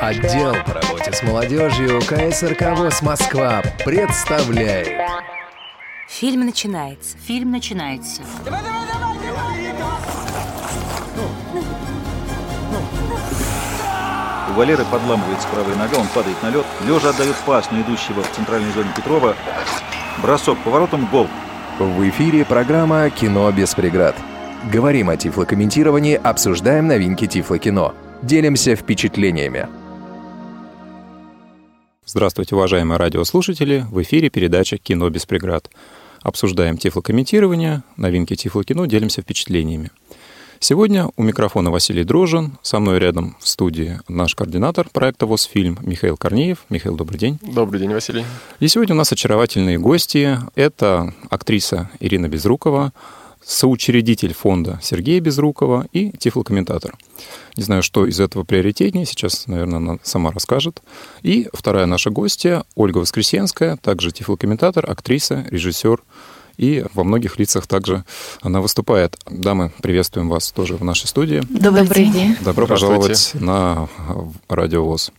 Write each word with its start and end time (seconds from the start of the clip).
Отдел 0.00 0.54
по 0.64 0.74
работе 0.74 1.12
с 1.12 1.22
молодежью 1.22 2.00
КСРК 2.00 2.76
ВОЗ 2.76 3.02
Москва 3.02 3.62
представляет. 3.84 4.88
Фильм 6.08 6.46
начинается. 6.46 7.16
Фильм 7.18 7.50
начинается. 7.50 8.22
У 14.48 14.52
Валеры 14.52 14.84
подламывается 14.84 15.48
правая 15.48 15.74
нога, 15.76 15.98
он 15.98 16.06
падает 16.08 16.40
на 16.42 16.50
лед. 16.50 16.66
Лежа 16.86 17.10
отдает 17.10 17.36
пас 17.44 17.70
на 17.70 17.80
идущего 17.80 18.22
в 18.22 18.30
центральной 18.32 18.70
зоне 18.72 18.90
Петрова. 18.94 19.34
Бросок 20.22 20.58
поворотом, 20.58 21.06
гол. 21.06 21.28
В 21.78 22.08
эфире 22.08 22.44
программа 22.44 23.10
«Кино 23.10 23.50
без 23.50 23.74
преград». 23.74 24.14
Говорим 24.72 25.10
о 25.10 25.16
тифлокомментировании, 25.16 26.14
обсуждаем 26.14 26.88
новинки 26.88 27.28
тифлокино. 27.28 27.94
Делимся 28.22 28.74
впечатлениями. 28.74 29.68
Здравствуйте, 32.04 32.56
уважаемые 32.56 32.98
радиослушатели! 32.98 33.86
В 33.88 34.02
эфире 34.02 34.28
передача 34.28 34.76
«Кино 34.76 35.08
без 35.08 35.24
преград». 35.24 35.70
Обсуждаем 36.22 36.78
тифлокомментирование, 36.78 37.84
новинки 37.96 38.34
тифлокино, 38.34 38.88
делимся 38.88 39.22
впечатлениями. 39.22 39.92
Сегодня 40.58 41.10
у 41.16 41.22
микрофона 41.22 41.70
Василий 41.70 42.02
Дрожин, 42.02 42.58
со 42.62 42.80
мной 42.80 42.98
рядом 42.98 43.36
в 43.38 43.46
студии 43.46 44.00
наш 44.08 44.34
координатор 44.34 44.88
проекта 44.92 45.26
ВОЗ-фильм 45.26 45.78
Михаил 45.82 46.16
Корнеев. 46.16 46.64
Михаил, 46.70 46.96
добрый 46.96 47.20
день. 47.20 47.38
Добрый 47.40 47.78
день, 47.78 47.92
Василий. 47.92 48.24
И 48.58 48.66
сегодня 48.66 48.96
у 48.96 48.98
нас 48.98 49.12
очаровательные 49.12 49.78
гости. 49.78 50.38
Это 50.56 51.14
актриса 51.30 51.88
Ирина 52.00 52.28
Безрукова, 52.28 52.92
соучредитель 53.46 54.34
фонда 54.34 54.80
Сергея 54.82 55.20
Безрукова 55.20 55.86
и 55.92 56.10
тифлокомментатор. 56.10 56.94
Не 57.56 57.62
знаю, 57.62 57.82
что 57.82 58.04
из 58.06 58.18
этого 58.18 58.42
приоритетнее, 58.42 59.06
сейчас, 59.06 59.46
наверное, 59.46 59.76
она 59.76 59.98
сама 60.02 60.32
расскажет. 60.32 60.82
И 61.22 61.48
вторая 61.52 61.86
наша 61.86 62.10
гостья 62.10 62.64
Ольга 62.74 62.98
Воскресенская, 62.98 63.76
также 63.76 64.10
тифлокомментатор, 64.10 64.90
актриса, 64.90 65.46
режиссер, 65.50 66.02
и 66.56 66.84
во 66.94 67.04
многих 67.04 67.38
лицах 67.38 67.66
также 67.66 68.04
она 68.40 68.60
выступает. 68.60 69.16
Дамы, 69.30 69.70
приветствуем 69.82 70.28
вас 70.28 70.50
тоже 70.50 70.76
в 70.76 70.84
нашей 70.84 71.06
студии. 71.06 71.40
Добрый, 71.48 71.84
Добрый 71.84 72.06
день. 72.06 72.36
Добро 72.40 72.66
пожаловать 72.66 73.32
на 73.34 73.88
Радио 74.48 74.84
ВОЗ. 74.84 75.12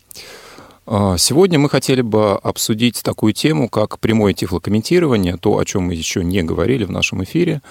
А, 0.85 1.17
сегодня 1.17 1.59
мы 1.59 1.69
хотели 1.69 2.01
бы 2.01 2.33
обсудить 2.37 3.03
такую 3.03 3.33
тему, 3.33 3.69
как 3.69 3.99
прямое 3.99 4.33
тифлокомментирование, 4.33 5.37
то, 5.37 5.57
о 5.57 5.65
чем 5.65 5.83
мы 5.83 5.93
еще 5.93 6.23
не 6.23 6.43
говорили 6.43 6.85
в 6.85 6.91
нашем 6.91 7.23
эфире. 7.23 7.61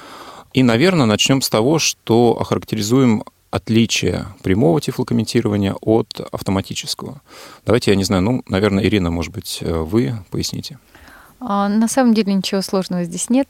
И, 0.56 0.62
наверное, 0.62 1.04
начнем 1.04 1.42
с 1.42 1.50
того, 1.50 1.78
что 1.78 2.38
охарактеризуем 2.40 3.24
отличие 3.50 4.24
прямого 4.42 4.80
тифлокомментирования 4.80 5.74
от 5.82 6.18
автоматического. 6.32 7.20
Давайте, 7.66 7.90
я 7.90 7.96
не 7.96 8.04
знаю, 8.04 8.22
ну, 8.22 8.42
наверное, 8.48 8.82
Ирина, 8.82 9.10
может 9.10 9.34
быть, 9.34 9.58
вы 9.60 10.14
поясните. 10.30 10.78
А, 11.40 11.68
на 11.68 11.88
самом 11.88 12.14
деле 12.14 12.32
ничего 12.32 12.62
сложного 12.62 13.04
здесь 13.04 13.28
нет. 13.28 13.48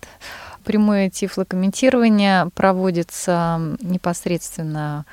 Прямое 0.64 1.08
тифлокомментирование 1.08 2.50
проводится 2.56 3.76
непосредственно 3.80 5.06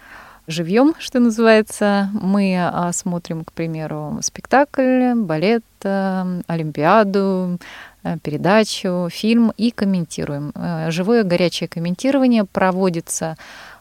живьем, 0.47 0.94
что 0.99 1.19
называется. 1.19 2.09
Мы 2.13 2.58
а, 2.59 2.91
смотрим, 2.91 3.44
к 3.44 3.52
примеру, 3.52 4.19
спектакль, 4.22 5.13
балет, 5.16 5.63
э, 5.83 6.41
олимпиаду, 6.47 7.59
э, 8.03 8.17
передачу, 8.19 9.08
фильм 9.11 9.53
и 9.58 9.72
комментируем. 9.72 10.52
Э, 10.55 10.91
живое 10.91 11.23
горячее 11.23 11.67
комментирование 11.67 12.45
проводится 12.45 13.38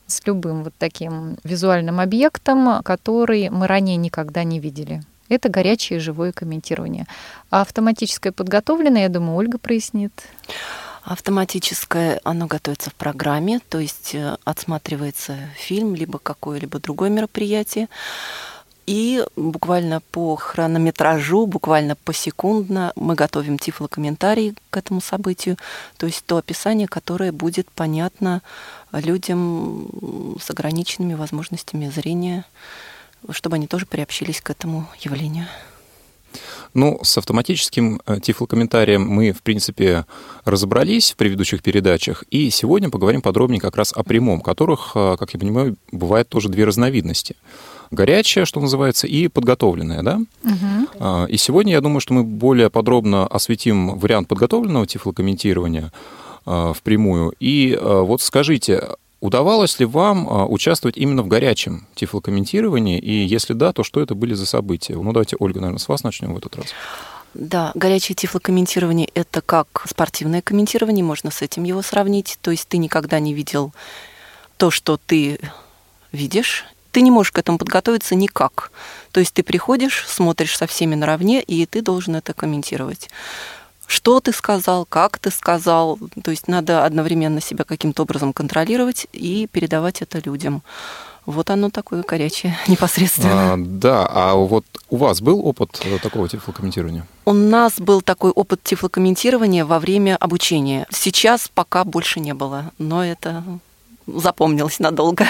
с 0.07 0.27
любым 0.27 0.65
вот 0.65 0.75
таким 0.79 1.37
визуальным 1.45 2.01
объектом, 2.01 2.83
который 2.83 3.49
мы 3.51 3.67
ранее 3.67 3.97
никогда 3.97 4.45
не 4.45 4.61
видели. 4.61 5.03
Это 5.29 5.49
горячее 5.49 5.99
живое 5.99 6.33
комментирование. 6.33 7.07
А 7.51 7.63
автоматическое 7.63 8.33
подготовленное, 8.33 9.03
я 9.03 9.09
думаю, 9.09 9.37
Ольга 9.37 9.59
прояснит. 9.59 10.13
Автоматическое, 11.05 12.20
оно 12.23 12.46
готовится 12.46 12.90
в 12.90 12.95
программе, 12.95 13.58
то 13.68 13.79
есть 13.79 14.14
э, 14.14 14.36
отсматривается 14.45 15.36
фильм, 15.57 15.96
либо 15.96 16.20
какое-либо 16.20 16.79
другое 16.79 17.11
мероприятие. 17.11 17.89
И 18.86 19.24
буквально 19.35 20.01
по 20.01 20.36
хронометражу, 20.36 21.46
буквально 21.46 21.96
посекундно 21.96 22.92
мы 22.95 23.14
готовим 23.14 23.58
тифлокомментарий 23.58 24.55
к 24.70 24.77
этому 24.77 25.01
событию, 25.01 25.57
то 25.96 26.07
есть 26.07 26.24
то 26.24 26.36
описание, 26.36 26.86
которое 26.86 27.33
будет 27.33 27.68
понятно 27.70 28.42
людям 28.92 29.89
с 30.41 30.51
ограниченными 30.51 31.14
возможностями 31.14 31.89
зрения, 31.91 32.45
чтобы 33.30 33.57
они 33.57 33.67
тоже 33.67 33.86
приобщились 33.86 34.41
к 34.41 34.51
этому 34.51 34.89
явлению. 35.01 35.46
Ну, 36.75 36.98
с 37.03 37.19
автоматическим 37.19 38.01
э, 38.07 38.20
тифлокомментарием 38.20 39.03
мы, 39.07 39.33
в 39.33 39.43
принципе, 39.43 40.07
разобрались 40.45 41.13
в 41.13 41.17
предыдущих 41.17 41.63
передачах, 41.63 42.25
и 42.31 42.51
сегодня 42.51 42.91
поговорим 42.91 43.23
подробнее 43.23 43.61
как 43.61 43.77
раз 43.77 43.93
о 43.93 44.03
прямом, 44.03 44.41
которых, 44.41 44.92
э, 44.95 45.17
как 45.19 45.35
я 45.35 45.41
понимаю, 45.41 45.77
бывает 45.91 46.29
тоже 46.29 46.48
две 46.48 46.65
разновидности. 46.65 47.37
Горячая, 47.91 48.47
что 48.47 48.61
называется, 48.61 49.07
и 49.07 49.29
подготовленная, 49.29 50.03
да? 50.03 50.21
Угу. 50.45 51.27
И 51.29 51.37
сегодня, 51.37 51.73
я 51.73 51.81
думаю, 51.83 52.01
что 52.01 52.15
мы 52.15 52.25
более 52.25 52.71
подробно 52.71 53.27
осветим 53.27 53.98
вариант 53.98 54.29
подготовленного 54.29 54.87
тифлокомментирования 54.87 55.92
э, 56.47 56.73
впрямую. 56.75 57.35
И 57.39 57.79
вот 57.83 58.23
скажите, 58.23 58.89
Удавалось 59.23 59.79
ли 59.79 59.87
вам 59.87 60.29
а, 60.29 60.47
участвовать 60.47 60.97
именно 60.97 61.23
в 61.23 61.29
горячем 61.29 61.87
тифлокомментировании? 61.95 62.99
И 62.99 63.25
если 63.25 63.53
да, 63.53 63.73
то 63.73 63.85
что 63.85 64.01
это 64.01 64.17
были 64.17 64.35
за 64.35 64.47
события? 64.47 64.97
Ну, 64.97 65.13
давайте, 65.13 65.37
Ольга, 65.39 65.61
наверное, 65.61 65.79
с 65.79 65.87
вас 65.87 66.03
начнем 66.03 66.35
в 66.35 66.39
этот 66.39 66.57
раз. 66.57 66.67
Да, 67.33 67.71
горячее 67.77 68.17
тифлокомментирование– 68.17 69.09
это 69.15 69.41
как 69.41 69.85
спортивное 69.89 70.43
комментирование, 70.43 71.05
можно 71.05 71.31
с 71.31 71.41
этим 71.41 71.63
его 71.63 71.83
сравнить. 71.83 72.37
То 72.43 72.51
есть 72.51 72.67
ты 72.67 72.79
никогда 72.79 73.21
не 73.21 73.33
видел 73.33 73.73
то, 74.57 74.73
что 74.73 74.97
ты 74.97 75.39
видишь, 76.11 76.65
ты 76.91 77.01
не 77.01 77.13
можешь 77.13 77.31
к 77.31 77.39
этому 77.39 77.59
подготовиться 77.59 78.17
никак. 78.17 78.73
То 79.13 79.21
есть 79.21 79.35
ты 79.35 79.45
приходишь, 79.45 80.05
смотришь 80.09 80.57
со 80.57 80.67
всеми 80.67 80.97
наравне, 80.97 81.41
и 81.41 81.65
ты 81.67 81.81
должен 81.81 82.17
это 82.17 82.35
комментировать 82.35 83.09
что 83.92 84.20
ты 84.20 84.33
сказал, 84.33 84.86
как 84.86 85.19
ты 85.19 85.30
сказал. 85.30 85.98
То 86.25 86.30
есть 86.30 86.48
надо 86.48 86.86
одновременно 86.86 87.42
себя 87.42 87.64
каким-то 87.64 88.05
образом 88.05 88.33
контролировать 88.33 89.07
и 89.13 89.47
передавать 89.53 90.01
это 90.01 90.19
людям. 90.25 90.63
Вот 91.27 91.51
оно 91.51 91.69
такое 91.69 92.03
горячее, 92.03 92.57
непосредственно. 92.69 93.53
А, 93.53 93.57
да, 93.58 94.08
а 94.11 94.35
вот 94.35 94.64
у 94.89 94.97
вас 94.97 95.20
был 95.20 95.47
опыт 95.47 95.79
э, 95.85 95.98
такого 95.98 96.27
тифлокомментирования? 96.27 97.07
У 97.27 97.35
нас 97.35 97.75
был 97.79 98.01
такой 98.01 98.30
опыт 98.30 98.63
тифлокомментирования 98.64 99.67
во 99.67 99.79
время 99.79 100.17
обучения. 100.17 100.86
Сейчас 100.91 101.51
пока 101.53 101.85
больше 101.85 102.19
не 102.19 102.33
было, 102.33 102.70
но 102.79 103.05
это 103.05 103.45
запомнилось 104.07 104.79
надолго. 104.79 105.27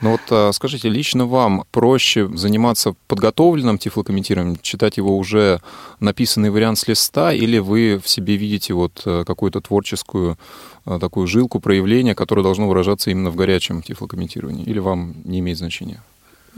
Ну 0.00 0.12
вот 0.12 0.20
а, 0.30 0.52
скажите, 0.52 0.88
лично 0.88 1.26
вам 1.26 1.64
проще 1.72 2.28
заниматься 2.36 2.94
подготовленным 3.08 3.78
тифлокомментированием, 3.78 4.58
читать 4.62 4.96
его 4.96 5.16
уже 5.16 5.60
написанный 5.98 6.50
вариант 6.50 6.78
с 6.78 6.86
листа, 6.86 7.32
или 7.32 7.58
вы 7.58 8.00
в 8.02 8.08
себе 8.08 8.36
видите 8.36 8.74
вот 8.74 9.02
э, 9.04 9.24
какую-то 9.26 9.60
творческую 9.60 10.38
э, 10.86 10.98
такую 11.00 11.26
жилку 11.26 11.58
проявления, 11.58 12.14
которое 12.14 12.42
должно 12.42 12.68
выражаться 12.68 13.10
именно 13.10 13.30
в 13.30 13.36
горячем 13.36 13.82
тифлокомментировании, 13.82 14.64
или 14.64 14.78
вам 14.78 15.14
не 15.24 15.40
имеет 15.40 15.58
значения? 15.58 16.00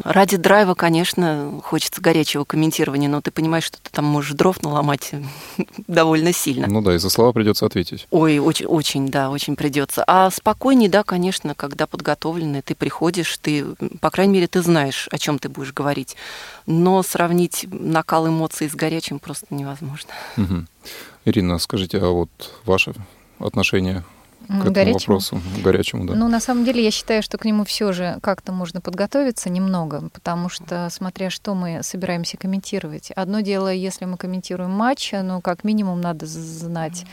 Ради 0.04 0.36
драйва, 0.36 0.74
конечно, 0.74 1.60
хочется 1.64 2.00
горячего 2.00 2.44
комментирования, 2.44 3.08
но 3.08 3.20
ты 3.20 3.30
понимаешь, 3.30 3.64
что 3.64 3.78
ты 3.80 3.90
там 3.90 4.04
можешь 4.04 4.32
дров 4.32 4.62
наломать 4.62 5.12
довольно 5.86 6.32
сильно. 6.32 6.66
Ну 6.66 6.80
да, 6.82 6.94
и 6.94 6.98
за 6.98 7.10
слова 7.10 7.32
придется 7.32 7.66
ответить. 7.66 8.06
Ой, 8.10 8.38
очень, 8.38 8.66
очень, 8.66 9.08
да, 9.08 9.30
очень 9.30 9.56
придется. 9.56 10.04
А 10.06 10.30
спокойнее, 10.30 10.88
да, 10.88 11.02
конечно, 11.02 11.54
когда 11.54 11.86
подготовленный, 11.86 12.62
ты 12.62 12.74
приходишь, 12.74 13.36
ты, 13.38 13.64
по 14.00 14.10
крайней 14.10 14.34
мере, 14.34 14.46
ты 14.46 14.62
знаешь, 14.62 15.08
о 15.10 15.18
чем 15.18 15.38
ты 15.38 15.48
будешь 15.48 15.72
говорить. 15.72 16.16
Но 16.66 17.02
сравнить 17.02 17.66
накал 17.70 18.28
эмоций 18.28 18.68
с 18.68 18.74
горячим 18.74 19.18
просто 19.18 19.46
невозможно. 19.50 20.10
Угу. 20.36 20.66
Ирина, 21.26 21.58
скажите, 21.58 21.98
а 21.98 22.08
вот 22.08 22.30
ваше 22.64 22.94
отношение 23.38 24.04
к 24.46 24.50
этому 24.50 24.72
горячему? 24.72 25.18
вопросу, 25.18 25.40
горячему, 25.62 26.06
да. 26.06 26.14
Ну, 26.14 26.28
на 26.28 26.40
самом 26.40 26.64
деле, 26.64 26.82
я 26.82 26.90
считаю, 26.90 27.22
что 27.22 27.38
к 27.38 27.44
нему 27.44 27.64
все 27.64 27.92
же 27.92 28.18
как-то 28.22 28.52
можно 28.52 28.80
подготовиться 28.80 29.50
немного, 29.50 30.08
потому 30.12 30.48
что, 30.48 30.88
смотря 30.90 31.30
что 31.30 31.54
мы 31.54 31.82
собираемся 31.82 32.36
комментировать. 32.36 33.10
Одно 33.12 33.40
дело, 33.40 33.72
если 33.72 34.04
мы 34.04 34.16
комментируем 34.16 34.70
матч, 34.70 35.12
ну, 35.12 35.40
как 35.40 35.64
минимум, 35.64 36.00
надо 36.00 36.26
знать 36.26 37.04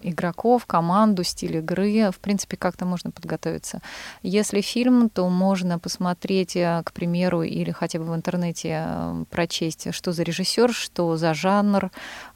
игроков, 0.00 0.66
команду, 0.66 1.24
стиль 1.24 1.56
игры. 1.56 2.10
В 2.10 2.18
принципе, 2.18 2.56
как-то 2.56 2.84
можно 2.84 3.10
подготовиться. 3.10 3.80
Если 4.22 4.60
фильм, 4.60 5.08
то 5.08 5.28
можно 5.28 5.78
посмотреть, 5.78 6.56
э, 6.56 6.82
к 6.84 6.92
примеру, 6.92 7.42
или 7.42 7.70
хотя 7.70 7.98
бы 7.98 8.04
в 8.04 8.14
интернете 8.14 8.84
э, 8.86 9.24
прочесть, 9.30 9.92
что 9.94 10.12
за 10.12 10.22
режиссер, 10.22 10.72
что 10.72 11.16
за 11.16 11.34
жанр, 11.34 11.90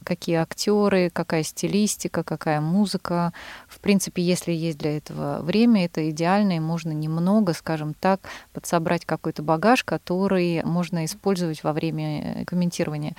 какие 0.04 0.36
актеры, 0.36 1.10
какая 1.10 1.42
стилистика, 1.42 2.22
какая 2.22 2.60
музыка. 2.60 3.32
В 3.80 3.82
принципе, 3.82 4.22
если 4.22 4.52
есть 4.52 4.76
для 4.76 4.98
этого 4.98 5.40
время, 5.40 5.86
это 5.86 6.10
идеально, 6.10 6.56
и 6.56 6.60
можно 6.60 6.90
немного, 6.90 7.54
скажем 7.54 7.94
так, 7.94 8.20
подсобрать 8.52 9.06
какой-то 9.06 9.42
багаж, 9.42 9.84
который 9.84 10.62
можно 10.64 11.06
использовать 11.06 11.64
во 11.64 11.72
время 11.72 12.44
комментирования. 12.44 13.16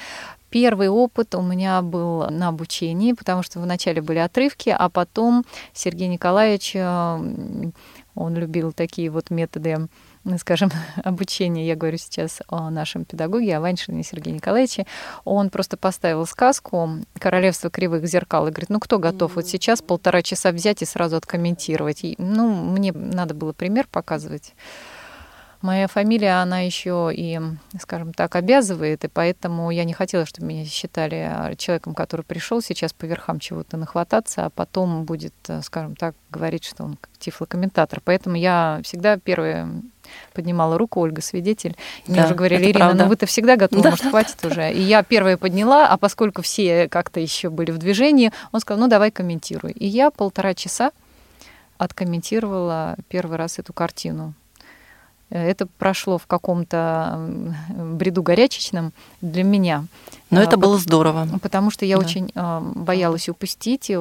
Первый 0.51 0.87
опыт 0.87 1.33
у 1.33 1.41
меня 1.41 1.81
был 1.81 2.29
на 2.29 2.49
обучении, 2.49 3.13
потому 3.13 3.41
что 3.41 3.59
вначале 3.59 4.03
были 4.03 4.19
отрывки, 4.19 4.69
а 4.69 4.87
потом 4.89 5.45
Сергей 5.73 6.07
Николаевич, 6.07 6.73
э, 6.75 7.71
он 8.13 8.35
любил 8.35 8.71
такие 8.71 9.09
вот 9.09 9.31
методы 9.31 9.87
скажем, 10.37 10.69
обучения, 11.03 11.67
я 11.67 11.75
говорю 11.75 11.97
сейчас 11.97 12.41
о 12.47 12.69
нашем 12.69 13.05
педагоге, 13.05 13.57
о 13.57 13.61
Ваншине 13.61 14.03
Сергее 14.03 14.35
Николаевиче, 14.35 14.85
он 15.23 15.49
просто 15.49 15.77
поставил 15.77 16.25
сказку 16.25 16.89
«Королевство 17.19 17.69
кривых 17.69 18.05
зеркал» 18.07 18.47
и 18.47 18.51
говорит, 18.51 18.69
ну 18.69 18.79
кто 18.79 18.99
готов 18.99 19.35
вот 19.35 19.47
сейчас 19.47 19.81
полтора 19.81 20.21
часа 20.21 20.51
взять 20.51 20.81
и 20.81 20.85
сразу 20.85 21.15
откомментировать? 21.17 22.03
И, 22.03 22.15
ну, 22.17 22.53
мне 22.53 22.91
надо 22.93 23.33
было 23.33 23.53
пример 23.53 23.87
показывать. 23.91 24.53
Моя 25.61 25.87
фамилия, 25.87 26.41
она 26.41 26.61
еще 26.61 27.11
и, 27.13 27.39
скажем 27.79 28.13
так, 28.13 28.35
обязывает, 28.35 29.03
и 29.03 29.07
поэтому 29.07 29.69
я 29.69 29.83
не 29.83 29.93
хотела, 29.93 30.25
чтобы 30.25 30.47
меня 30.47 30.65
считали 30.65 31.55
человеком, 31.57 31.93
который 31.93 32.23
пришел 32.23 32.61
сейчас 32.61 32.93
по 32.93 33.05
верхам 33.05 33.39
чего-то 33.39 33.77
нахвататься, 33.77 34.45
а 34.45 34.49
потом 34.49 35.05
будет, 35.05 35.33
скажем 35.61 35.95
так, 35.95 36.15
говорить, 36.31 36.63
что 36.63 36.83
он 36.83 36.97
тифлокомментатор. 37.19 38.01
Поэтому 38.03 38.35
я 38.37 38.81
всегда 38.83 39.17
первая 39.17 39.69
поднимала 40.33 40.77
руку, 40.77 40.99
Ольга 40.99 41.21
свидетель. 41.21 41.75
И 42.05 42.07
да, 42.07 42.13
мне 42.13 42.25
уже 42.25 42.35
говорили, 42.35 42.63
Ирина, 42.63 42.79
правда. 42.79 43.03
ну 43.03 43.09
вы-то 43.09 43.25
всегда 43.27 43.55
готовы, 43.55 43.83
да, 43.83 43.91
может, 43.91 44.05
хватит 44.05 44.37
да, 44.41 44.47
уже. 44.49 44.73
И 44.73 44.81
я 44.81 45.03
первая 45.03 45.37
подняла, 45.37 45.87
а 45.87 45.97
поскольку 45.97 46.41
все 46.41 46.89
как-то 46.89 47.19
еще 47.19 47.49
были 47.49 47.71
в 47.71 47.77
движении, 47.77 48.31
он 48.51 48.59
сказал, 48.61 48.81
ну 48.81 48.87
давай 48.87 49.11
комментируй. 49.11 49.71
И 49.71 49.87
я 49.87 50.09
полтора 50.09 50.53
часа 50.53 50.91
откомментировала 51.77 52.95
первый 53.09 53.37
раз 53.37 53.59
эту 53.59 53.73
картину. 53.73 54.33
Это 55.31 55.65
прошло 55.65 56.17
в 56.17 56.27
каком-то 56.27 57.19
бреду 57.69 58.21
горячечном 58.21 58.91
для 59.21 59.43
меня. 59.43 59.85
Но 60.29 60.39
а, 60.39 60.43
это 60.43 60.57
было 60.57 60.77
здорово. 60.77 61.27
Потому 61.41 61.71
что 61.71 61.85
я 61.85 61.97
да. 61.97 62.05
очень 62.05 62.31
а, 62.35 62.61
боялась 62.61 63.29
упустить 63.29 63.91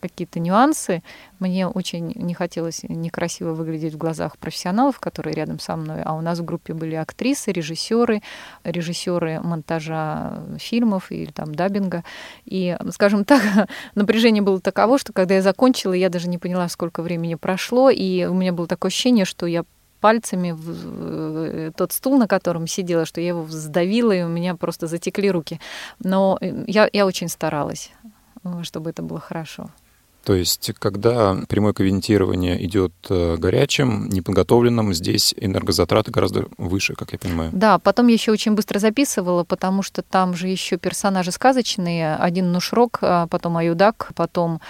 какие-то 0.00 0.40
нюансы. 0.40 1.02
Мне 1.38 1.66
очень 1.66 2.12
не 2.14 2.34
хотелось 2.34 2.82
некрасиво 2.84 3.54
выглядеть 3.54 3.94
в 3.94 3.96
глазах 3.96 4.38
профессионалов, 4.38 5.00
которые 5.00 5.34
рядом 5.34 5.58
со 5.58 5.76
мной. 5.76 6.02
А 6.04 6.14
у 6.14 6.20
нас 6.20 6.38
в 6.38 6.44
группе 6.44 6.74
были 6.74 6.94
актрисы, 6.94 7.52
режиссеры, 7.52 8.22
режиссеры 8.64 9.40
монтажа 9.40 10.42
фильмов 10.58 11.10
или 11.10 11.30
там 11.30 11.54
даббинга. 11.54 12.04
И, 12.44 12.76
скажем 12.90 13.24
так, 13.24 13.42
напряжение 13.94 14.42
было 14.42 14.60
таково, 14.60 14.98
что 14.98 15.12
когда 15.12 15.34
я 15.34 15.42
закончила, 15.42 15.92
я 15.92 16.08
даже 16.08 16.28
не 16.28 16.38
поняла, 16.38 16.68
сколько 16.68 17.02
времени 17.02 17.34
прошло, 17.34 17.90
и 17.90 18.24
у 18.26 18.34
меня 18.34 18.52
было 18.52 18.66
такое 18.66 18.90
ощущение, 18.90 19.24
что 19.24 19.46
я 19.46 19.64
пальцами 20.00 20.52
в 20.52 20.70
э, 20.70 21.70
тот 21.76 21.92
стул, 21.92 22.18
на 22.18 22.26
котором 22.26 22.66
сидела, 22.66 23.04
что 23.04 23.20
я 23.20 23.28
его 23.28 23.46
сдавила, 23.48 24.12
и 24.12 24.22
у 24.22 24.28
меня 24.28 24.54
просто 24.56 24.86
затекли 24.86 25.30
руки. 25.30 25.60
Но 26.02 26.38
э, 26.40 26.64
я, 26.66 26.88
я 26.92 27.06
очень 27.06 27.28
старалась, 27.28 27.90
э, 28.44 28.62
чтобы 28.62 28.90
это 28.90 29.02
было 29.02 29.20
хорошо. 29.20 29.70
То 30.24 30.34
есть, 30.34 30.72
когда 30.78 31.34
прямое 31.48 31.72
комментирование 31.72 32.62
идет 32.66 32.92
горячим, 33.08 34.10
неподготовленным, 34.10 34.92
здесь 34.92 35.34
энергозатраты 35.34 36.10
гораздо 36.10 36.44
выше, 36.58 36.94
как 36.94 37.12
я 37.12 37.18
понимаю. 37.18 37.50
Да, 37.54 37.78
потом 37.78 38.08
я 38.08 38.12
еще 38.12 38.30
очень 38.30 38.52
быстро 38.52 38.78
записывала, 38.78 39.44
потому 39.44 39.82
что 39.82 40.02
там 40.02 40.34
же 40.34 40.48
еще 40.48 40.76
персонажи 40.76 41.32
сказочные. 41.32 42.16
Один 42.16 42.52
Нушрок, 42.52 42.98
а 43.00 43.28
потом 43.28 43.56
Аюдак, 43.56 44.12
потом 44.14 44.60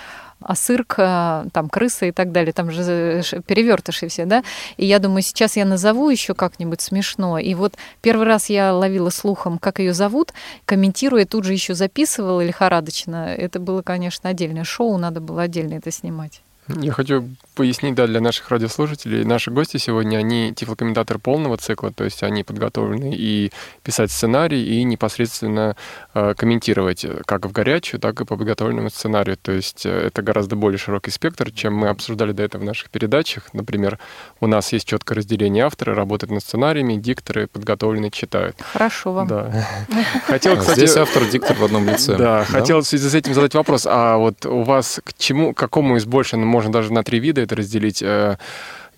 асырк, 0.43 0.95
там 0.97 1.69
крысы 1.71 2.09
и 2.09 2.13
так 2.13 2.33
далее, 2.33 2.53
там 2.53 2.71
же 2.71 3.23
перевертыши 3.47 4.09
все, 4.09 4.25
да. 4.25 4.43
И 4.77 4.87
я 4.87 4.99
думаю, 4.99 5.23
сейчас 5.23 5.57
я 5.57 5.65
назову 5.65 6.11
еще 6.11 6.35
как-нибудь 6.35 6.81
смешно. 6.81 7.39
И 7.39 7.55
вот 7.55 7.75
первый 8.01 8.27
раз 8.27 8.51
я 8.51 8.75
ловила 8.75 9.11
слухом, 9.11 9.59
как 9.59 9.79
ее 9.79 9.95
зовут, 9.95 10.33
комментируя, 10.65 11.27
тут 11.27 11.45
же 11.45 11.53
еще 11.53 11.75
записывала 11.75 12.41
лихорадочно. 12.41 13.35
Это 13.35 13.61
было, 13.61 13.83
конечно, 13.83 14.31
отдельное 14.31 14.65
шоу, 14.65 14.97
надо 14.97 15.21
было 15.21 15.43
отдельно 15.43 15.75
это 15.75 15.91
снимать. 15.91 16.43
Я 16.81 16.93
хочу 16.93 17.29
пояснить, 17.55 17.95
да, 17.95 18.07
для 18.07 18.21
наших 18.21 18.51
радиослушателей. 18.51 19.25
Наши 19.25 19.51
гости 19.51 19.77
сегодня, 19.77 20.19
они 20.19 20.53
тифлокомментаторы 20.55 21.19
полного 21.19 21.57
цикла, 21.57 21.93
то 21.93 22.05
есть 22.05 22.23
они 22.23 22.43
подготовлены 22.43 23.13
и 23.15 23.51
писать 23.83 24.11
сценарий, 24.11 24.65
и 24.65 24.85
непосредственно 24.85 25.77
э, 26.15 26.35
комментировать 26.37 27.07
как 27.27 27.47
в 27.47 27.53
горячую, 27.53 28.01
так 28.01 28.21
и 28.21 28.25
по 28.25 28.37
подготовленному 28.37 28.91
сценарию. 28.91 29.37
То 29.37 29.53
есть 29.53 29.85
э, 29.85 30.07
это 30.07 30.23
гораздо 30.23 30.57
более 30.57 30.79
широкий 30.79 31.11
спектр, 31.11 31.51
чем 31.51 31.75
мы 31.75 31.89
обсуждали 31.89 32.33
до 32.33 32.43
этого 32.43 32.63
в 32.63 32.65
наших 32.65 32.91
передачах. 32.91 33.53
Например, 33.53 33.99
у 34.41 34.47
нас 34.47 34.73
есть 34.73 34.87
четкое 34.87 35.19
разделение 35.19 35.65
автора, 35.65 35.95
работают 35.95 36.31
над 36.31 36.43
сценариями, 36.43 36.95
дикторы 36.95 37.47
подготовленные 37.47 38.11
читают. 38.11 38.57
Хорошо 38.73 39.13
вам. 39.13 39.29
Да. 39.29 39.67
Хотел, 40.27 40.57
кстати... 40.57 40.79
Здесь 40.79 40.97
автор, 40.97 41.25
диктор 41.27 41.57
в 41.57 41.65
одном 41.65 41.87
лице. 41.87 42.17
Да, 42.17 42.45
хотел 42.45 42.81
в 42.81 42.87
связи 42.87 43.09
с 43.09 43.15
этим 43.15 43.35
задать 43.35 43.55
вопрос. 43.55 43.87
А 43.89 44.17
вот 44.17 44.47
у 44.47 44.63
вас 44.63 45.01
к 45.05 45.13
чему, 45.17 45.53
к 45.53 45.59
какому 45.59 45.97
из 45.97 46.05
больше, 46.05 46.37
ну, 46.37 46.47
можно 46.61 46.73
даже 46.73 46.93
на 46.93 47.03
три 47.03 47.21
вида 47.21 47.41
это 47.41 47.57
разделить, 47.57 48.03
э, 48.03 48.37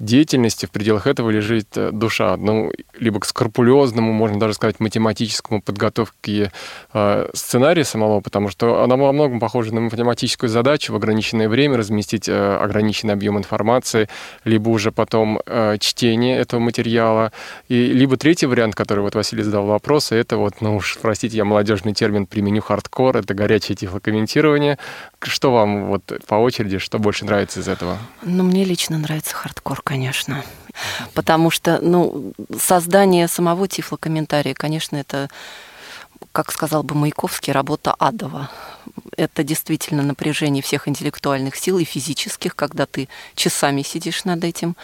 деятельности 0.01 0.67
в 0.67 0.73
пределах 0.73 1.07
этого 1.07 1.31
лежит 1.31 1.69
э, 1.77 1.91
душа. 1.93 2.37
Ну, 2.37 2.73
либо 2.99 3.21
к 3.21 3.25
скрупулезному, 3.25 4.13
можно 4.13 4.41
даже 4.41 4.55
сказать, 4.55 4.81
математическому 4.81 5.63
подготовке 5.63 6.51
э, 6.93 7.31
сценария 7.35 7.85
самого, 7.85 8.21
потому 8.21 8.51
что 8.51 8.83
она 8.83 8.97
во 8.97 9.13
многом 9.13 9.39
похожа 9.39 9.73
на 9.73 9.81
математическую 9.81 10.51
задачу 10.51 10.93
в 10.93 10.97
ограниченное 10.97 11.49
время 11.49 11.77
разместить 11.77 12.29
ограниченный 12.29 13.15
объем 13.15 13.39
информации, 13.39 14.09
либо 14.45 14.71
уже 14.71 14.91
потом 14.91 15.41
чтение 15.79 16.39
этого 16.39 16.59
материала. 16.59 17.31
И 17.69 17.93
либо 17.93 18.17
третий 18.17 18.47
вариант, 18.47 18.75
который 18.75 19.01
вот 19.01 19.15
Василий 19.15 19.45
задал 19.45 19.67
вопрос, 19.67 20.11
это 20.11 20.37
вот, 20.37 20.55
ну 20.61 20.77
уж, 20.77 20.99
простите, 21.01 21.37
я 21.37 21.45
молодежный 21.45 21.95
термин 21.95 22.27
применю, 22.27 22.61
хардкор, 22.61 23.19
это 23.19 23.35
горячее 23.35 23.77
тифлокомментирование. 23.77 24.79
Что 25.25 25.53
вам 25.53 25.87
вот 25.87 26.13
по 26.27 26.35
очереди, 26.35 26.79
что 26.79 26.99
больше 26.99 27.25
нравится 27.25 27.61
из 27.61 27.69
этого? 27.69 27.99
Ну, 28.23 28.43
мне 28.43 28.65
лично 28.65 28.99
нравится 28.99 29.35
хардкор, 29.35 29.81
конечно. 29.83 30.45
Потому 31.15 31.51
что, 31.51 31.81
ну, 31.81 32.33
создание 32.59 33.29
самого 33.29 33.69
тифлокомментария, 33.69 34.55
конечно, 34.55 34.97
это, 34.97 35.29
как 36.33 36.51
сказал 36.51 36.83
бы 36.83 36.95
Маяковский, 36.95 37.53
работа 37.53 37.95
адова. 37.99 38.51
Это 39.17 39.45
действительно 39.45 40.03
напряжение 40.03 40.63
всех 40.63 40.89
интеллектуальных 40.89 41.57
сил 41.57 41.79
и 41.79 41.85
физических, 41.85 42.57
когда 42.57 42.87
ты 42.87 43.09
часами 43.35 43.83
сидишь 43.83 44.25
над 44.25 44.43
этим. 44.45 44.77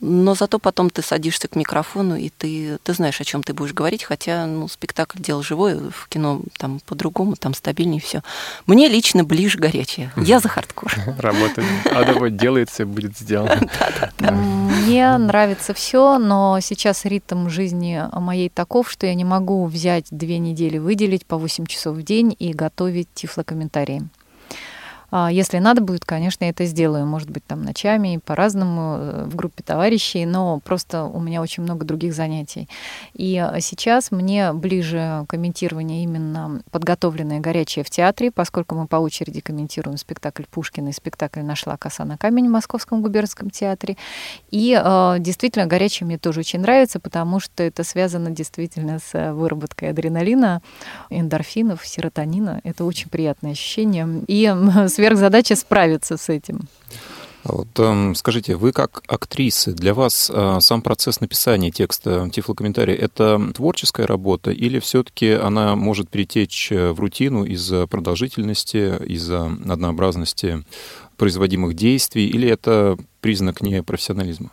Но 0.00 0.34
зато 0.34 0.58
потом 0.58 0.90
ты 0.90 1.02
садишься 1.02 1.48
к 1.48 1.56
микрофону, 1.56 2.16
и 2.16 2.28
ты, 2.28 2.78
ты 2.82 2.92
знаешь, 2.92 3.20
о 3.20 3.24
чем 3.24 3.42
ты 3.42 3.54
будешь 3.54 3.72
говорить, 3.72 4.04
хотя 4.04 4.46
ну, 4.46 4.68
спектакль 4.68 5.18
дело 5.20 5.42
живое, 5.42 5.90
в 5.90 6.08
кино 6.08 6.42
там 6.58 6.80
по-другому, 6.80 7.36
там 7.36 7.54
стабильнее 7.54 8.00
все. 8.00 8.22
Мне 8.66 8.88
лично 8.88 9.24
ближе 9.24 9.58
горячее. 9.58 10.12
Я 10.16 10.40
за 10.40 10.48
хардкор. 10.48 10.92
Работает. 11.18 11.66
Адово 11.86 12.30
делается, 12.30 12.84
будет 12.84 13.16
сделано. 13.16 13.70
Мне 14.18 15.16
нравится 15.16 15.72
все, 15.72 16.18
но 16.18 16.58
сейчас 16.60 17.04
ритм 17.04 17.48
жизни 17.48 18.02
моей 18.12 18.50
таков, 18.50 18.90
что 18.90 19.06
я 19.06 19.14
не 19.14 19.24
могу 19.24 19.64
взять 19.66 20.06
две 20.10 20.38
недели, 20.38 20.78
выделить 20.78 21.24
по 21.24 21.38
8 21.38 21.66
часов 21.66 21.96
в 21.96 22.02
день 22.02 22.36
и 22.38 22.52
готовить 22.52 23.08
тифлокомментарии. 23.14 24.08
А, 25.18 25.32
если 25.32 25.56
надо 25.56 25.80
будет, 25.80 26.04
конечно, 26.04 26.44
я 26.44 26.50
это 26.50 26.66
сделаю. 26.66 27.06
Может 27.06 27.30
быть, 27.30 27.42
там 27.46 27.62
ночами, 27.62 28.20
по-разному, 28.22 28.98
э, 28.98 29.24
в 29.24 29.34
группе 29.34 29.62
товарищей, 29.62 30.26
но 30.26 30.60
просто 30.60 31.04
у 31.04 31.20
меня 31.20 31.40
очень 31.40 31.62
много 31.62 31.86
других 31.86 32.12
занятий. 32.12 32.68
И 33.14 33.38
а, 33.38 33.58
сейчас 33.60 34.10
мне 34.10 34.52
ближе 34.52 35.24
комментирование 35.26 36.02
именно 36.02 36.60
подготовленное 36.70 37.40
горячее 37.40 37.82
в 37.82 37.88
театре, 37.88 38.30
поскольку 38.30 38.74
мы 38.74 38.86
по 38.86 38.96
очереди 38.96 39.40
комментируем 39.40 39.96
спектакль 39.96 40.42
Пушкина 40.50 40.90
и 40.90 40.92
спектакль 40.92 41.40
«Нашла 41.40 41.78
коса 41.78 42.04
на 42.04 42.18
камень» 42.18 42.48
в 42.48 42.52
Московском 42.52 43.00
губернском 43.00 43.48
театре. 43.48 43.96
И 44.50 44.78
э, 44.78 45.16
действительно, 45.18 45.64
горячее 45.64 46.06
мне 46.06 46.18
тоже 46.18 46.40
очень 46.40 46.60
нравится, 46.60 47.00
потому 47.00 47.40
что 47.40 47.62
это 47.62 47.84
связано 47.84 48.32
действительно 48.32 48.98
с 48.98 49.32
выработкой 49.32 49.88
адреналина, 49.92 50.60
эндорфинов, 51.08 51.86
серотонина. 51.86 52.60
Это 52.64 52.84
очень 52.84 53.08
приятное 53.08 53.52
ощущение. 53.52 54.06
И 54.26 54.54
сверхзадача 55.06 55.56
справиться 55.56 56.16
с 56.16 56.28
этим. 56.28 56.60
А 57.44 57.52
вот, 57.52 57.68
э, 57.78 58.12
скажите, 58.16 58.56
вы 58.56 58.72
как 58.72 59.02
актрисы, 59.06 59.72
для 59.72 59.94
вас 59.94 60.32
э, 60.34 60.58
сам 60.60 60.82
процесс 60.82 61.20
написания 61.20 61.70
текста 61.70 62.28
тифлокомментария– 62.32 62.96
это 63.00 63.40
творческая 63.54 64.06
работа 64.08 64.50
или 64.50 64.80
все-таки 64.80 65.30
она 65.30 65.76
может 65.76 66.10
перетечь 66.10 66.72
э, 66.72 66.90
в 66.90 66.98
рутину 66.98 67.44
из-за 67.44 67.86
продолжительности, 67.86 69.00
из-за 69.06 69.46
однообразности 69.46 70.64
производимых 71.16 71.74
действий, 71.74 72.26
или 72.26 72.48
это 72.48 72.98
признак 73.20 73.60
непрофессионализма? 73.60 74.50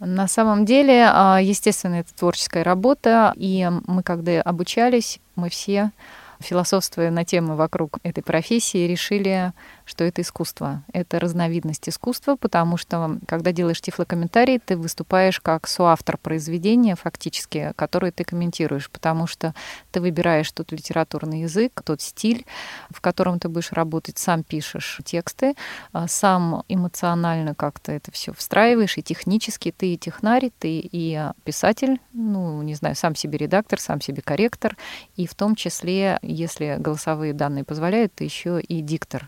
На 0.00 0.26
самом 0.26 0.64
деле, 0.64 1.08
а, 1.12 1.38
естественно, 1.40 1.96
это 1.96 2.12
творческая 2.18 2.64
работа, 2.64 3.34
и 3.36 3.68
мы, 3.86 4.02
когда 4.02 4.42
обучались, 4.42 5.20
мы 5.36 5.48
все 5.48 5.92
философствуя 6.40 7.10
на 7.10 7.24
темы 7.24 7.56
вокруг 7.56 7.98
этой 8.02 8.22
профессии, 8.22 8.86
решили, 8.88 9.52
что 9.90 10.04
это 10.04 10.22
искусство. 10.22 10.84
Это 10.92 11.18
разновидность 11.18 11.88
искусства, 11.88 12.36
потому 12.36 12.76
что, 12.76 13.18
когда 13.26 13.50
делаешь 13.50 13.80
тифлокомментарий, 13.80 14.60
ты 14.60 14.76
выступаешь 14.76 15.40
как 15.40 15.66
соавтор 15.66 16.16
произведения, 16.16 16.94
фактически, 16.94 17.72
которое 17.74 18.12
ты 18.12 18.22
комментируешь, 18.22 18.88
потому 18.88 19.26
что 19.26 19.52
ты 19.90 20.00
выбираешь 20.00 20.50
тот 20.52 20.70
литературный 20.70 21.40
язык, 21.42 21.82
тот 21.84 22.00
стиль, 22.00 22.46
в 22.90 23.00
котором 23.00 23.40
ты 23.40 23.48
будешь 23.48 23.72
работать, 23.72 24.16
сам 24.16 24.44
пишешь 24.44 25.00
тексты, 25.04 25.54
а 25.92 26.06
сам 26.06 26.62
эмоционально 26.68 27.56
как-то 27.56 27.90
это 27.90 28.12
все 28.12 28.32
встраиваешь, 28.32 28.96
и 28.96 29.02
технически 29.02 29.74
ты 29.76 29.94
и 29.94 29.98
технарь, 29.98 30.52
ты 30.60 30.78
и 30.80 31.20
писатель, 31.42 32.00
ну, 32.12 32.62
не 32.62 32.74
знаю, 32.74 32.94
сам 32.94 33.16
себе 33.16 33.38
редактор, 33.38 33.80
сам 33.80 34.00
себе 34.00 34.22
корректор, 34.22 34.76
и 35.16 35.26
в 35.26 35.34
том 35.34 35.56
числе, 35.56 36.20
если 36.22 36.76
голосовые 36.78 37.32
данные 37.32 37.64
позволяют, 37.64 38.14
ты 38.14 38.22
еще 38.22 38.60
и 38.60 38.80
диктор. 38.82 39.26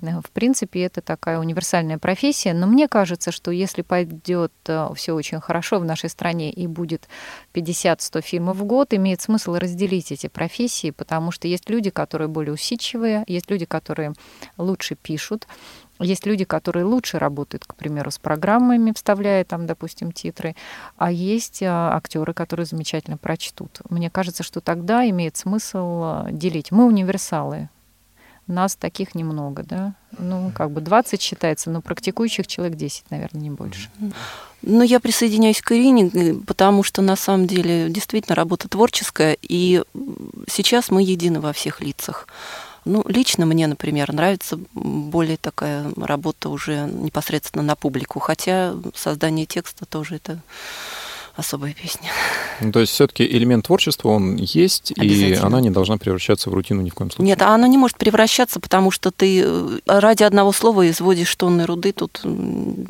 В 0.00 0.30
принципе, 0.32 0.82
это 0.82 1.00
такая 1.00 1.38
универсальная 1.38 1.98
профессия, 1.98 2.54
но 2.54 2.66
мне 2.66 2.88
кажется, 2.88 3.30
что 3.30 3.50
если 3.50 3.82
пойдет 3.82 4.52
э, 4.66 4.88
все 4.96 5.12
очень 5.12 5.38
хорошо 5.40 5.78
в 5.78 5.84
нашей 5.84 6.08
стране 6.08 6.50
и 6.50 6.66
будет 6.66 7.08
50-100 7.52 8.22
фильмов 8.22 8.56
в 8.56 8.64
год, 8.64 8.94
имеет 8.94 9.20
смысл 9.20 9.54
разделить 9.54 10.10
эти 10.10 10.28
профессии, 10.28 10.90
потому 10.90 11.30
что 11.30 11.46
есть 11.46 11.68
люди, 11.68 11.90
которые 11.90 12.28
более 12.28 12.54
усидчивые, 12.54 13.24
есть 13.26 13.50
люди, 13.50 13.66
которые 13.66 14.14
лучше 14.56 14.96
пишут, 14.96 15.46
есть 16.00 16.26
люди, 16.26 16.44
которые 16.44 16.84
лучше 16.84 17.18
работают, 17.18 17.64
к 17.64 17.74
примеру, 17.74 18.10
с 18.10 18.18
программами, 18.18 18.92
вставляя 18.94 19.44
там, 19.44 19.66
допустим, 19.66 20.10
титры, 20.12 20.56
а 20.96 21.12
есть 21.12 21.62
а, 21.62 21.94
актеры, 21.96 22.34
которые 22.34 22.66
замечательно 22.66 23.18
прочтут. 23.18 23.80
Мне 23.88 24.10
кажется, 24.10 24.42
что 24.42 24.60
тогда 24.60 25.08
имеет 25.08 25.36
смысл 25.36 26.00
а, 26.02 26.28
делить. 26.30 26.72
Мы 26.72 26.86
универсалы, 26.86 27.68
нас 28.46 28.76
таких 28.76 29.14
немного, 29.14 29.62
да. 29.62 29.94
Ну, 30.18 30.52
как 30.54 30.70
бы 30.70 30.80
20 30.80 31.20
считается, 31.20 31.70
но 31.70 31.80
практикующих 31.80 32.46
человек 32.46 32.76
10, 32.76 33.10
наверное, 33.10 33.40
не 33.40 33.50
больше. 33.50 33.88
Ну, 34.62 34.82
я 34.82 35.00
присоединяюсь 35.00 35.60
к 35.60 35.72
Ирине, 35.72 36.08
э, 36.08 36.34
потому 36.46 36.82
что 36.84 37.02
на 37.02 37.16
самом 37.16 37.46
деле 37.46 37.88
действительно 37.88 38.36
работа 38.36 38.68
творческая, 38.68 39.36
и 39.42 39.82
сейчас 40.48 40.90
мы 40.90 41.02
едины 41.02 41.40
во 41.40 41.52
всех 41.52 41.80
лицах. 41.80 42.28
Ну, 42.84 43.04
лично 43.06 43.46
мне, 43.46 43.66
например, 43.66 44.12
нравится 44.12 44.58
более 44.72 45.36
такая 45.36 45.92
работа 45.96 46.48
уже 46.48 46.86
непосредственно 46.86 47.62
на 47.62 47.76
публику, 47.76 48.18
хотя 48.18 48.74
создание 48.94 49.46
текста 49.46 49.84
тоже 49.84 50.16
это 50.16 50.40
особая 51.34 51.74
песня. 51.74 52.10
Ну, 52.60 52.72
то 52.72 52.80
есть 52.80 52.92
все-таки 52.92 53.24
элемент 53.24 53.66
творчества, 53.66 54.10
он 54.10 54.36
есть, 54.36 54.92
и 54.96 55.34
она 55.34 55.60
не 55.60 55.70
должна 55.70 55.96
превращаться 55.96 56.50
в 56.50 56.54
рутину 56.54 56.82
ни 56.82 56.90
в 56.90 56.94
коем 56.94 57.10
случае. 57.10 57.26
Нет, 57.26 57.42
а 57.42 57.54
она 57.54 57.68
не 57.68 57.78
может 57.78 57.96
превращаться, 57.96 58.60
потому 58.60 58.90
что 58.90 59.10
ты 59.10 59.42
э, 59.44 59.78
ради 59.86 60.22
одного 60.22 60.52
слова 60.52 60.88
изводишь 60.90 61.34
тонны 61.36 61.66
руды, 61.66 61.92
тут 61.92 62.22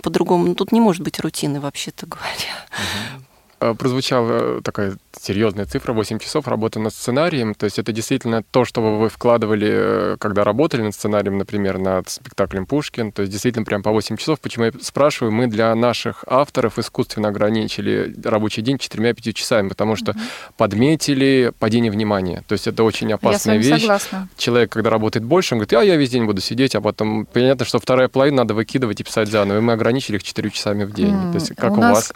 по-другому, 0.02 0.54
тут 0.54 0.72
не 0.72 0.80
может 0.80 1.02
быть 1.02 1.20
рутины, 1.20 1.60
вообще-то 1.60 2.06
говоря. 2.06 2.66
Угу. 2.70 3.24
Э, 3.62 3.74
прозвучала 3.74 4.60
такая 4.62 4.96
серьезная 5.20 5.66
цифра, 5.66 5.92
8 5.92 6.18
часов 6.18 6.48
работы 6.48 6.78
над 6.80 6.92
сценарием. 6.94 7.54
То 7.54 7.64
есть 7.64 7.78
это 7.78 7.92
действительно 7.92 8.42
то, 8.42 8.64
что 8.64 8.80
вы 8.80 9.08
вкладывали, 9.08 9.68
э, 9.70 10.16
когда 10.18 10.44
работали 10.44 10.82
над 10.82 10.94
сценарием, 10.94 11.38
например, 11.38 11.78
над 11.78 12.08
спектаклем 12.08 12.66
«Пушкин». 12.66 13.12
То 13.12 13.22
есть 13.22 13.32
действительно 13.32 13.64
прям 13.64 13.82
по 13.82 13.90
8 13.90 14.16
часов. 14.16 14.40
Почему 14.40 14.66
я 14.66 14.72
спрашиваю? 14.80 15.32
Мы 15.32 15.46
для 15.46 15.74
наших 15.74 16.24
авторов 16.26 16.78
искусственно 16.78 17.28
ограничили 17.28 18.14
рабочий 18.24 18.62
день 18.62 18.76
4-5 18.76 19.32
часами, 19.32 19.68
потому 19.68 19.96
что 19.96 20.12
mm-hmm. 20.12 20.52
подметили 20.56 21.52
падение 21.58 21.90
внимания. 21.90 22.42
То 22.46 22.54
есть 22.54 22.66
это 22.66 22.84
очень 22.84 23.12
опасная 23.12 23.56
я 23.56 23.60
вещь. 23.60 23.82
Согласна. 23.82 24.28
Человек, 24.36 24.72
когда 24.72 24.90
работает 24.90 25.24
больше, 25.24 25.54
он 25.54 25.60
говорит, 25.60 25.72
а 25.72 25.84
я 25.84 25.96
весь 25.96 26.10
день 26.10 26.24
буду 26.24 26.40
сидеть, 26.40 26.74
а 26.74 26.80
потом 26.80 27.26
понятно, 27.26 27.64
что 27.64 27.78
вторая 27.78 28.08
половина 28.08 28.38
надо 28.38 28.54
выкидывать 28.54 29.00
и 29.00 29.04
писать 29.04 29.28
заново. 29.28 29.58
И 29.58 29.60
мы 29.60 29.72
ограничили 29.72 30.16
их 30.16 30.22
4 30.22 30.50
часами 30.50 30.84
в 30.84 30.92
день. 30.92 31.14
Mm-hmm. 31.14 31.32
То 31.32 31.38
есть 31.38 31.54
как 31.56 31.72
у, 31.72 31.74
у 31.74 31.78
нас 31.78 31.92
вас? 31.92 32.12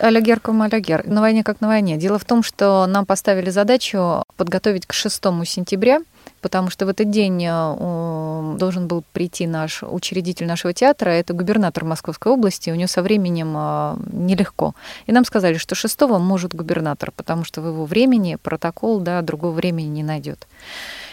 Алягер 0.00 0.40
Гер. 0.80 1.06
На 1.06 1.20
войне 1.20 1.44
как 1.44 1.60
на 1.60 1.68
войне. 1.68 1.96
Дело 1.96 2.18
в 2.18 2.24
том, 2.24 2.39
что 2.42 2.86
нам 2.86 3.06
поставили 3.06 3.50
задачу 3.50 4.24
подготовить 4.36 4.86
к 4.86 4.92
6 4.92 5.22
сентября, 5.44 6.00
потому 6.40 6.70
что 6.70 6.86
в 6.86 6.88
этот 6.88 7.10
день 7.10 7.44
э, 7.44 8.56
должен 8.58 8.88
был 8.88 9.04
прийти 9.12 9.46
наш 9.46 9.82
учредитель 9.82 10.46
нашего 10.46 10.72
театра, 10.72 11.10
это 11.10 11.32
губернатор 11.32 11.84
Московской 11.84 12.32
области, 12.32 12.70
у 12.70 12.74
него 12.74 12.88
со 12.88 13.02
временем 13.02 13.54
э, 13.56 13.96
нелегко. 14.12 14.74
И 15.06 15.12
нам 15.12 15.24
сказали, 15.24 15.56
что 15.56 15.74
6 15.74 16.00
может 16.18 16.54
губернатор, 16.54 17.12
потому 17.12 17.44
что 17.44 17.60
в 17.60 17.66
его 17.66 17.84
времени 17.84 18.36
протокол 18.42 19.00
да, 19.00 19.22
другого 19.22 19.52
времени 19.52 19.88
не 19.88 20.02
найдет. 20.02 20.46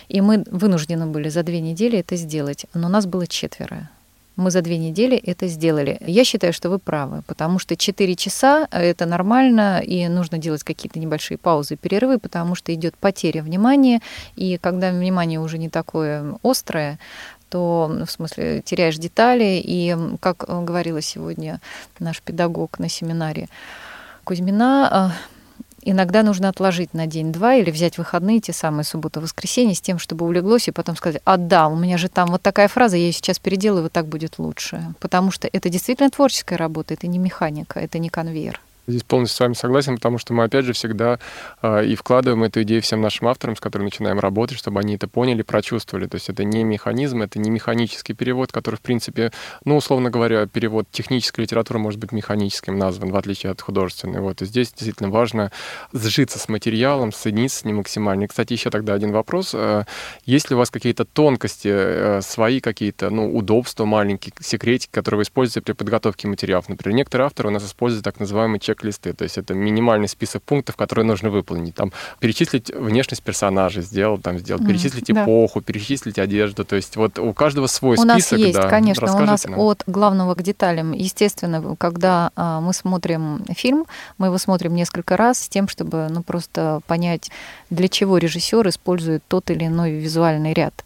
И 0.08 0.22
мы 0.22 0.44
вынуждены 0.50 1.06
были 1.08 1.30
за 1.30 1.44
две 1.44 1.60
недели 1.60 2.00
это 2.00 2.16
сделать, 2.16 2.66
но 2.74 2.88
нас 2.88 3.06
было 3.06 3.28
четверо. 3.28 3.90
Мы 4.38 4.52
за 4.52 4.62
две 4.62 4.78
недели 4.78 5.18
это 5.18 5.48
сделали. 5.48 5.98
Я 6.00 6.24
считаю, 6.24 6.54
что 6.54 6.70
вы 6.70 6.78
правы, 6.78 7.24
потому 7.26 7.58
что 7.58 7.76
4 7.76 8.16
часа— 8.16 8.68
это 8.72 9.08
нормально, 9.08 9.80
и 9.80 10.08
нужно 10.08 10.38
делать 10.38 10.64
какие-то 10.64 11.00
небольшие 11.00 11.40
паузы, 11.40 11.76
перерывы, 11.76 12.20
потому 12.20 12.54
что 12.54 12.72
идет 12.72 12.96
потеря 12.96 13.42
внимания, 13.42 14.00
и 14.36 14.58
когда 14.58 14.92
внимание 14.92 15.40
уже 15.40 15.58
не 15.58 15.70
такое 15.70 16.38
острое, 16.44 17.00
то, 17.50 17.92
в 18.06 18.12
смысле, 18.12 18.62
теряешь 18.64 18.98
детали. 18.98 19.60
И, 19.64 19.98
как 20.20 20.46
говорила 20.48 21.02
сегодня 21.02 21.60
наш 21.98 22.22
педагог 22.22 22.78
на 22.78 22.90
семинаре 22.90 23.50
Кузьмина, 24.24 25.14
иногда 25.82 26.24
нужно 26.24 26.50
отложить 26.50 26.94
на 26.94 27.08
день-два 27.08 27.56
или 27.56 27.72
взять 27.72 27.98
выходные, 27.98 28.40
те 28.40 28.54
самые 28.54 28.84
суббота-воскресенье, 28.84 29.76
с 29.76 29.82
тем, 29.82 30.00
чтобы 30.00 30.26
улеглось, 30.26 30.68
и 30.68 30.72
потом 30.72 30.96
сказать, 30.96 31.22
а 31.26 31.38
да, 31.38 31.68
у 31.68 31.76
меня 31.76 31.98
же 31.98 32.10
там 32.10 32.30
вот 32.30 32.42
такая 32.42 32.68
фраза, 32.68 32.98
я 32.98 33.04
ее 33.04 33.12
сейчас 33.12 33.40
переделаю, 33.40 33.84
вот 33.84 33.92
так 33.92 34.08
будет 34.08 34.40
лучше. 34.40 34.94
Потому 35.00 35.32
что 35.32 35.50
это 35.52 35.70
действительно 35.70 36.10
творческая 36.10 36.58
работа, 36.58 36.94
это 36.94 37.08
не 37.08 37.20
механика, 37.20 37.80
это 37.80 38.00
не 38.00 38.10
конвейер. 38.10 38.62
Здесь 38.88 39.04
полностью 39.04 39.36
с 39.36 39.40
вами 39.42 39.54
согласен, 39.54 39.96
потому 39.96 40.18
что 40.18 40.34
мы, 40.34 40.46
опять 40.46 40.64
же, 40.64 40.72
всегда 40.72 41.20
э, 41.62 41.86
и 41.86 41.96
вкладываем 41.96 42.44
эту 42.44 42.62
идею 42.62 42.82
всем 42.82 43.02
нашим 43.02 43.28
авторам, 43.28 43.58
с 43.58 43.60
которыми 43.60 43.88
начинаем 43.88 44.18
работать, 44.18 44.58
чтобы 44.58 44.80
они 44.80 44.96
это 44.96 45.10
поняли, 45.10 45.42
прочувствовали. 45.42 46.08
То 46.08 46.16
есть 46.16 46.30
это 46.30 46.46
не 46.46 46.64
механизм, 46.64 47.22
это 47.22 47.38
не 47.38 47.50
механический 47.50 48.14
перевод, 48.14 48.54
который, 48.54 48.78
в 48.78 48.82
принципе, 48.82 49.34
ну, 49.66 49.76
условно 49.76 50.10
говоря, 50.10 50.46
перевод 50.48 50.88
технической 50.90 51.44
литературы 51.44 51.80
может 51.80 52.00
быть 52.00 52.14
механическим 52.14 52.78
назван, 52.78 53.12
в 53.12 53.18
отличие 53.18 53.52
от 53.52 53.60
художественной. 53.60 54.22
Вот. 54.22 54.42
И 54.42 54.46
здесь 54.46 54.72
действительно 54.72 55.10
важно 55.10 55.52
сжиться 55.92 56.40
с 56.40 56.48
материалом, 56.48 57.12
соединиться 57.12 57.60
с 57.60 57.66
ним 57.66 57.78
максимально. 57.78 58.24
И, 58.24 58.28
кстати, 58.28 58.54
еще 58.54 58.70
тогда 58.70 58.94
один 58.94 59.12
вопрос. 59.12 59.52
Э, 59.54 59.84
есть 60.26 60.50
ли 60.50 60.56
у 60.56 60.60
вас 60.60 60.72
какие-то 60.72 61.04
тонкости, 61.04 61.68
э, 61.68 62.22
свои 62.22 62.62
какие-то, 62.62 63.10
ну, 63.10 63.36
удобства, 63.36 63.84
маленькие 63.84 64.34
секретики, 64.40 64.92
которые 64.94 65.18
вы 65.18 65.24
используете 65.24 65.62
при 65.62 65.74
подготовке 65.74 66.30
материалов? 66.30 66.70
Например, 66.70 66.96
некоторые 66.96 67.26
авторы 67.26 67.50
у 67.50 67.52
нас 67.52 67.66
используют 67.66 68.06
так 68.06 68.22
называемый 68.22 68.62
чек 68.62 68.77
чек-листы. 68.78 69.14
То 69.14 69.24
есть 69.24 69.38
это 69.38 69.54
минимальный 69.54 70.08
список 70.08 70.44
пунктов, 70.44 70.76
которые 70.76 71.06
нужно 71.06 71.30
выполнить. 71.30 71.76
Там 71.76 71.92
перечислить 72.20 72.72
внешность 72.74 73.24
персонажа, 73.24 73.82
сделал, 73.82 74.18
там 74.18 74.38
сделал, 74.38 74.64
перечислить 74.66 75.10
mm, 75.10 75.24
эпоху, 75.24 75.60
да. 75.60 75.66
перечислить 75.66 76.20
одежду. 76.20 76.64
То 76.64 76.76
есть 76.76 76.96
вот 76.96 77.20
у 77.20 77.34
каждого 77.34 77.68
свой 77.68 77.98
у 77.98 78.02
список. 78.02 78.06
У 78.06 78.14
нас 78.14 78.32
есть, 78.32 78.56
да, 78.56 78.70
конечно, 78.70 79.16
у 79.16 79.20
нас 79.20 79.46
нам. 79.46 79.60
от 79.60 79.84
главного 79.88 80.36
к 80.36 80.42
деталям. 80.42 80.92
Естественно, 80.92 81.76
когда 81.78 82.32
а, 82.36 82.62
мы 82.62 82.74
смотрим 82.74 83.44
фильм, 83.56 83.86
мы 84.18 84.28
его 84.28 84.38
смотрим 84.38 84.76
несколько 84.76 85.18
раз 85.18 85.40
с 85.40 85.50
тем, 85.50 85.68
чтобы 85.68 86.08
ну, 86.10 86.24
просто 86.24 86.82
понять, 86.88 87.32
для 87.70 87.88
чего 87.88 88.18
режиссер 88.18 88.68
использует 88.70 89.24
тот 89.28 89.50
или 89.50 89.66
иной 89.66 89.92
визуальный 89.92 90.54
ряд. 90.54 90.86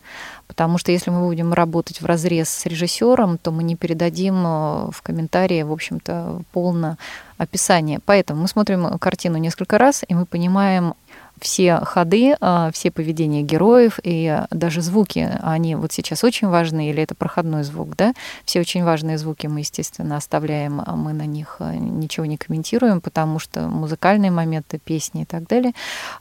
Потому 0.52 0.78
что 0.78 0.92
если 0.92 1.12
мы 1.12 1.26
будем 1.26 1.54
работать 1.54 2.02
в 2.02 2.06
разрез 2.06 2.50
с 2.50 2.66
режиссером, 2.66 3.38
то 3.38 3.52
мы 3.52 3.64
не 3.64 3.78
передадим 3.78 4.36
э, 4.46 4.92
в 4.92 5.02
комментарии, 5.02 5.62
в 5.62 5.72
общем-то, 5.72 6.42
полное 6.52 6.98
описание. 7.38 8.02
Поэтому 8.04 8.42
мы 8.42 8.48
смотрим 8.50 9.00
картину 9.00 9.38
несколько 9.38 9.78
раз, 9.78 10.04
и 10.06 10.14
мы 10.14 10.26
понимаем 10.26 10.94
все 11.40 11.78
ходы, 11.86 12.36
э, 12.38 12.70
все 12.74 12.92
поведения 12.92 13.44
героев 13.44 13.98
и 14.04 14.42
даже 14.50 14.82
звуки, 14.82 15.40
они 15.42 15.76
вот 15.76 15.94
сейчас 15.94 16.26
очень 16.26 16.50
важны, 16.50 16.90
или 16.90 17.02
это 17.02 17.16
проходной 17.16 17.64
звук, 17.64 17.96
да? 17.96 18.14
Все 18.44 18.60
очень 18.60 18.84
важные 18.84 19.18
звуки 19.18 19.48
мы, 19.48 19.60
естественно, 19.60 20.18
оставляем, 20.18 20.82
а 20.86 20.98
мы 20.98 21.14
на 21.14 21.26
них 21.26 21.56
э, 21.60 21.76
ничего 21.78 22.26
не 22.26 22.36
комментируем, 22.36 23.00
потому 23.00 23.40
что 23.40 23.62
музыкальные 23.70 24.32
моменты, 24.32 24.80
песни 24.80 25.22
и 25.22 25.26
так 25.26 25.48
далее. 25.48 25.72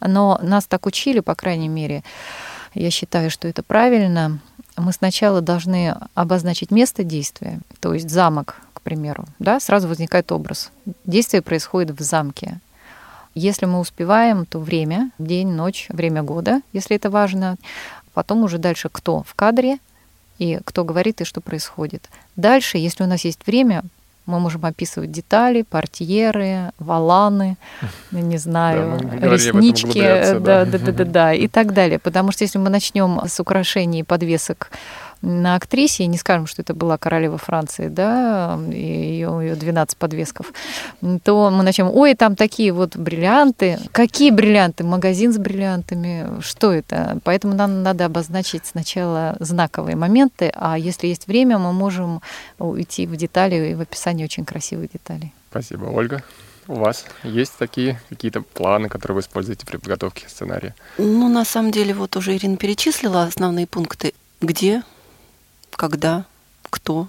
Но 0.01 0.39
нас 0.41 0.67
так 0.67 0.87
учили, 0.87 1.19
по 1.19 1.35
крайней 1.35 1.69
мере, 1.69 2.05
я 2.75 2.91
считаю, 2.91 3.31
что 3.31 3.49
это 3.49 3.63
правильно. 3.63 4.39
Мы 4.77 4.93
сначала 4.93 5.41
должны 5.41 5.97
обозначить 6.15 6.71
место 6.71 7.05
действия, 7.05 7.61
то 7.81 7.93
есть 7.93 8.09
замок, 8.09 8.57
к 8.73 8.81
примеру, 8.81 9.25
да, 9.39 9.61
сразу 9.61 9.89
возникает 9.89 10.33
образ. 10.33 10.71
Действие 11.05 11.43
происходит 11.43 11.99
в 11.99 12.03
замке. 12.03 12.61
Если 13.35 13.67
мы 13.67 13.79
успеваем, 13.79 14.47
то 14.47 14.59
время, 14.59 15.11
день, 15.19 15.49
ночь, 15.49 15.87
время 15.91 16.23
года, 16.23 16.63
если 16.73 16.97
это 16.97 17.11
важно. 17.11 17.57
Потом 18.13 18.43
уже 18.43 18.59
дальше 18.59 18.89
кто 18.91 19.23
в 19.23 19.35
кадре 19.35 19.79
и 20.39 20.59
кто 20.65 20.85
говорит 20.85 21.21
и 21.21 21.25
что 21.25 21.41
происходит. 21.41 22.09
Дальше, 22.35 22.79
если 22.79 23.05
у 23.05 23.07
нас 23.07 23.25
есть 23.25 23.47
время, 23.47 23.85
Мы 24.27 24.39
можем 24.39 24.65
описывать 24.65 25.11
детали, 25.11 25.63
портьеры, 25.63 26.73
валаны, 26.79 27.57
не 28.11 28.39
знаю, 28.39 29.01
Да, 29.03 29.29
реснички, 29.29 30.01
да. 30.01 30.39
да, 30.39 30.65
да, 30.65 30.93
да, 30.93 31.05
да, 31.05 31.35
и 31.35 31.49
так 31.49 31.73
далее. 31.73 31.99
Потому 31.99 32.33
что 32.33 32.45
если 32.45 32.59
мы 32.59 32.71
начнем 32.71 33.21
с 33.27 33.41
украшений 33.41 34.01
и 34.01 34.05
подвесок 34.05 34.71
на 35.23 35.57
актрисе, 35.57 36.05
и 36.05 36.07
не 36.07 36.17
скажем, 36.17 36.47
что 36.47 36.63
это 36.63 36.75
была 36.75 36.97
королева 36.99 37.39
Франции, 37.39 37.89
да, 37.89 38.59
и 38.71 38.75
ее, 38.75 39.39
ее 39.43 39.55
12 39.55 39.97
подвесков, 39.97 40.53
то 41.23 41.51
мы 41.51 41.63
начнем, 41.63 41.91
ой, 41.93 42.15
там 42.15 42.37
такие 42.37 42.73
вот 42.73 42.97
бриллианты. 42.97 43.79
Какие 43.93 44.31
бриллианты? 44.31 44.85
Магазин 44.85 45.33
с 45.33 45.39
бриллиантами. 45.39 46.41
Что 46.41 46.73
это? 46.73 47.19
Поэтому 47.25 47.55
нам 47.55 47.83
надо 47.83 48.07
обозначить 48.07 48.67
сначала 48.67 49.37
знаковые 49.41 49.97
моменты, 49.97 50.53
а 50.55 50.79
если 50.79 51.09
есть 51.09 51.27
время, 51.27 51.59
мы 51.59 51.73
можем 51.73 52.21
уйти 52.59 53.07
в 53.07 53.17
детали 53.17 53.71
и 53.71 53.75
в 53.75 53.81
описание 53.81 54.25
очень 54.25 54.45
красивых 54.45 54.93
деталей. 54.93 55.33
Спасибо, 55.51 55.85
Ольга. 55.87 56.23
У 56.69 56.75
вас 56.75 57.05
есть 57.25 57.55
такие 57.59 58.01
какие-то 58.09 58.43
планы, 58.43 58.89
которые 58.89 59.17
вы 59.17 59.21
используете 59.23 59.67
при 59.67 59.77
подготовке 59.77 60.29
сценария? 60.29 60.75
Ну, 60.99 61.29
на 61.29 61.45
самом 61.45 61.73
деле, 61.73 61.95
вот 61.95 62.17
уже 62.17 62.37
Ирина 62.37 62.57
перечислила 62.57 63.25
основные 63.25 63.67
пункты. 63.67 64.15
Где, 64.41 64.83
когда, 65.81 66.27
кто. 66.69 67.09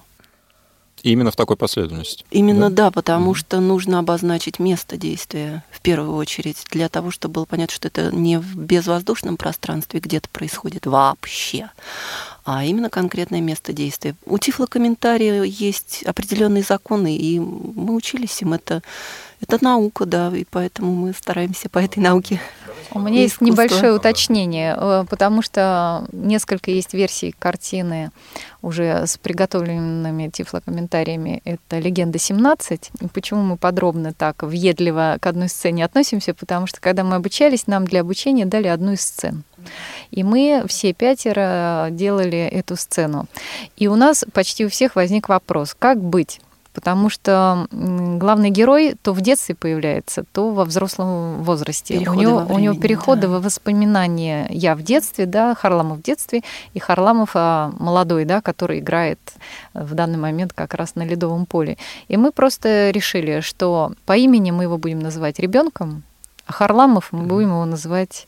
И 1.03 1.11
именно 1.11 1.29
в 1.29 1.35
такой 1.35 1.57
последовательности. 1.57 2.23
Именно 2.31 2.69
да, 2.69 2.89
потому 2.89 3.33
что 3.33 3.59
нужно 3.59 3.99
обозначить 3.99 4.59
место 4.59 4.95
действия 4.95 5.65
в 5.71 5.81
первую 5.81 6.15
очередь, 6.15 6.63
для 6.71 6.87
того, 6.87 7.11
чтобы 7.11 7.33
было 7.33 7.45
понятно, 7.45 7.75
что 7.75 7.89
это 7.89 8.15
не 8.15 8.39
в 8.39 8.55
безвоздушном 8.55 9.35
пространстве 9.35 9.99
где-то 9.99 10.29
происходит 10.29 10.85
вообще, 10.85 11.69
а 12.45 12.63
именно 12.63 12.89
конкретное 12.89 13.41
место 13.41 13.73
действия. 13.73 14.15
У 14.25 14.37
тифлокомментария 14.37 15.43
есть 15.43 16.03
определенные 16.03 16.63
законы, 16.63 17.17
и 17.17 17.39
мы 17.39 17.93
учились 17.93 18.41
им. 18.41 18.53
Это, 18.53 18.81
это 19.41 19.57
наука, 19.61 20.05
да, 20.05 20.31
и 20.33 20.45
поэтому 20.49 20.95
мы 20.95 21.13
стараемся 21.13 21.67
по 21.67 21.79
этой 21.79 21.99
науке. 21.99 22.39
У 22.93 22.99
меня 22.99 23.21
есть 23.21 23.35
Искусство. 23.35 23.63
небольшое 23.63 23.93
уточнение, 23.93 24.75
э, 24.77 25.05
потому 25.09 25.41
что 25.41 26.05
несколько 26.11 26.71
есть 26.71 26.93
версий 26.93 27.33
картины 27.37 28.11
уже 28.61 29.07
с 29.07 29.17
приготовленными 29.17 30.29
тифлокомментариями. 30.29 31.41
Это 31.45 31.79
«Легенда 31.79 32.17
17». 32.17 32.91
И 32.99 33.07
почему 33.07 33.41
мы 33.41 33.57
подробно 33.57 34.13
так 34.13 34.43
въедливо 34.43 35.17
к 35.21 35.25
одной 35.25 35.47
сцене 35.49 35.85
относимся? 35.85 36.33
Потому 36.33 36.67
что, 36.67 36.81
когда 36.81 37.03
мы 37.03 37.15
обучались, 37.15 37.67
нам 37.67 37.85
для 37.85 38.01
обучения 38.01 38.45
дали 38.45 38.67
одну 38.67 38.93
из 38.93 39.01
сцен. 39.01 39.43
И 40.09 40.23
мы 40.23 40.65
все 40.67 40.93
пятеро 40.93 41.87
делали 41.91 42.39
эту 42.39 42.75
сцену. 42.75 43.27
И 43.77 43.87
у 43.87 43.95
нас 43.95 44.25
почти 44.33 44.65
у 44.65 44.69
всех 44.69 44.95
возник 44.95 45.29
вопрос, 45.29 45.75
как 45.77 46.01
быть? 46.01 46.41
Потому 46.73 47.09
что 47.09 47.67
главный 47.71 48.49
герой 48.49 48.95
то 49.01 49.13
в 49.13 49.21
детстве 49.21 49.55
появляется, 49.55 50.23
то 50.31 50.51
во 50.51 50.63
взрослом 50.63 51.43
возрасте. 51.43 51.99
Переходы 51.99 52.17
у 52.17 52.21
него, 52.21 52.37
во 52.39 52.55
у 52.55 52.59
него 52.59 52.73
времени, 52.73 52.81
переходы 52.81 53.21
да. 53.23 53.27
во 53.27 53.39
воспоминания 53.39 54.47
я 54.49 54.75
в 54.75 54.81
детстве, 54.81 55.25
да, 55.25 55.53
Харламов 55.53 55.99
в 55.99 56.01
детстве, 56.01 56.43
и 56.73 56.79
Харламов 56.79 57.31
а, 57.33 57.73
молодой, 57.77 58.25
да, 58.25 58.41
который 58.41 58.79
играет 58.79 59.19
в 59.73 59.93
данный 59.93 60.17
момент 60.17 60.53
как 60.53 60.73
раз 60.73 60.95
на 60.95 61.03
ледовом 61.03 61.45
поле. 61.45 61.77
И 62.07 62.17
мы 62.17 62.31
просто 62.31 62.91
решили, 62.91 63.41
что 63.41 63.93
по 64.05 64.15
имени 64.15 64.51
мы 64.51 64.63
его 64.63 64.77
будем 64.77 64.99
называть 64.99 65.39
ребенком, 65.39 66.03
а 66.45 66.53
Харламов 66.53 67.09
мы 67.11 67.23
будем 67.23 67.49
его 67.49 67.65
называть 67.65 68.27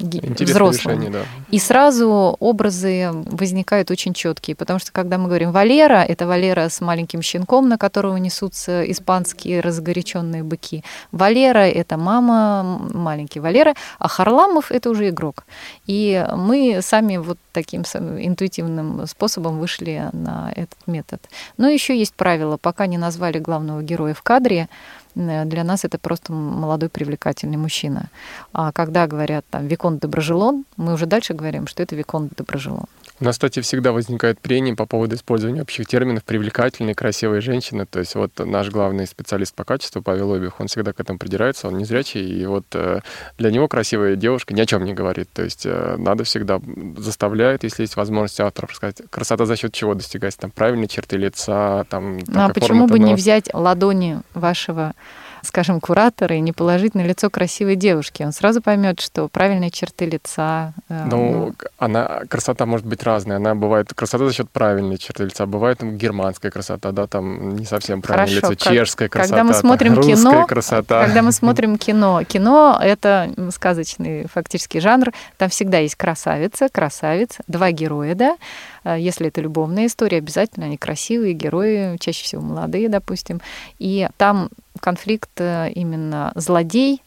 Интересное 0.00 0.46
взрослым. 0.46 1.00
решение, 1.00 1.10
да. 1.10 1.24
И 1.50 1.58
сразу 1.58 2.36
образы 2.38 3.10
возникают 3.12 3.90
очень 3.90 4.14
четкие, 4.14 4.56
потому 4.56 4.78
что 4.78 4.92
когда 4.92 5.18
мы 5.18 5.26
говорим 5.26 5.52
Валера, 5.52 6.02
это 6.02 6.26
Валера 6.26 6.68
с 6.68 6.80
маленьким 6.80 7.22
щенком, 7.22 7.68
на 7.68 7.78
которого 7.78 8.16
несутся 8.16 8.90
испанские 8.90 9.60
разгоряченные 9.60 10.42
быки. 10.42 10.84
Валера 11.12 11.68
это 11.68 11.96
мама, 11.96 12.80
маленький 12.92 13.40
Валера, 13.40 13.74
а 13.98 14.08
Харламов 14.08 14.72
это 14.72 14.90
уже 14.90 15.08
игрок. 15.08 15.44
И 15.86 16.26
мы 16.36 16.80
сами 16.82 17.16
вот 17.16 17.38
таким 17.52 17.82
интуитивным 17.82 19.06
способом 19.06 19.58
вышли 19.58 20.08
на 20.12 20.52
этот 20.54 20.78
метод. 20.86 21.20
Но 21.56 21.68
еще 21.68 21.98
есть 21.98 22.14
правило, 22.14 22.56
пока 22.56 22.86
не 22.86 22.98
назвали 22.98 23.38
главного 23.38 23.82
героя 23.82 24.14
в 24.14 24.22
кадре, 24.22 24.68
для 25.14 25.64
нас 25.64 25.84
это 25.84 25.98
просто 25.98 26.32
молодой 26.32 26.88
привлекательный 26.88 27.56
мужчина. 27.56 28.10
А 28.52 28.72
когда 28.72 29.06
говорят 29.06 29.44
там 29.50 29.66
Виконт 29.66 30.00
Доброжелон, 30.00 30.64
мы 30.76 30.92
уже 30.92 31.06
дальше 31.06 31.34
говорим, 31.34 31.66
что 31.66 31.82
это 31.82 31.96
Виконт 31.96 32.32
Доброжелон. 32.36 32.86
У 33.20 33.24
нас, 33.24 33.34
кстати, 33.34 33.60
всегда 33.60 33.92
возникает 33.92 34.40
прения 34.40 34.74
по 34.74 34.86
поводу 34.86 35.14
использования 35.14 35.60
общих 35.60 35.86
терминов 35.86 36.24
«привлекательные», 36.24 36.94
«красивые 36.94 37.42
женщины». 37.42 37.84
То 37.84 37.98
есть 37.98 38.14
вот 38.14 38.32
наш 38.38 38.70
главный 38.70 39.06
специалист 39.06 39.54
по 39.54 39.64
качеству, 39.64 40.00
Павел 40.00 40.32
Обих, 40.32 40.58
он 40.58 40.68
всегда 40.68 40.94
к 40.94 41.00
этому 41.00 41.18
придирается, 41.18 41.68
он 41.68 41.76
незрячий, 41.76 42.26
и 42.26 42.46
вот 42.46 42.64
э, 42.72 43.00
для 43.36 43.50
него 43.50 43.68
красивая 43.68 44.16
девушка 44.16 44.54
ни 44.54 44.60
о 44.62 44.64
чем 44.66 44.86
не 44.86 44.94
говорит. 44.94 45.28
То 45.34 45.42
есть 45.42 45.66
э, 45.66 45.96
надо 45.98 46.24
всегда 46.24 46.62
заставляет, 46.96 47.62
если 47.62 47.82
есть 47.82 47.96
возможность 47.96 48.40
авторов 48.40 48.74
сказать, 48.74 49.02
красота 49.10 49.44
за 49.44 49.56
счет 49.56 49.74
чего 49.74 49.94
достигается, 49.94 50.40
там 50.40 50.50
правильные 50.50 50.88
черты 50.88 51.18
лица, 51.18 51.84
там 51.90 52.20
Ну, 52.26 52.40
а 52.40 52.48
почему 52.48 52.86
бы 52.86 52.94
оформлен 52.94 53.04
не 53.04 53.12
нос. 53.12 53.20
взять 53.20 53.52
ладони 53.52 54.20
вашего 54.32 54.94
скажем, 55.42 55.80
куратора 55.80 56.36
и 56.36 56.40
не 56.40 56.52
положить 56.52 56.94
на 56.94 57.02
лицо 57.02 57.30
красивой 57.30 57.76
девушки. 57.76 58.22
Он 58.22 58.32
сразу 58.32 58.60
поймет, 58.62 59.00
что 59.00 59.28
правильные 59.28 59.70
черты 59.70 60.06
лица. 60.06 60.72
э, 60.88 61.04
Ну, 61.06 61.54
она, 61.78 62.22
красота 62.28 62.66
может 62.66 62.86
быть 62.86 63.02
разная. 63.02 63.36
Она 63.36 63.54
бывает, 63.54 63.92
красота 63.94 64.26
за 64.26 64.32
счет 64.32 64.50
правильной 64.50 64.98
черты 64.98 65.24
лица. 65.24 65.46
Бывает 65.46 65.78
там, 65.78 65.96
германская 65.96 66.50
красота, 66.50 66.92
да, 66.92 67.06
там 67.06 67.56
не 67.56 67.64
совсем 67.64 68.02
правильное 68.02 68.40
Хорошо, 68.40 68.52
лицо. 68.52 68.64
как- 68.64 68.74
Чешская 68.74 69.08
красота, 69.08 69.28
когда 69.36 69.44
мы 69.44 69.52
там, 69.52 69.60
смотрим 69.60 69.94
русская 69.94 70.16
кино, 70.16 70.46
красота. 70.46 71.04
Когда 71.04 71.22
мы 71.22 71.32
смотрим 71.32 71.78
кино, 71.78 72.22
кино— 72.24 72.78
это 72.82 73.32
сказочный 73.54 74.26
фактически 74.32 74.78
жанр. 74.78 75.12
Там 75.38 75.48
всегда 75.48 75.78
есть 75.78 75.94
красавица, 75.96 76.68
красавец, 76.70 77.38
два 77.46 77.70
героя, 77.72 78.14
да. 78.14 78.36
А 78.82 78.96
Если 78.96 79.28
это 79.28 79.40
любовная 79.42 79.86
история, 79.86 80.18
обязательно 80.18 80.66
они 80.66 80.76
красивые 80.78 81.34
герои, 81.34 81.96
чаще 81.98 82.24
всего 82.24 82.42
молодые, 82.42 82.88
допустим. 82.88 83.40
И 83.78 84.08
там 84.16 84.48
конфликт 84.80 85.30
э, 85.36 85.70
именно 85.74 86.32
злодей, 86.34 87.02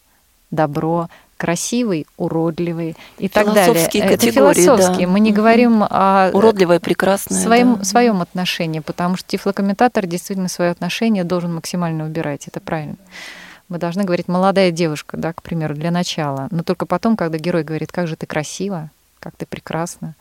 добро, 0.51 1.09
красивый, 1.37 2.07
уродливый 2.15 2.95
и 3.17 3.27
так 3.27 3.47
далее. 3.47 3.65
Философские 3.65 4.03
Это 4.03 4.31
философские. 4.31 5.07
да. 5.07 5.11
Мы 5.11 5.19
не 5.19 5.33
говорим 5.33 5.83
о 5.83 6.29
Уродливая, 6.31 6.79
прекрасная. 6.79 7.41
своем, 7.41 7.75
да. 7.75 7.83
своем 7.83 8.21
отношении, 8.21 8.79
потому 8.79 9.17
что 9.17 9.27
тифлокомментатор 9.27 10.05
действительно 10.05 10.47
свое 10.47 10.71
отношение 10.71 11.25
должен 11.25 11.53
максимально 11.53 12.05
убирать. 12.05 12.47
Это 12.47 12.61
правильно. 12.61 12.95
Мы 13.67 13.77
должны 13.77 14.03
говорить 14.03 14.27
молодая 14.27 14.71
девушка, 14.71 15.17
да, 15.17 15.33
к 15.33 15.41
примеру, 15.41 15.75
для 15.75 15.91
начала. 15.91 16.47
Но 16.51 16.63
только 16.63 16.85
потом, 16.85 17.17
когда 17.17 17.37
герой 17.37 17.63
говорит, 17.63 17.91
как 17.91 18.07
же 18.07 18.15
ты 18.15 18.25
красива, 18.25 18.89
как 19.19 19.35
ты 19.35 19.45
прекрасна, 19.45 20.15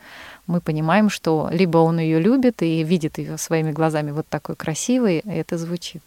мы 0.47 0.59
понимаем, 0.59 1.09
что 1.09 1.49
либо 1.51 1.77
он 1.77 1.99
ее 1.99 2.19
любит 2.19 2.61
и 2.61 2.83
видит 2.83 3.17
ее 3.17 3.37
своими 3.37 3.71
глазами 3.71 4.11
вот 4.11 4.27
такой 4.27 4.55
красивой, 4.55 5.19
и 5.19 5.29
это 5.29 5.57
звучит. 5.57 6.01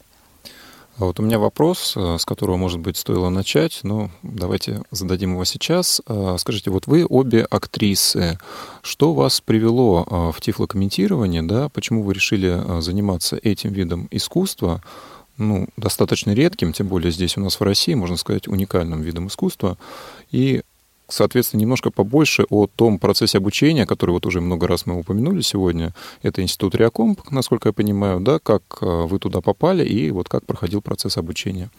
А 0.99 1.05
вот 1.05 1.21
у 1.21 1.23
меня 1.23 1.39
вопрос, 1.39 1.93
э, 1.95 2.17
с 2.19 2.25
которого, 2.25 2.57
может 2.57 2.81
быть, 2.81 2.97
стоило 2.97 3.29
начать, 3.29 3.81
но 3.83 4.11
давайте 4.23 4.83
зададим 4.91 5.33
его 5.33 5.45
сейчас. 5.45 6.01
Э, 6.07 6.37
Скажите, 6.39 6.71
вот 6.71 6.87
вы 6.87 7.05
обе 7.07 7.43
актрисы. 7.43 8.39
Что 8.81 9.13
вас 9.13 9.43
привело 9.43 10.07
э, 10.09 10.33
в 10.35 10.41
тифлокомментирование, 10.41 11.43
да? 11.43 11.69
Почему 11.69 12.03
вы 12.03 12.15
решили 12.15 12.49
э, 12.49 12.81
заниматься 12.81 13.37
этим 13.37 13.73
видом 13.73 14.09
искусства? 14.11 14.83
Ну, 15.37 15.69
достаточно 15.77 16.31
редким, 16.31 16.73
тем 16.73 16.89
более 16.89 17.13
здесь 17.13 17.37
у 17.37 17.43
нас 17.43 17.61
в 17.61 17.63
России, 17.63 17.93
можно 17.93 18.17
сказать, 18.17 18.49
уникальным 18.49 19.03
видом 19.03 19.27
искусства. 19.27 19.77
И 20.31 20.63
соответственно, 21.09 21.61
немножко 21.61 21.91
побольше 21.91 22.45
о 22.51 22.67
том 22.67 22.99
процессе 22.99 23.39
обучения, 23.39 23.87
который 23.87 24.11
вот 24.11 24.27
уже 24.27 24.41
много 24.41 24.67
раз 24.67 24.87
мы 24.87 24.99
упомянули 24.99 25.41
сегодня. 25.41 25.93
Это 26.23 26.43
институт 26.43 26.75
Реакомп, 26.75 27.21
насколько 27.31 27.69
я 27.69 27.73
понимаю, 27.73 28.21
да, 28.21 28.39
как 28.39 28.63
э, 28.81 28.87
вы 28.87 29.19
туда 29.19 29.41
попали 29.41 29.85
и 29.85 30.11
вот 30.11 30.29
как 30.29 30.45
проходил 30.45 30.81
процесс 30.83 31.17
обучения. 31.17 31.71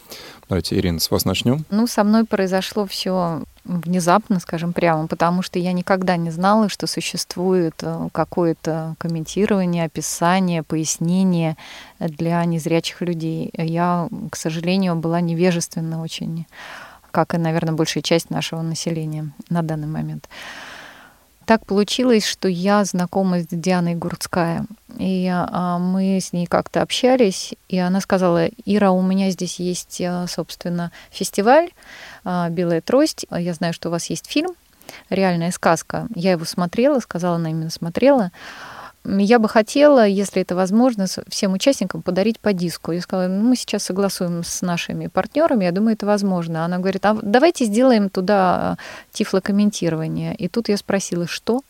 Давайте, 0.49 0.77
Ирина, 0.77 0.99
с 0.99 1.11
вас 1.11 1.25
начнем. 1.25 1.65
Ну, 1.69 1.87
со 1.87 2.03
мной 2.03 2.23
произошло 2.25 2.85
все 2.85 3.43
внезапно, 3.65 4.39
скажем 4.39 4.71
прямо, 4.71 5.07
потому 5.07 5.41
что 5.41 5.59
я 5.59 5.73
никогда 5.73 6.15
не 6.15 6.31
знала, 6.31 6.69
что 6.69 6.87
существует 6.87 7.75
э, 7.81 8.07
какое-то 8.13 8.95
комментирование, 8.97 9.85
описание, 9.85 10.63
пояснение 10.63 11.57
для 11.99 12.43
незрячих 12.45 13.01
людей. 13.01 13.51
Я, 13.53 14.07
к 14.31 14.35
сожалению, 14.35 14.95
была 14.95 15.19
невежественна 15.19 16.01
очень, 16.01 16.45
как 17.17 17.33
и, 17.33 17.39
наверное, 17.39 17.73
большая 17.73 18.03
часть 18.03 18.29
нашего 18.29 18.61
населения 18.61 19.31
на 19.49 19.63
данный 19.63 19.87
момент. 19.87 20.29
Так 21.45 21.65
получилось, 21.65 22.27
что 22.27 22.47
я 22.47 22.85
знакома 22.85 23.39
с 23.39 23.47
Дианой 23.49 23.95
Гурцкая, 23.95 24.67
и 24.99 25.27
а, 25.27 25.79
мы 25.79 26.19
с 26.19 26.31
ней 26.31 26.45
как-то 26.45 26.83
общались, 26.83 27.55
и 27.69 27.79
она 27.79 28.01
сказала, 28.01 28.45
Ира, 28.65 28.91
у 28.91 29.01
меня 29.01 29.31
здесь 29.31 29.59
есть, 29.59 29.99
а, 29.99 30.27
собственно, 30.27 30.91
фестиваль 31.09 31.71
а, 32.23 32.49
«Белая 32.49 32.81
трость», 32.81 33.25
я 33.31 33.55
знаю, 33.55 33.73
что 33.73 33.89
у 33.89 33.91
вас 33.91 34.11
есть 34.11 34.27
фильм 34.27 34.51
«Реальная 35.09 35.49
сказка». 35.49 36.05
Я 36.13 36.33
его 36.33 36.45
смотрела, 36.45 36.99
сказала, 36.99 37.37
она 37.37 37.49
именно 37.49 37.71
смотрела. 37.71 38.31
Я 39.07 39.39
бы 39.39 39.47
хотела, 39.47 40.05
если 40.05 40.41
это 40.41 40.55
возможно, 40.55 41.05
всем 41.29 41.53
участникам 41.53 42.01
подарить 42.01 42.39
по 42.39 42.51
диску. 42.51 42.91
Я 42.91 43.01
сказала, 43.01 43.27
ну, 43.27 43.41
мы 43.41 43.55
сейчас 43.55 43.83
согласуем 43.83 44.43
с 44.43 44.61
нашими 44.61 45.07
партнерами, 45.07 45.65
я 45.65 45.71
думаю, 45.71 45.93
это 45.93 46.05
возможно. 46.05 46.65
Она 46.65 46.77
говорит, 46.79 47.05
а 47.05 47.17
давайте 47.21 47.65
сделаем 47.65 48.09
туда 48.09 48.77
тифлокомментирование. 49.11 50.35
И 50.35 50.49
тут 50.49 50.67
я 50.69 50.77
спросила, 50.77 51.25
что? 51.25 51.61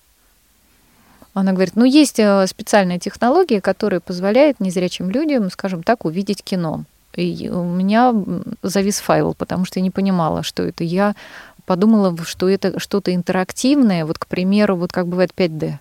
Она 1.33 1.51
говорит, 1.53 1.75
ну, 1.75 1.85
есть 1.85 2.19
э, 2.19 2.47
специальная 2.47 2.97
технология, 2.97 3.61
которая 3.61 3.99
позволяет 3.99 4.59
незрячим 4.59 5.11
людям, 5.11 5.51
скажем 5.51 5.83
так, 5.83 6.05
увидеть 6.05 6.43
кино. 6.43 6.85
И 7.15 7.49
у 7.49 7.63
меня 7.63 8.13
завис 8.63 8.99
файл, 8.99 9.35
потому 9.35 9.65
что 9.65 9.79
я 9.79 9.83
не 9.83 9.91
понимала, 9.91 10.41
что 10.41 10.63
это. 10.63 10.83
Я 10.83 11.15
подумала, 11.65 12.15
что 12.23 12.49
это 12.49 12.79
что-то 12.79 13.13
интерактивное, 13.13 14.05
вот, 14.05 14.17
к 14.17 14.25
примеру, 14.25 14.77
вот 14.77 14.91
как 14.91 15.07
бывает 15.07 15.31
5D. 15.37 15.77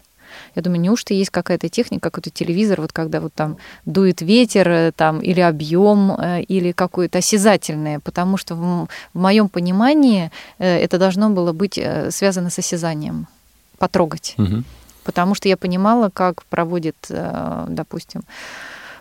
Я 0.55 0.63
думаю, 0.63 0.81
неужто 0.81 1.15
есть 1.15 1.31
какая-то 1.31 1.69
техника, 1.69 2.11
какой-то 2.11 2.31
телевизор, 2.31 2.81
вот 2.81 2.93
когда 2.93 3.21
вот 3.21 3.33
там 3.35 3.57
дует 3.85 4.23
ветер, 4.23 4.69
э, 4.69 4.93
там, 4.93 5.21
или 5.21 5.41
объем, 5.41 6.13
э, 6.13 6.43
или 6.43 6.73
какое-то 6.73 7.19
осязательное, 7.19 8.01
потому 8.01 8.37
что 8.37 8.55
в, 8.55 8.89
в 9.15 9.19
моем 9.19 9.49
понимании 9.49 10.31
это 10.59 10.99
должно 10.99 11.31
было 11.31 11.53
быть 11.53 11.81
связано 12.11 12.51
с 12.51 12.59
осязанием, 12.59 13.27
потрогать. 13.79 14.35
Угу 14.39 14.65
потому 15.07 15.37
что 15.37 15.49
я 15.49 15.57
понимала, 15.57 16.11
как 16.13 16.45
проводит, 16.47 16.97
э, 17.11 17.67
допустим, 17.69 18.23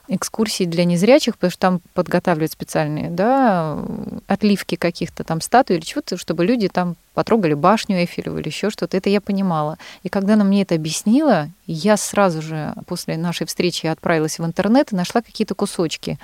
экскурсии 0.07 0.65
для 0.65 0.85
незрячих, 0.85 1.35
потому 1.35 1.51
что 1.51 1.59
там 1.59 1.81
подготавливают 1.93 2.51
специальные 2.51 3.09
да, 3.09 3.79
отливки 4.27 4.75
каких-то 4.75 5.23
там 5.23 5.41
статуй 5.41 5.77
или 5.77 5.83
чего-то, 5.83 6.17
чтобы 6.17 6.45
люди 6.45 6.67
там 6.67 6.95
потрогали 7.13 7.53
башню 7.53 7.97
Эйфелеву 7.97 8.37
или 8.37 8.47
еще 8.47 8.69
что-то. 8.69 8.97
Это 8.97 9.09
я 9.09 9.21
понимала. 9.21 9.77
И 10.03 10.09
когда 10.09 10.33
она 10.33 10.43
мне 10.43 10.61
это 10.61 10.75
объяснила, 10.75 11.49
я 11.65 11.97
сразу 11.97 12.41
же 12.41 12.73
после 12.87 13.17
нашей 13.17 13.47
встречи 13.47 13.87
отправилась 13.87 14.39
в 14.39 14.45
интернет 14.45 14.91
и 14.91 14.95
нашла 14.95 15.21
какие-то 15.21 15.55
кусочки. 15.55 16.19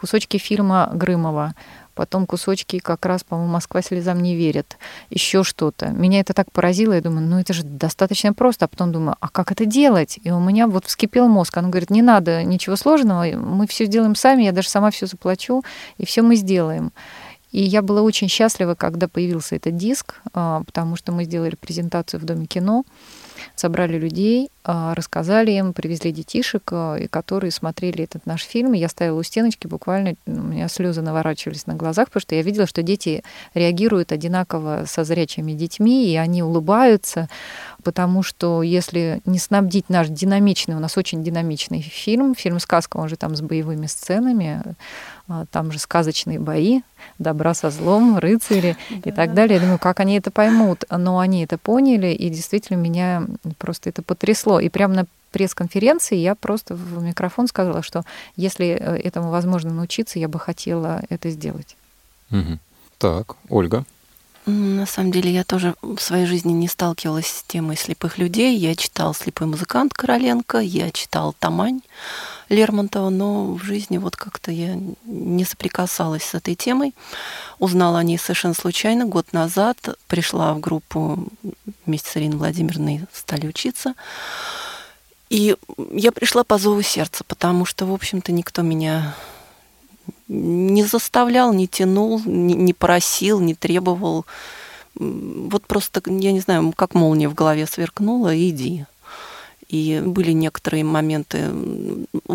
Кусочки 0.00 0.38
фильма 0.38 0.90
Грымова 0.94 1.54
потом 1.94 2.26
кусочки 2.26 2.78
как 2.78 3.06
раз, 3.06 3.24
по-моему, 3.24 3.52
«Москва 3.52 3.82
слезам 3.82 4.22
не 4.22 4.36
верит», 4.36 4.78
еще 5.10 5.44
что-то. 5.44 5.88
Меня 5.88 6.20
это 6.20 6.32
так 6.32 6.50
поразило, 6.52 6.92
я 6.92 7.00
думаю, 7.00 7.26
ну 7.26 7.38
это 7.38 7.52
же 7.52 7.62
достаточно 7.62 8.32
просто, 8.32 8.64
а 8.64 8.68
потом 8.68 8.92
думаю, 8.92 9.16
а 9.20 9.28
как 9.28 9.52
это 9.52 9.66
делать? 9.66 10.18
И 10.22 10.30
у 10.30 10.40
меня 10.40 10.66
вот 10.66 10.86
вскипел 10.86 11.28
мозг. 11.28 11.56
Она 11.56 11.68
говорит, 11.68 11.90
не 11.90 12.02
надо 12.02 12.42
ничего 12.44 12.76
сложного, 12.76 13.24
мы 13.36 13.66
все 13.66 13.86
сделаем 13.86 14.14
сами, 14.14 14.44
я 14.44 14.52
даже 14.52 14.68
сама 14.68 14.90
все 14.90 15.06
заплачу, 15.06 15.62
и 15.98 16.04
все 16.04 16.22
мы 16.22 16.36
сделаем. 16.36 16.92
И 17.52 17.62
я 17.62 17.82
была 17.82 18.02
очень 18.02 18.28
счастлива, 18.28 18.74
когда 18.74 19.08
появился 19.08 19.56
этот 19.56 19.76
диск, 19.76 20.20
а, 20.32 20.62
потому 20.64 20.96
что 20.96 21.12
мы 21.12 21.24
сделали 21.24 21.56
презентацию 21.56 22.20
в 22.20 22.24
Доме 22.24 22.46
кино 22.46 22.84
собрали 23.54 23.98
людей, 23.98 24.50
а, 24.62 24.94
рассказали 24.94 25.52
им, 25.52 25.72
привезли 25.72 26.12
детишек, 26.12 26.70
а, 26.72 26.96
и 26.96 27.06
которые 27.06 27.50
смотрели 27.50 28.04
этот 28.04 28.26
наш 28.26 28.42
фильм. 28.42 28.72
Я 28.72 28.88
стояла 28.88 29.18
у 29.18 29.22
стеночки, 29.22 29.66
буквально 29.66 30.14
у 30.26 30.30
меня 30.30 30.68
слезы 30.68 31.00
наворачивались 31.00 31.66
на 31.66 31.74
глазах, 31.74 32.08
потому 32.08 32.20
что 32.20 32.34
я 32.34 32.42
видела, 32.42 32.66
что 32.66 32.82
дети 32.82 33.22
реагируют 33.54 34.12
одинаково 34.12 34.84
со 34.86 35.04
зрячими 35.04 35.52
детьми, 35.52 36.12
и 36.12 36.16
они 36.16 36.42
улыбаются, 36.42 37.28
потому 37.82 38.22
что 38.22 38.62
если 38.62 39.22
не 39.24 39.38
снабдить 39.38 39.88
наш 39.88 40.08
динамичный, 40.08 40.74
у 40.74 40.80
нас 40.80 40.98
очень 40.98 41.24
динамичный 41.24 41.80
фильм, 41.80 42.34
фильм 42.34 42.60
«Сказка», 42.60 42.98
он 42.98 43.08
же 43.08 43.16
там 43.16 43.34
с 43.36 43.40
боевыми 43.40 43.86
сценами, 43.86 44.62
там 45.50 45.72
же 45.72 45.78
сказочные 45.78 46.38
бои, 46.38 46.80
добра 47.18 47.54
со 47.54 47.70
злом, 47.70 48.18
рыцари 48.18 48.76
да. 48.90 49.10
и 49.10 49.12
так 49.12 49.34
далее. 49.34 49.56
Я 49.56 49.60
думаю, 49.60 49.78
как 49.78 50.00
они 50.00 50.16
это 50.16 50.30
поймут. 50.30 50.84
Но 50.90 51.18
они 51.18 51.44
это 51.44 51.58
поняли, 51.58 52.08
и 52.08 52.28
действительно 52.28 52.76
меня 52.76 53.26
просто 53.58 53.88
это 53.90 54.02
потрясло. 54.02 54.60
И 54.60 54.68
прямо 54.68 54.94
на 54.94 55.06
пресс-конференции 55.30 56.16
я 56.16 56.34
просто 56.34 56.74
в 56.74 57.02
микрофон 57.02 57.46
сказала, 57.46 57.82
что 57.82 58.04
если 58.36 58.66
э, 58.66 58.96
этому 58.96 59.30
возможно 59.30 59.72
научиться, 59.72 60.18
я 60.18 60.28
бы 60.28 60.38
хотела 60.38 61.02
это 61.08 61.30
сделать. 61.30 61.76
Угу. 62.30 62.58
Так, 62.98 63.36
Ольга. 63.48 63.84
На 64.46 64.86
самом 64.86 65.12
деле 65.12 65.32
я 65.32 65.44
тоже 65.44 65.74
в 65.82 65.98
своей 65.98 66.26
жизни 66.26 66.52
не 66.52 66.66
сталкивалась 66.66 67.26
с 67.26 67.42
темой 67.42 67.76
слепых 67.76 68.18
людей. 68.18 68.56
Я 68.56 68.74
читал 68.74 69.14
«Слепой 69.14 69.46
музыкант» 69.46 69.92
Короленко, 69.94 70.58
я 70.58 70.90
читал 70.90 71.34
«Тамань» 71.38 71.82
Лермонтова, 72.50 73.10
но 73.10 73.54
в 73.54 73.62
жизни 73.62 73.96
вот 73.98 74.16
как-то 74.16 74.50
я 74.50 74.76
не 75.04 75.44
соприкасалась 75.44 76.24
с 76.24 76.34
этой 76.34 76.56
темой. 76.56 76.94
Узнала 77.60 78.00
о 78.00 78.02
ней 78.02 78.18
совершенно 78.18 78.54
случайно. 78.54 79.06
Год 79.06 79.32
назад 79.32 79.78
пришла 80.08 80.52
в 80.52 80.60
группу 80.60 81.28
вместе 81.86 82.10
с 82.10 82.16
Ириной 82.16 82.38
Владимировной, 82.38 83.02
стали 83.12 83.46
учиться. 83.46 83.94
И 85.30 85.56
я 85.92 86.10
пришла 86.10 86.42
по 86.42 86.58
зову 86.58 86.82
сердца, 86.82 87.22
потому 87.24 87.64
что, 87.64 87.86
в 87.86 87.94
общем-то, 87.94 88.32
никто 88.32 88.62
меня 88.62 89.14
не 90.26 90.82
заставлял, 90.82 91.52
не 91.52 91.68
тянул, 91.68 92.20
не, 92.24 92.74
просил, 92.74 93.38
не 93.38 93.54
требовал. 93.54 94.26
Вот 94.96 95.66
просто, 95.68 96.02
я 96.06 96.32
не 96.32 96.40
знаю, 96.40 96.72
как 96.76 96.94
молния 96.94 97.28
в 97.28 97.34
голове 97.34 97.68
сверкнула, 97.68 98.36
иди 98.36 98.86
и 99.70 100.02
были 100.04 100.32
некоторые 100.32 100.82
моменты. 100.82 101.48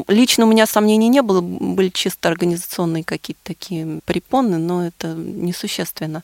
Лично 0.07 0.45
у 0.45 0.49
меня 0.49 0.65
сомнений 0.65 1.09
не 1.09 1.21
было, 1.21 1.41
были 1.41 1.89
чисто 1.89 2.29
организационные 2.29 3.03
какие-то 3.03 3.41
такие 3.43 3.99
препоны, 4.05 4.57
но 4.57 4.87
это 4.87 5.13
несущественно. 5.13 6.23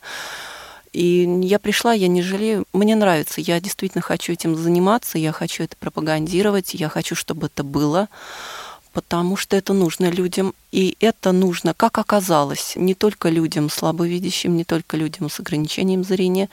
И 0.93 1.23
я 1.43 1.59
пришла, 1.59 1.93
я 1.93 2.07
не 2.07 2.21
жалею. 2.21 2.65
Мне 2.73 2.95
нравится, 2.95 3.41
я 3.41 3.59
действительно 3.59 4.01
хочу 4.01 4.31
этим 4.33 4.55
заниматься, 4.55 5.17
я 5.17 5.33
хочу 5.33 5.63
это 5.63 5.75
пропагандировать, 5.77 6.73
я 6.73 6.87
хочу, 6.87 7.15
чтобы 7.15 7.47
это 7.47 7.63
было 7.63 8.07
потому 8.93 9.37
что 9.37 9.55
это 9.55 9.73
нужно 9.73 10.09
людям, 10.09 10.53
и 10.71 10.97
это 10.99 11.31
нужно, 11.31 11.73
как 11.73 11.97
оказалось, 11.97 12.73
не 12.75 12.93
только 12.93 13.29
людям 13.29 13.69
слабовидящим, 13.69 14.55
не 14.55 14.63
только 14.63 14.97
людям 14.97 15.29
с 15.29 15.39
ограничением 15.39 16.03
зрения. 16.03 16.49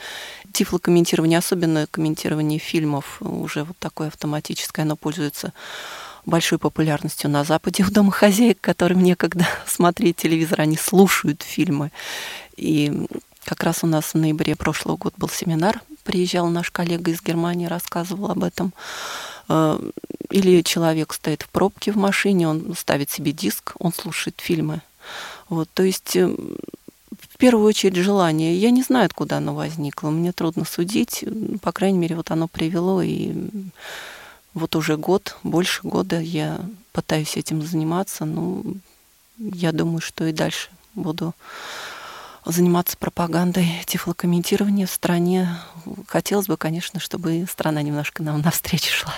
Тифлокомментирование, 0.59 1.39
особенно 1.39 1.87
комментирование 1.89 2.59
фильмов, 2.59 3.19
уже 3.21 3.63
вот 3.63 3.79
такое 3.79 4.09
автоматическое, 4.09 4.85
оно 4.85 4.97
пользуется 4.97 5.53
большой 6.27 6.59
популярностью 6.59 7.31
на 7.31 7.45
Западе 7.45 7.85
у 7.85 7.91
домохозяек, 7.93 8.61
которым 8.61 9.05
некогда 9.05 9.47
смотреть 9.69 10.17
телевизор, 10.17 10.63
они 10.63 10.77
слушают 10.77 11.43
фильмы. 11.43 11.93
И 12.57 13.07
как 13.45 13.63
раз 13.63 13.85
у 13.85 13.87
нас 13.87 14.07
в 14.07 14.15
ноябре 14.17 14.57
прошлого 14.57 14.97
года 14.97 15.15
был 15.17 15.29
семинар, 15.29 15.81
приезжал 16.03 16.49
наш 16.49 16.73
коллега 16.73 17.13
из 17.13 17.23
Германии, 17.23 17.67
рассказывал 17.67 18.33
об 18.33 18.43
этом. 18.43 18.73
Э, 19.49 19.79
или 20.29 20.63
человек 20.63 21.13
стоит 21.13 21.43
в 21.43 21.51
пробке 21.51 21.93
в 21.93 21.97
машине, 21.97 22.49
он 22.49 22.75
ставит 22.77 23.11
себе 23.11 23.31
диск, 23.31 23.75
он 23.79 23.93
слушает 23.93 24.41
фильмы. 24.41 24.83
Вот, 25.49 25.69
то 25.73 25.85
есть 25.85 26.17
э, 26.17 26.35
в 27.39 27.41
первую 27.41 27.67
очередь 27.69 27.95
желание. 27.95 28.59
Я 28.59 28.73
не 28.73 28.83
знаю, 28.83 29.07
откуда 29.07 29.37
оно 29.37 29.55
возникло. 29.55 30.11
Мне 30.11 30.33
трудно 30.33 30.65
судить. 30.65 31.25
По 31.63 31.71
крайней 31.71 31.97
мере, 31.97 32.17
вот 32.17 32.33
оно 32.33 32.49
привело. 32.49 33.01
И 33.01 33.33
вот 34.55 34.75
уже 34.75 34.97
год, 34.97 35.37
больше 35.45 35.83
года 35.85 36.19
я 36.19 36.59
пытаюсь 36.91 37.37
этим 37.37 37.63
заниматься. 37.63 38.25
Ну, 38.25 38.65
я 39.39 39.71
думаю, 39.71 40.01
что 40.01 40.27
и 40.27 40.33
дальше 40.33 40.69
буду 40.97 41.33
заниматься 42.45 42.97
пропагандой 42.97 43.85
тифлокомментирования 43.87 44.89
в 44.89 44.91
стране. 44.91 45.49
Хотелось 46.09 46.49
бы, 46.49 46.57
конечно, 46.57 46.99
чтобы 46.99 47.47
страна 47.49 47.83
немножко 47.83 48.25
нам 48.25 48.41
навстречу 48.41 48.93
шла. 48.93 49.15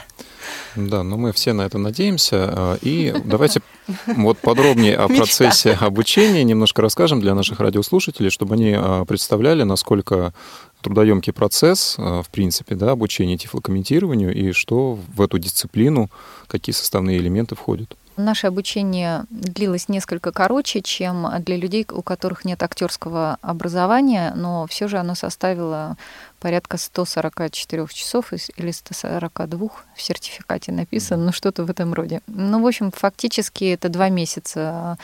Да, 0.76 1.03
но 1.03 1.16
мы 1.16 1.33
все 1.33 1.53
на 1.53 1.62
это 1.62 1.79
надеемся. 1.79 2.53
А, 2.53 2.79
и 2.83 3.14
давайте 3.24 3.61
вот 4.07 4.38
подробнее 4.38 4.96
о 4.96 5.09
процессе 5.16 5.72
обучения 5.72 6.44
немножко 6.44 6.83
расскажем 6.83 7.20
для 7.20 7.35
наших 7.35 7.61
радиослушателей, 7.61 8.31
чтобы 8.31 8.55
они 8.55 8.74
а, 8.76 9.05
представляли, 9.05 9.62
насколько 9.62 10.33
трудоемкий 10.81 11.33
процесс, 11.33 11.96
а, 11.98 12.22
в 12.22 12.29
принципе, 12.29 12.74
да, 12.74 12.92
обучения 12.92 13.37
тифлокомментированию 13.37 14.35
и 14.35 14.53
что 14.53 14.98
в 15.14 15.20
эту 15.22 15.38
дисциплину, 15.38 16.11
какие 16.46 16.74
составные 16.74 17.18
элементы 17.18 17.55
входят. 17.55 17.96
Наше 18.20 18.46
обучение 18.48 19.24
длилось 19.30 19.88
несколько 19.88 20.30
короче, 20.30 20.83
чем 20.83 21.26
для 21.40 21.56
людей, 21.56 21.87
у 21.90 22.02
которых 22.02 22.44
нет 22.44 22.62
актерского 22.62 23.38
образования, 23.40 24.33
но 24.37 24.66
все 24.66 24.88
же 24.88 24.98
оно 24.98 25.14
составило 25.14 25.96
порядка 26.38 26.76
144 26.76 27.87
часов 27.92 28.33
или 28.56 28.70
142 28.70 29.68
в 29.94 30.02
сертификате 30.02 30.72
написано, 30.72 31.26
ну 31.26 31.33
что-то 31.33 31.64
в 31.64 31.70
этом 31.70 31.94
роде. 31.94 32.20
Ну, 32.26 32.62
в 32.62 32.66
общем, 32.66 32.90
фактически 32.90 33.64
это 33.64 33.88
два 33.88 34.09
месяца 34.09 34.98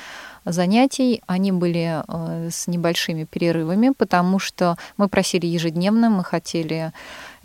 занятий. 0.45 1.23
Они 1.27 1.53
были 1.53 2.03
э, 2.07 2.51
с 2.51 2.67
небольшими 2.67 3.25
перерывами, 3.25 3.93
потому 3.97 4.39
что 4.39 4.77
мы 4.97 5.09
просили 5.09 5.47
ежедневно, 5.47 6.09
мы 6.09 6.25
хотели 6.25 6.93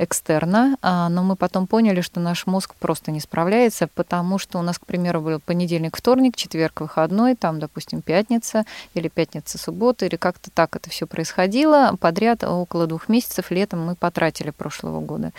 экстерна, 0.04 0.78
а, 0.82 1.10
но 1.10 1.24
мы 1.24 1.36
потом 1.36 1.68
поняли, 1.68 2.02
что 2.02 2.20
наш 2.20 2.48
мозг 2.48 2.74
просто 2.80 3.12
не 3.12 3.20
справляется, 3.20 3.88
потому 3.88 4.40
что 4.40 4.60
у 4.60 4.62
нас, 4.62 4.80
к 4.80 4.86
примеру, 4.86 5.22
был 5.22 5.40
понедельник, 5.40 5.96
вторник, 5.96 6.36
четверг, 6.36 6.82
выходной, 6.82 7.36
там, 7.36 7.60
допустим, 7.60 8.02
пятница 8.02 8.66
или 8.94 9.08
пятница, 9.08 9.58
суббота, 9.58 10.06
или 10.06 10.16
как-то 10.16 10.50
так 10.52 10.76
это 10.76 10.90
все 10.90 11.06
происходило. 11.06 11.96
Подряд 12.00 12.44
около 12.44 12.88
двух 12.88 13.10
месяцев 13.10 13.52
летом 13.52 13.86
мы 13.86 13.96
потратили 13.96 14.50
прошлого 14.50 15.02
года. 15.02 15.32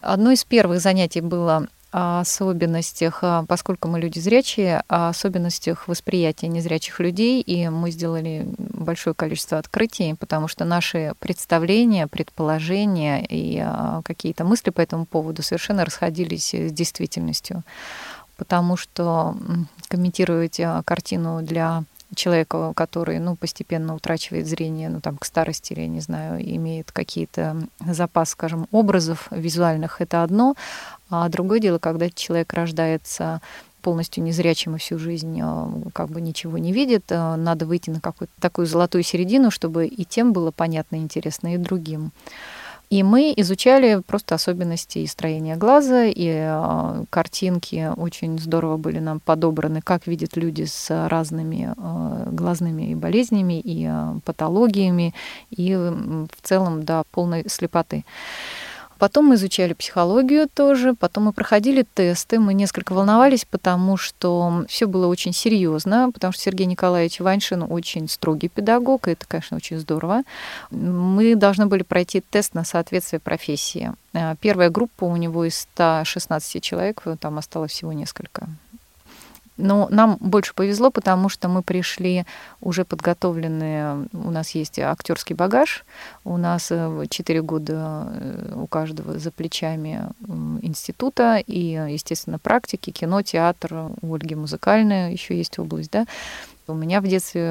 Одно 0.00 0.30
из 0.30 0.44
первых 0.44 0.80
занятий 0.80 1.20
было 1.20 1.66
особенностях, 1.90 3.20
а, 3.22 3.44
поскольку 3.48 3.88
мы 3.88 4.00
люди 4.00 4.18
зрячие, 4.18 4.82
о 4.88 5.08
особенностях 5.08 5.88
восприятия 5.88 6.48
незрячих 6.48 7.00
людей, 7.00 7.40
и 7.40 7.68
мы 7.68 7.90
сделали 7.90 8.46
большое 8.58 9.14
количество 9.14 9.58
открытий, 9.58 10.14
потому 10.14 10.48
что 10.48 10.64
наши 10.64 11.14
представления, 11.18 12.06
предположения 12.06 13.24
и 13.24 13.58
а, 13.64 14.02
какие-то 14.04 14.44
мысли 14.44 14.70
по 14.70 14.80
этому 14.80 15.06
поводу 15.06 15.42
совершенно 15.42 15.84
расходились 15.84 16.54
с 16.54 16.72
действительностью. 16.72 17.62
Потому 18.36 18.76
что 18.76 19.36
комментировать 19.88 20.60
картину 20.84 21.42
для 21.42 21.82
человека, 22.14 22.72
который, 22.74 23.18
ну, 23.18 23.36
постепенно 23.36 23.94
утрачивает 23.94 24.46
зрение, 24.46 24.88
ну, 24.88 25.00
там, 25.00 25.18
к 25.18 25.24
старости 25.24 25.72
или, 25.72 25.82
я 25.82 25.88
не 25.88 26.00
знаю, 26.00 26.40
имеет 26.40 26.92
какие-то 26.92 27.56
запас, 27.84 28.30
скажем, 28.30 28.66
образов 28.70 29.28
визуальных, 29.30 30.00
это 30.00 30.22
одно. 30.22 30.54
А 31.10 31.28
другое 31.28 31.60
дело, 31.60 31.78
когда 31.78 32.10
человек 32.10 32.52
рождается 32.52 33.40
полностью 33.82 34.22
незрячим 34.22 34.76
и 34.76 34.78
всю 34.78 34.98
жизнь 34.98 35.40
э, 35.40 35.66
как 35.92 36.10
бы 36.10 36.20
ничего 36.20 36.58
не 36.58 36.72
видит, 36.72 37.04
э, 37.08 37.36
надо 37.36 37.64
выйти 37.64 37.90
на 37.90 38.00
какую-то 38.00 38.32
такую 38.40 38.66
золотую 38.66 39.02
середину, 39.02 39.50
чтобы 39.50 39.86
и 39.86 40.04
тем 40.04 40.32
было 40.32 40.50
понятно 40.50 40.96
и 40.96 41.00
интересно, 41.00 41.54
и 41.54 41.58
другим. 41.58 42.12
И 42.90 43.02
мы 43.02 43.34
изучали 43.36 44.02
просто 44.06 44.34
особенности 44.34 45.04
строения 45.06 45.56
глаза, 45.56 46.04
и 46.04 46.26
э, 46.26 47.04
картинки 47.08 47.90
очень 47.96 48.38
здорово 48.38 48.78
были 48.78 48.98
нам 48.98 49.20
подобраны, 49.20 49.80
как 49.80 50.06
видят 50.06 50.36
люди 50.36 50.64
с 50.64 51.08
разными 51.08 51.74
глазными 52.30 52.94
болезнями 52.94 53.60
и 53.62 53.90
патологиями, 54.24 55.14
и 55.50 55.74
в 55.74 56.42
целом 56.42 56.82
до 56.82 57.04
полной 57.10 57.48
слепоты. 57.48 58.04
Потом 58.98 59.26
мы 59.26 59.36
изучали 59.36 59.72
психологию 59.72 60.48
тоже, 60.52 60.94
потом 60.94 61.24
мы 61.24 61.32
проходили 61.32 61.86
тесты, 61.94 62.38
мы 62.38 62.54
несколько 62.54 62.92
волновались, 62.92 63.44
потому 63.44 63.96
что 63.96 64.64
все 64.68 64.86
было 64.86 65.06
очень 65.06 65.32
серьезно, 65.32 66.10
потому 66.12 66.32
что 66.32 66.42
Сергей 66.42 66.66
Николаевич 66.66 67.20
Ваншин 67.20 67.64
очень 67.68 68.08
строгий 68.08 68.48
педагог, 68.48 69.08
и 69.08 69.12
это, 69.12 69.26
конечно, 69.26 69.56
очень 69.56 69.78
здорово. 69.78 70.22
Мы 70.70 71.36
должны 71.36 71.66
были 71.66 71.82
пройти 71.82 72.20
тест 72.20 72.54
на 72.54 72.64
соответствие 72.64 73.20
профессии. 73.20 73.92
Э, 74.12 74.34
первая 74.40 74.70
группа 74.70 75.04
у 75.04 75.16
него 75.16 75.44
из 75.44 75.58
116 75.58 76.62
человек, 76.62 77.02
там 77.20 77.38
осталось 77.38 77.72
всего 77.72 77.92
несколько 77.92 78.48
но 79.58 79.88
нам 79.90 80.16
больше 80.20 80.54
повезло, 80.54 80.90
потому 80.90 81.28
что 81.28 81.48
мы 81.48 81.62
пришли 81.62 82.24
уже 82.60 82.84
подготовленные. 82.84 84.06
У 84.12 84.30
нас 84.30 84.50
есть 84.52 84.78
актерский 84.78 85.34
багаж. 85.34 85.84
У 86.24 86.36
нас 86.36 86.68
4 86.68 87.38
э, 87.38 87.42
года 87.42 88.08
э, 88.08 88.52
у 88.56 88.66
каждого 88.66 89.18
за 89.18 89.30
плечами 89.30 90.08
института 90.62 91.42
и, 91.44 91.60
естественно, 91.90 92.38
практики, 92.38 92.90
кино, 92.90 93.22
театр, 93.22 93.90
у 94.00 94.14
Ольги 94.14 94.34
музыкальная 94.34 95.10
еще 95.12 95.36
есть 95.36 95.58
область, 95.58 95.90
да. 95.90 96.06
У 96.68 96.74
меня 96.74 97.00
в 97.00 97.06
детстве 97.06 97.42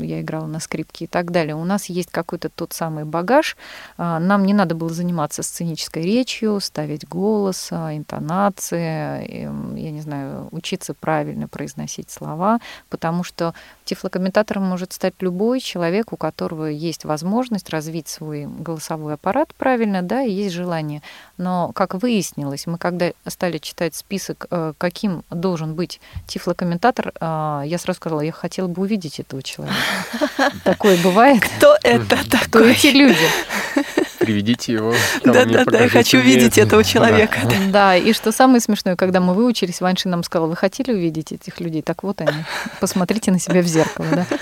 я 0.00 0.20
играла 0.20 0.46
на 0.46 0.60
скрипке 0.60 1.06
и 1.06 1.08
так 1.08 1.30
далее. 1.30 1.56
У 1.56 1.64
нас 1.64 1.86
есть 1.86 2.10
какой-то 2.10 2.50
тот 2.50 2.74
самый 2.74 3.04
багаж. 3.04 3.56
А, 3.96 4.18
нам 4.18 4.44
не 4.44 4.52
надо 4.52 4.74
было 4.74 4.90
заниматься 4.90 5.42
сценической 5.42 6.02
речью, 6.02 6.60
ставить 6.60 7.08
голос, 7.08 7.68
а, 7.70 7.96
интонации, 7.96 9.44
эм, 9.44 9.74
я 9.76 9.90
не 9.90 10.02
знаю, 10.02 10.48
учиться 10.50 10.92
правильно 10.92 11.48
произносить 11.48 12.10
слова, 12.10 12.58
потому 12.90 13.24
что 13.24 13.54
тифлокомментатором 13.84 14.64
может 14.64 14.92
стать 14.92 15.14
любой 15.20 15.60
человек, 15.60 16.12
у 16.12 16.16
которого 16.16 16.66
есть 16.66 17.04
возможность 17.04 17.70
развить 17.70 18.08
свой 18.08 18.46
голосовой 18.46 19.14
аппарат 19.14 19.54
правильно, 19.56 20.02
да, 20.02 20.22
и 20.22 20.30
есть 20.30 20.54
желание. 20.54 21.02
Но, 21.38 21.72
как 21.72 21.94
выяснилось, 21.94 22.66
мы 22.66 22.76
когда 22.76 23.12
стали 23.26 23.58
читать 23.58 23.94
список, 23.94 24.46
э, 24.50 24.74
каким 24.76 25.24
должен 25.30 25.74
быть 25.74 26.00
тифлокомментатор, 26.26 27.12
а, 27.20 27.62
я 27.64 27.78
сразу 27.78 27.96
сказала, 27.96 28.20
я 28.20 28.32
хотела 28.42 28.66
бы 28.66 28.82
увидеть 28.82 29.20
этого 29.20 29.40
человека. 29.40 29.78
Такое 30.64 31.00
бывает. 31.00 31.44
Кто 31.56 31.76
это 31.84 32.28
такой? 32.28 32.48
Кто 32.48 32.64
эти 32.64 32.88
люди? 32.88 33.28
Приведите 34.18 34.72
его. 34.72 34.94
Да-да-да, 35.24 35.78
я 35.78 35.88
хочу 35.88 36.18
видеть 36.18 36.58
этого 36.58 36.82
человека. 36.82 37.38
Да, 37.70 37.96
и 37.96 38.12
что 38.12 38.32
самое 38.32 38.60
смешное, 38.60 38.96
когда 38.96 39.20
мы 39.20 39.34
выучились, 39.34 39.80
Ваншин 39.80 40.10
нам 40.10 40.24
сказал, 40.24 40.48
вы 40.48 40.56
хотели 40.56 40.92
увидеть 40.92 41.30
этих 41.30 41.60
людей? 41.60 41.82
Так 41.82 42.02
вот 42.02 42.20
они, 42.20 42.44
посмотрите 42.80 43.30
на 43.30 43.38
себя 43.38 43.62
в 43.62 43.66
зеркало. 43.66 44.06
Да? 44.10 44.26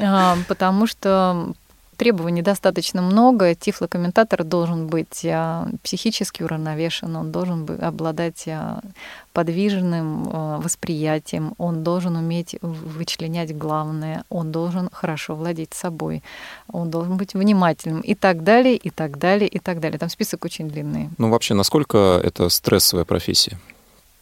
А, 0.00 0.38
потому 0.46 0.86
что 0.86 1.54
требований 1.96 2.40
достаточно 2.40 3.02
много. 3.02 3.56
Тифлокомментатор 3.56 4.44
должен 4.44 4.86
быть 4.86 5.26
а, 5.26 5.68
психически 5.82 6.44
уравновешен, 6.44 7.14
он 7.16 7.32
должен 7.32 7.68
обладать 7.82 8.44
а, 8.46 8.80
подвижным 9.38 10.28
а, 10.32 10.58
восприятием, 10.58 11.54
он 11.58 11.84
должен 11.84 12.16
уметь 12.16 12.56
вычленять 12.60 13.56
главное, 13.56 14.24
он 14.30 14.50
должен 14.50 14.88
хорошо 14.92 15.36
владеть 15.36 15.74
собой, 15.74 16.24
он 16.72 16.90
должен 16.90 17.16
быть 17.16 17.34
внимательным 17.34 18.00
и 18.00 18.16
так 18.16 18.42
далее, 18.42 18.74
и 18.74 18.90
так 18.90 19.18
далее, 19.18 19.46
и 19.46 19.60
так 19.60 19.78
далее. 19.78 19.96
Там 19.96 20.08
список 20.08 20.44
очень 20.44 20.68
длинный. 20.68 21.10
Ну, 21.18 21.30
вообще, 21.30 21.54
насколько 21.54 22.20
это 22.24 22.48
стрессовая 22.48 23.04
профессия? 23.04 23.60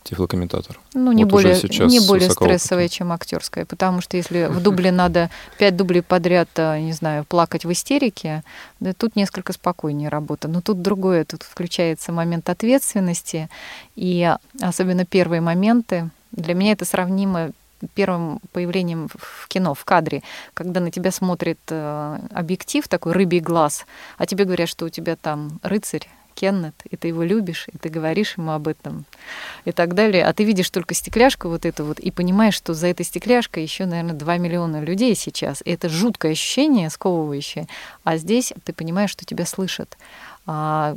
Тифлокомментатор? 0.07 0.79
Ну, 0.95 1.13
не 1.13 1.25
вот 1.25 1.33
более, 1.33 1.61
не 1.89 2.01
более 2.07 2.31
стрессовая, 2.31 2.89
чем 2.89 3.13
актерская, 3.13 3.65
потому 3.65 4.01
что 4.01 4.17
если 4.17 4.47
в 4.47 4.63
дубле 4.63 4.93
надо 4.93 5.31
пять 5.59 5.77
дублей 5.77 6.03
подряд, 6.03 6.49
э, 6.57 6.81
не 6.81 6.93
знаю, 6.93 7.25
плакать 7.25 7.65
в 7.65 7.73
истерике, 7.73 8.43
да, 8.81 8.93
тут 8.93 9.17
несколько 9.17 9.53
спокойнее 9.53 10.09
работа. 10.09 10.49
Но 10.49 10.61
тут 10.61 10.83
другое, 10.83 11.25
тут 11.25 11.43
включается 11.43 12.13
момент 12.13 12.49
ответственности, 12.49 13.49
и 13.95 14.33
особенно 14.61 15.05
первые 15.05 15.41
моменты. 15.41 16.11
Для 16.33 16.55
меня 16.55 16.73
это 16.73 16.85
сравнимо 16.85 17.51
первым 17.95 18.41
появлением 18.53 19.09
в 19.15 19.49
кино, 19.49 19.75
в 19.75 19.85
кадре, 19.85 20.23
когда 20.55 20.81
на 20.81 20.91
тебя 20.91 21.11
смотрит 21.11 21.59
э, 21.69 22.19
объектив, 22.33 22.87
такой 22.89 23.13
рыбий 23.13 23.41
глаз, 23.41 23.87
а 24.19 24.27
тебе 24.27 24.45
говорят, 24.45 24.69
что 24.69 24.87
у 24.87 24.89
тебя 24.89 25.17
там 25.17 25.61
рыцарь, 25.63 26.09
Кеннет, 26.37 26.75
и 26.89 26.97
ты 26.97 27.09
его 27.09 27.23
любишь, 27.23 27.67
и 27.73 27.79
ты 27.79 27.89
говоришь 27.89 28.37
ему 28.37 28.53
об 28.53 28.69
этом, 28.69 29.07
и 29.65 29.73
так 29.73 29.95
далее. 29.95 30.25
А 30.27 30.33
ты 30.33 30.45
видишь 30.45 30.71
только 30.71 30.95
стекляшку 30.95 31.49
вот 31.49 31.65
эту 31.65 31.85
вот, 31.85 31.99
и 31.99 32.11
понимаешь, 32.11 32.55
что 32.55 32.75
за 32.75 32.89
этой 32.89 33.05
стекляшкой 33.05 33.63
еще, 33.63 33.87
наверное, 33.87 34.15
2 34.15 34.37
миллиона 34.39 34.81
людей 34.81 35.15
сейчас. 35.15 35.63
И 35.65 35.71
это 35.71 35.89
жуткое 35.89 36.33
ощущение, 36.33 36.91
сковывающее. 36.91 37.67
А 38.05 38.19
здесь 38.19 38.53
ты 38.65 38.73
понимаешь, 38.73 39.11
что 39.11 39.25
тебя 39.25 39.47
слышат. 39.47 39.97
А, 40.49 40.97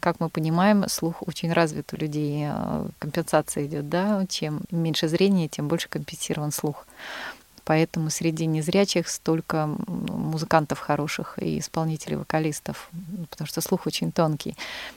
как 0.00 0.20
мы 0.20 0.28
понимаем, 0.28 0.86
слух 0.88 1.26
очень 1.26 1.52
развит 1.52 1.92
у 1.94 1.96
людей, 1.96 2.44
а, 2.46 2.86
компенсация 2.98 3.64
идет, 3.64 3.88
да, 3.88 4.26
чем 4.28 4.60
меньше 4.70 5.08
зрения, 5.08 5.48
тем 5.48 5.68
больше 5.68 5.88
компенсирован 5.88 6.52
слух 6.52 6.86
поэтому 7.70 8.10
среди 8.10 8.46
незрячих 8.46 9.08
столько 9.08 9.68
музыкантов 9.86 10.80
хороших 10.80 11.38
и 11.40 11.60
исполнителей, 11.60 12.16
вокалистов, 12.16 12.90
потому 13.30 13.46
что 13.46 13.60
слух 13.60 13.86
очень 13.86 14.10
тонкий. 14.10 14.56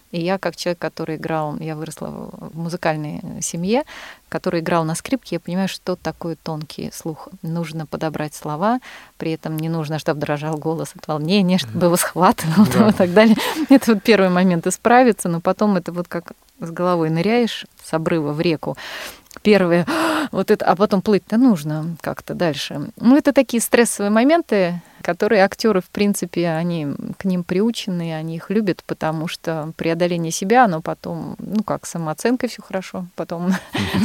И 0.09 0.19
я, 0.19 0.39
как 0.39 0.55
человек, 0.55 0.79
который 0.79 1.17
играл, 1.17 1.55
я 1.59 1.75
выросла 1.75 2.07
в 2.07 2.57
музыкальной 2.57 3.21
семье, 3.41 3.83
который 4.27 4.61
играл 4.61 4.85
на 4.85 4.95
скрипке, 4.95 5.35
я 5.35 5.39
понимаю, 5.39 5.67
что 5.67 5.95
такое 5.95 6.35
тонкий 6.35 6.89
слух. 6.91 7.29
Нужно 7.43 7.85
подобрать 7.85 8.33
слова, 8.33 8.79
при 9.17 9.33
этом 9.33 9.55
не 9.55 9.69
нужно, 9.69 9.99
чтобы 9.99 10.21
дрожал 10.21 10.57
голос 10.57 10.93
от 10.95 11.07
волнения, 11.07 11.59
чтобы 11.59 11.85
его 11.85 11.95
схватывал 11.95 12.65
да. 12.73 12.89
и 12.89 12.93
так 12.93 13.13
далее. 13.13 13.35
Это 13.69 13.93
вот 13.93 14.01
первый 14.01 14.29
момент 14.29 14.65
исправиться, 14.65 15.29
но 15.29 15.41
потом 15.41 15.75
это 15.75 15.91
вот 15.91 16.07
как 16.07 16.31
с 16.59 16.71
головой 16.71 17.11
ныряешь 17.11 17.67
с 17.83 17.93
обрыва 17.93 18.31
в 18.31 18.41
реку, 18.41 18.77
первые, 19.43 19.85
вот 20.31 20.49
это, 20.49 20.65
а 20.65 20.75
потом 20.75 21.01
плыть-то 21.01 21.37
нужно 21.37 21.95
как-то 22.01 22.33
дальше. 22.33 22.89
Ну, 22.95 23.15
это 23.17 23.33
такие 23.33 23.61
стрессовые 23.61 24.09
моменты, 24.09 24.81
которые 25.03 25.43
актеры, 25.43 25.81
в 25.81 25.89
принципе, 25.89 26.49
они 26.49 26.87
к 27.17 27.25
ним 27.25 27.43
приучены, 27.43 28.15
они 28.15 28.37
их 28.37 28.49
любят, 28.49 28.83
потому 28.87 29.27
что 29.27 29.71
преодоление 29.75 30.31
себя, 30.31 30.65
оно 30.65 30.81
потом, 30.81 31.35
ну 31.37 31.61
как, 31.63 31.85
самооценкой 31.85 32.49
все 32.49 32.61
хорошо, 32.61 33.05
потом 33.15 33.53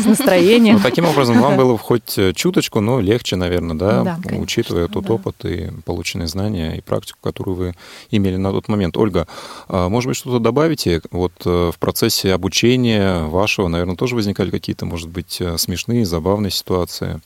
с 0.03 0.05
настроением. 0.05 0.77
Ну, 0.77 0.83
таким 0.83 1.07
образом, 1.07 1.41
вам 1.41 1.57
было 1.57 1.79
хоть 1.79 2.19
э, 2.19 2.33
чуточку, 2.35 2.81
но 2.81 3.01
легче, 3.01 3.37
наверное, 3.37 3.77
да, 3.77 4.19
учитывая 4.33 4.89
тот 4.89 5.09
опыт 5.09 5.45
и 5.45 5.71
полученные 5.85 6.29
знания 6.29 6.77
и 6.77 6.81
практику, 6.81 7.19
которую 7.23 7.55
вы 7.55 7.75
имели 8.11 8.37
на 8.37 8.51
тот 8.51 8.69
момент. 8.69 8.97
Ольга, 8.97 9.27
а, 9.69 9.89
может 9.89 10.09
быть, 10.09 10.17
что-то 10.17 10.41
добавите? 10.41 11.01
Вот 11.11 11.33
э, 11.47 11.71
в 11.73 11.79
процессе 11.79 12.35
обучения 12.35 13.25
вашего, 13.25 13.69
наверное, 13.69 13.97
тоже 13.97 14.15
возникали 14.15 14.51
какие-то, 14.51 14.85
может 14.85 15.09
быть, 15.09 15.41
э, 15.41 15.57
смешные, 15.59 16.05
забавные 16.05 16.51
ситуации? 16.51 17.21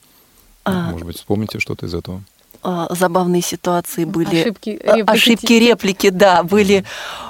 А... 0.65 0.91
Может 0.91 1.07
быть, 1.07 1.17
вспомните 1.17 1.59
что-то 1.59 1.85
из 1.85 1.93
этого? 1.93 2.21
А, 2.63 2.87
забавные 2.91 3.41
ситуации 3.41 4.05
были. 4.05 4.41
Ошибки, 4.41 4.69
реплики. 4.69 5.03
Ошибки, 5.05 5.53
реплики, 5.53 6.09
да, 6.09 6.43
были 6.43 6.85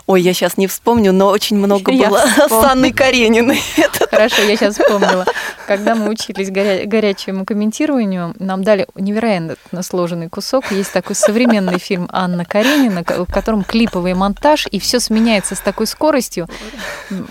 Ой, 0.05 0.21
я 0.21 0.33
сейчас 0.33 0.57
не 0.57 0.67
вспомню, 0.67 1.13
но 1.13 1.27
очень 1.27 1.55
много 1.55 1.89
Я 1.91 2.09
было 2.09 2.17
с 2.25 2.41
вспомню. 2.41 2.69
Анной 2.71 2.91
Карениной. 2.91 3.61
Хорошо, 4.11 4.41
я 4.41 4.57
сейчас 4.57 4.77
вспомнила. 4.77 5.25
Когда 5.65 5.95
мы 5.95 6.09
учились 6.09 6.49
горя- 6.49 6.85
горячему 6.85 7.45
комментированию, 7.45 8.35
нам 8.37 8.65
дали 8.65 8.85
невероятно 8.95 9.55
сложенный 9.81 10.27
кусок. 10.27 10.69
Есть 10.73 10.91
такой 10.91 11.15
современный 11.15 11.79
фильм 11.79 12.09
Анна 12.11 12.43
Каренина, 12.43 13.03
в 13.05 13.31
котором 13.31 13.63
клиповый 13.63 14.13
монтаж, 14.13 14.67
и 14.69 14.77
все 14.77 14.99
сменяется 14.99 15.55
с 15.55 15.59
такой 15.59 15.87
скоростью. 15.87 16.49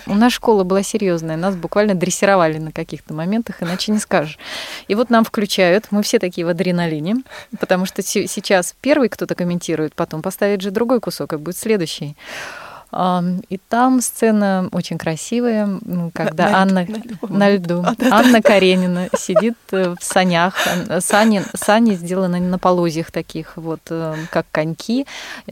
У 0.07 0.15
нас 0.15 0.33
школа 0.33 0.63
была 0.63 0.81
серьезная, 0.81 1.37
нас 1.37 1.55
буквально 1.55 1.93
дрессировали 1.93 2.57
на 2.57 2.71
каких-то 2.71 3.13
моментах, 3.13 3.57
иначе 3.61 3.91
не 3.91 3.99
скажешь. 3.99 4.39
И 4.87 4.95
вот 4.95 5.11
нам 5.11 5.23
включают, 5.25 5.87
мы 5.91 6.01
все 6.01 6.17
такие 6.17 6.45
в 6.45 6.49
адреналине, 6.49 7.17
потому 7.59 7.85
что 7.85 7.92
се- 8.01 8.27
сейчас 8.27 8.75
первый 8.81 9.09
кто-то 9.09 9.35
комментирует, 9.35 9.93
потом 9.95 10.21
поставит 10.21 10.61
же 10.61 10.71
другой 10.71 10.99
кусок, 10.99 11.33
и 11.33 11.37
будет 11.37 11.57
следующий. 11.57 12.15
И 13.49 13.59
там 13.69 14.01
сцена 14.01 14.69
очень 14.71 14.97
красивая, 14.97 15.67
когда 16.13 16.49
На- 16.49 16.57
Анна 16.61 16.85
на 16.87 16.95
льду. 16.97 17.17
на 17.27 17.49
льду. 17.49 17.85
Анна 18.11 18.41
Каренина 18.41 19.09
сидит 19.17 19.55
э, 19.71 19.95
в 19.99 20.03
санях. 20.03 20.55
Ан- 20.67 21.01
Сани, 21.01 21.43
сани 21.55 21.95
сделаны 21.95 22.39
на 22.39 22.59
полозьях 22.59 23.11
таких, 23.11 23.53
вот 23.57 23.79
э, 23.89 24.15
как 24.29 24.45
коньки. 24.51 25.07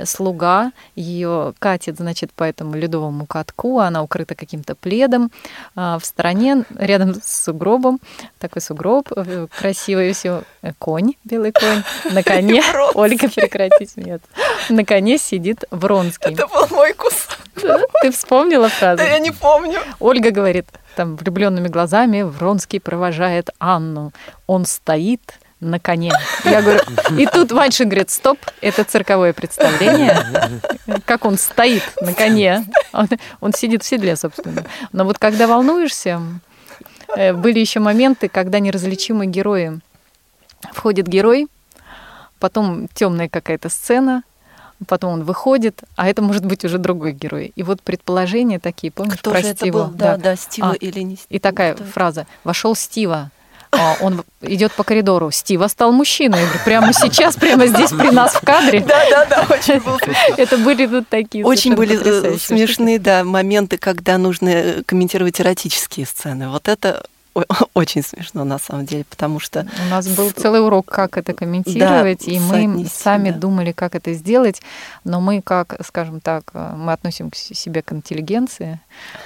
Слуга 0.06 0.72
ее 0.96 1.54
катит, 1.60 1.98
значит, 1.98 2.32
по 2.34 2.44
этому 2.44 2.76
ледовому 2.76 3.26
катку. 3.26 3.80
Она 3.80 4.04
укрыта 4.04 4.36
каким-то 4.36 4.76
пледом. 4.76 5.32
А 5.76 5.98
В 6.00 6.06
стороне, 6.06 6.64
рядом 6.78 7.16
с 7.16 7.44
сугробом, 7.46 8.00
такой 8.40 8.62
сугроб, 8.62 9.12
э, 9.16 9.48
красивый 9.60 10.14
все, 10.14 10.44
конь, 10.78 11.14
белый 11.24 11.52
конь, 11.52 11.84
на 12.14 12.22
коне. 12.24 12.62
Ольга, 12.94 13.30
прекрати 13.30 13.88
смеяться. 13.88 14.28
На 14.70 14.86
коне 14.86 15.18
сидит 15.18 15.64
Вронский. 15.72 16.34
это 16.34 16.48
был 16.48 16.68
мой 16.70 16.94
кусок. 16.94 17.31
Ты 18.02 18.12
вспомнила 18.12 18.70
фразу? 18.70 18.98
Да 18.98 19.04
я 19.04 19.20
не 19.20 19.32
помню. 19.32 19.80
Ольга 20.00 20.32
говорит, 20.32 20.68
там 20.96 21.16
влюбленными 21.16 21.68
глазами 21.68 22.22
Вронский 22.24 22.80
провожает 22.80 23.50
Анну. 23.60 24.12
Он 24.48 24.66
стоит 24.66 25.22
на 25.60 25.80
коне. 25.80 26.12
Я 26.44 26.62
говорю, 26.62 26.80
и 27.18 27.26
тут 27.28 27.52
Ваншин 27.52 27.88
говорит, 27.88 28.10
стоп, 28.10 28.40
это 28.62 28.84
цирковое 28.84 29.32
представление. 29.32 30.60
Как 31.06 31.24
он 31.26 31.38
стоит 31.38 31.84
на 32.02 32.14
коне. 32.14 32.66
Он, 32.94 33.08
он 33.40 33.54
сидит 33.54 33.84
в 33.84 33.86
седле, 33.86 34.16
собственно. 34.16 34.66
Но 34.92 35.06
вот 35.06 35.20
когда 35.20 35.48
волнуешься, 35.48 36.20
э, 37.16 37.34
были 37.34 37.60
еще 37.60 37.80
моменты, 37.80 38.28
когда 38.28 38.60
неразличимые 38.60 39.30
герои. 39.30 39.80
Входит 40.74 41.08
герой, 41.08 41.48
потом 42.40 42.88
темная 42.94 43.30
какая-то 43.30 43.70
сцена, 43.70 44.24
потом 44.88 45.14
он 45.14 45.24
выходит, 45.24 45.82
а 45.96 46.08
это 46.08 46.22
может 46.22 46.46
быть 46.46 46.66
уже 46.66 46.78
другой 46.78 47.14
герой. 47.14 47.52
И 47.56 47.64
вот 47.64 47.82
предположения 47.82 48.60
такие, 48.60 48.92
помнишь, 48.92 49.18
Кто 49.20 49.32
про 49.32 49.42
же 49.42 49.48
это 49.48 49.60
Стива? 49.60 49.84
был? 49.86 49.92
Да, 49.96 50.18
да, 50.18 50.36
Стива 50.36 50.72
А, 50.72 50.74
или 50.74 51.02
не 51.02 51.16
Стива. 51.16 51.28
И 51.30 51.40
такая 51.40 51.74
Кто? 51.76 51.84
фраза: 51.84 52.28
вошел 52.44 52.76
Стива. 52.76 53.32
А, 53.72 53.96
Он 54.02 54.24
идет 54.42 54.74
по 54.74 54.84
коридору. 54.84 55.32
Стива 55.32 55.68
стал 55.68 55.94
мужчиной. 55.94 56.42
Прямо 56.66 56.92
сейчас, 56.92 57.38
прямо 57.38 57.68
здесь 57.68 57.90
при 57.92 58.10
нас 58.12 58.34
в 58.34 58.42
кадре. 58.42 58.82
Да, 58.88 59.00
да, 59.10 59.26
да, 59.26 59.48
очень 59.50 59.80
был 59.80 59.98
Это 60.38 60.58
были 60.58 60.86
вот 60.86 61.08
такие 61.08 61.46
Очень 61.46 61.76
были 61.76 61.98
э, 62.04 62.38
смешные, 62.38 63.00
да, 63.00 63.24
моменты, 63.24 63.78
когда 63.78 64.18
нужно 64.18 64.50
э, 64.50 64.84
комментировать 64.84 65.40
эротические 65.40 66.06
сцены. 66.06 66.50
Вот 66.50 66.68
это 66.68 67.06
очень 67.74 68.04
смешно 68.04 68.44
на 68.44 68.60
самом 68.60 68.86
деле, 68.86 69.06
потому 69.10 69.40
что 69.40 69.66
У 69.88 69.90
нас 69.90 70.08
был 70.08 70.32
целый 70.32 70.62
урок, 70.62 70.86
как 70.86 71.18
это 71.18 71.34
комментировать, 71.34 72.28
и 72.28 72.40
мы 72.40 72.86
сами 72.92 73.32
да. 73.32 73.38
думали, 73.38 73.72
как 73.72 73.96
это 73.96 74.14
сделать, 74.14 74.62
но 75.04 75.22
мы, 75.22 75.42
как, 75.42 75.78
скажем 75.86 76.20
так, 76.20 76.52
э, 76.54 76.74
мы 76.76 76.92
относим 76.94 77.32
к 77.32 77.36
себе 77.36 77.82
к 77.82 77.94
интеллигенции, 77.94 78.80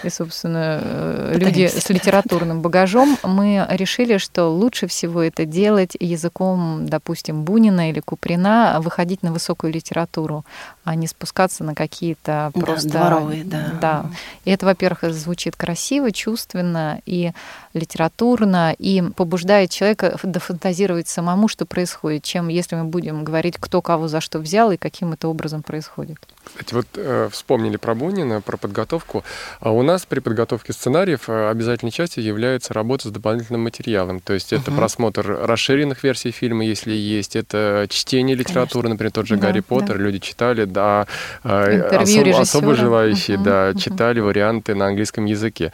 и, 0.04 0.10
собственно, 0.10 0.80
э, 0.82 1.32
люди 1.34 1.66
Пытаемся, 1.68 1.82
с 1.82 1.90
литературным 1.90 2.62
багажом, 2.62 3.18
мы 3.24 3.66
решили, 3.70 4.18
что 4.18 4.50
лучше 4.50 4.88
всего 4.88 5.22
это 5.22 5.46
делать 5.46 5.98
языком, 6.00 6.88
допустим, 6.88 7.44
Бунина 7.44 7.90
или 7.90 8.00
Куприна, 8.00 8.78
выходить 8.82 9.24
на 9.24 9.32
высокую 9.32 9.74
литературу, 9.74 10.46
а 10.84 10.96
не 10.96 11.08
спускаться 11.08 11.64
на 11.64 11.74
какие-то 11.74 12.52
Да, 12.54 12.62
просто... 12.62 12.90
дворовые, 12.90 13.44
да. 13.44 13.72
Да. 13.82 14.06
И 14.46 14.52
это, 14.52 14.66
во-первых, 14.66 15.12
звучит 15.14 15.56
красиво, 15.56 16.12
чувственно 16.12 17.02
и 17.06 17.32
литературно, 17.96 18.76
и 18.78 19.02
побуждает 19.16 19.70
человека 19.70 20.18
дофантазировать 20.22 21.08
самому, 21.08 21.48
что 21.48 21.66
происходит, 21.66 22.24
чем 22.24 22.50
если 22.50 22.76
мы 22.76 22.84
будем 22.84 23.24
говорить, 23.24 23.56
кто 23.60 23.82
кого 23.82 24.08
за 24.08 24.20
что 24.20 24.40
взял 24.40 24.72
и 24.72 24.78
каким 24.78 25.14
это 25.14 25.30
образом 25.30 25.64
происходит. 25.64 26.18
Кстати, 26.46 26.74
вот 26.74 26.86
э, 26.96 27.30
вспомнили 27.32 27.78
про 27.78 27.96
Бунина, 27.96 28.42
про 28.42 28.58
подготовку. 28.58 29.24
А 29.60 29.72
у 29.72 29.82
нас 29.84 30.06
при 30.06 30.20
подготовке 30.20 30.74
сценариев 30.74 31.28
э, 31.30 31.50
обязательной 31.50 31.92
частью 31.92 32.24
является 32.24 32.74
работа 32.74 33.08
с 33.10 33.12
дополнительным 33.12 33.62
материалом. 33.64 34.20
То 34.20 34.34
есть 34.34 34.54
это 34.54 34.72
Мгм. 34.72 34.80
просмотр 34.80 35.28
расширенных 35.46 36.04
версий 36.04 36.32
фильма, 36.32 36.66
если 36.66 36.94
есть, 36.94 37.36
это 37.36 37.88
чтение 37.90 38.36
литературы, 38.36 38.90
например, 38.90 39.12
тот 39.12 39.28
же 39.28 39.36
Да, 39.36 39.48
Гарри 39.48 39.60
Поттер, 39.62 39.98
люди 40.00 40.20
читали, 40.20 40.66
да, 40.66 41.08
э, 41.44 41.76
Интервью 41.76 42.34
осо- 42.34 42.42
особо 42.42 42.76
желающие, 42.76 43.38
Мгм, 43.38 43.44
да, 43.44 43.68
мгм. 43.72 43.80
читали 43.80 44.20
варианты 44.20 44.76
на 44.76 44.88
английском 44.88 45.26
языке. 45.26 45.72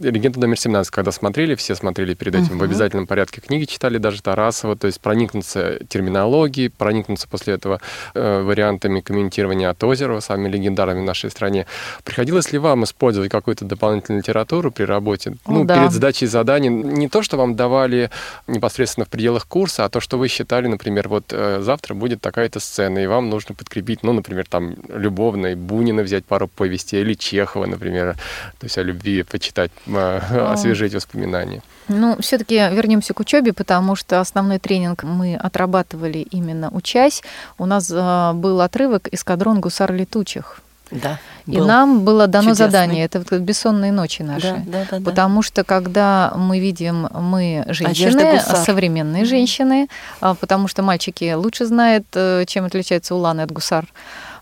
«Легенда 0.00 0.40
номер 0.40 0.56
17», 0.58 0.90
когда 0.90 1.12
смотрели, 1.12 1.54
все 1.54 1.74
смотрели 1.74 2.14
перед 2.14 2.34
этим 2.34 2.48
в 2.48 2.54
Мгм. 2.54 2.64
обязательном 2.64 3.06
порядке 3.06 3.40
книги, 3.40 3.64
читали 3.64 3.98
даже 3.98 4.22
Тарасова, 4.22 4.76
то 4.76 4.86
есть 4.86 5.00
проникнуться 5.00 5.78
терминологией, 5.88 6.70
проникнуться 6.70 7.28
после 7.28 7.54
этого 7.54 7.80
э, 8.14 8.42
вариантами 8.42 9.00
комментирования 9.00 9.68
от 9.70 9.82
Озерова, 10.12 10.20
самыми 10.20 10.48
легендарными 10.48 11.00
в 11.00 11.04
нашей 11.04 11.30
стране. 11.30 11.66
Приходилось 12.04 12.52
ли 12.52 12.58
вам 12.58 12.84
использовать 12.84 13.30
какую-то 13.30 13.64
дополнительную 13.64 14.20
литературу 14.20 14.70
при 14.70 14.84
работе? 14.84 15.34
О, 15.44 15.52
ну, 15.52 15.64
да. 15.64 15.78
перед 15.78 15.92
сдачей 15.92 16.26
заданий. 16.26 16.68
Не 16.68 17.08
то, 17.08 17.22
что 17.22 17.36
вам 17.36 17.54
давали 17.54 18.10
непосредственно 18.46 19.04
в 19.06 19.08
пределах 19.08 19.46
курса, 19.46 19.84
а 19.84 19.88
то, 19.88 20.00
что 20.00 20.18
вы 20.18 20.28
считали, 20.28 20.66
например, 20.68 21.08
вот 21.08 21.24
э, 21.30 21.60
завтра 21.62 21.94
будет 21.94 22.20
такая-то 22.20 22.60
сцена, 22.60 22.98
и 22.98 23.06
вам 23.06 23.30
нужно 23.30 23.54
подкрепить, 23.54 24.02
ну, 24.02 24.12
например, 24.12 24.46
там, 24.48 24.74
любовно, 24.88 25.48
и 25.48 25.54
Бунина 25.54 26.02
взять 26.02 26.24
пару 26.24 26.48
повестей, 26.48 27.02
или 27.02 27.14
Чехова, 27.14 27.66
например, 27.66 28.14
то 28.58 28.66
есть 28.66 28.78
о 28.78 28.82
любви 28.82 29.22
почитать, 29.22 29.70
э, 29.86 30.18
освежить 30.52 30.94
воспоминания. 30.94 31.62
Ну, 31.92 32.16
все-таки 32.20 32.54
вернемся 32.54 33.14
к 33.14 33.20
учебе, 33.20 33.52
потому 33.52 33.96
что 33.96 34.20
основной 34.20 34.58
тренинг 34.58 35.04
мы 35.04 35.36
отрабатывали 35.36 36.18
именно 36.18 36.70
учась. 36.70 37.22
У 37.58 37.66
нас 37.66 37.90
э, 37.90 38.32
был 38.34 38.60
отрывок 38.60 39.08
«Эскадрон 39.12 39.60
гусар 39.60 39.92
летучих». 39.92 40.60
да, 40.92 41.18
И 41.46 41.56
был. 41.58 41.66
нам 41.66 42.04
было 42.04 42.26
дано 42.26 42.50
чудесный. 42.50 42.66
задание, 42.66 43.04
это 43.04 43.18
вот 43.18 43.40
бессонные 43.40 43.92
ночи 43.92 44.22
наши. 44.22 44.48
Да, 44.48 44.62
да, 44.66 44.86
да, 44.90 44.98
да. 44.98 45.04
Потому 45.10 45.42
что 45.42 45.64
когда 45.64 46.32
мы 46.36 46.60
видим, 46.60 47.08
мы 47.14 47.64
Одежда 47.66 47.72
женщины, 47.72 48.40
современные 48.64 49.24
женщины, 49.24 49.88
а, 50.20 50.34
потому 50.34 50.68
что 50.68 50.82
мальчики 50.82 51.32
лучше 51.32 51.64
знают, 51.64 52.04
э, 52.14 52.44
чем 52.46 52.64
отличаются 52.66 53.14
уланы 53.14 53.40
от 53.40 53.50
гусар, 53.50 53.86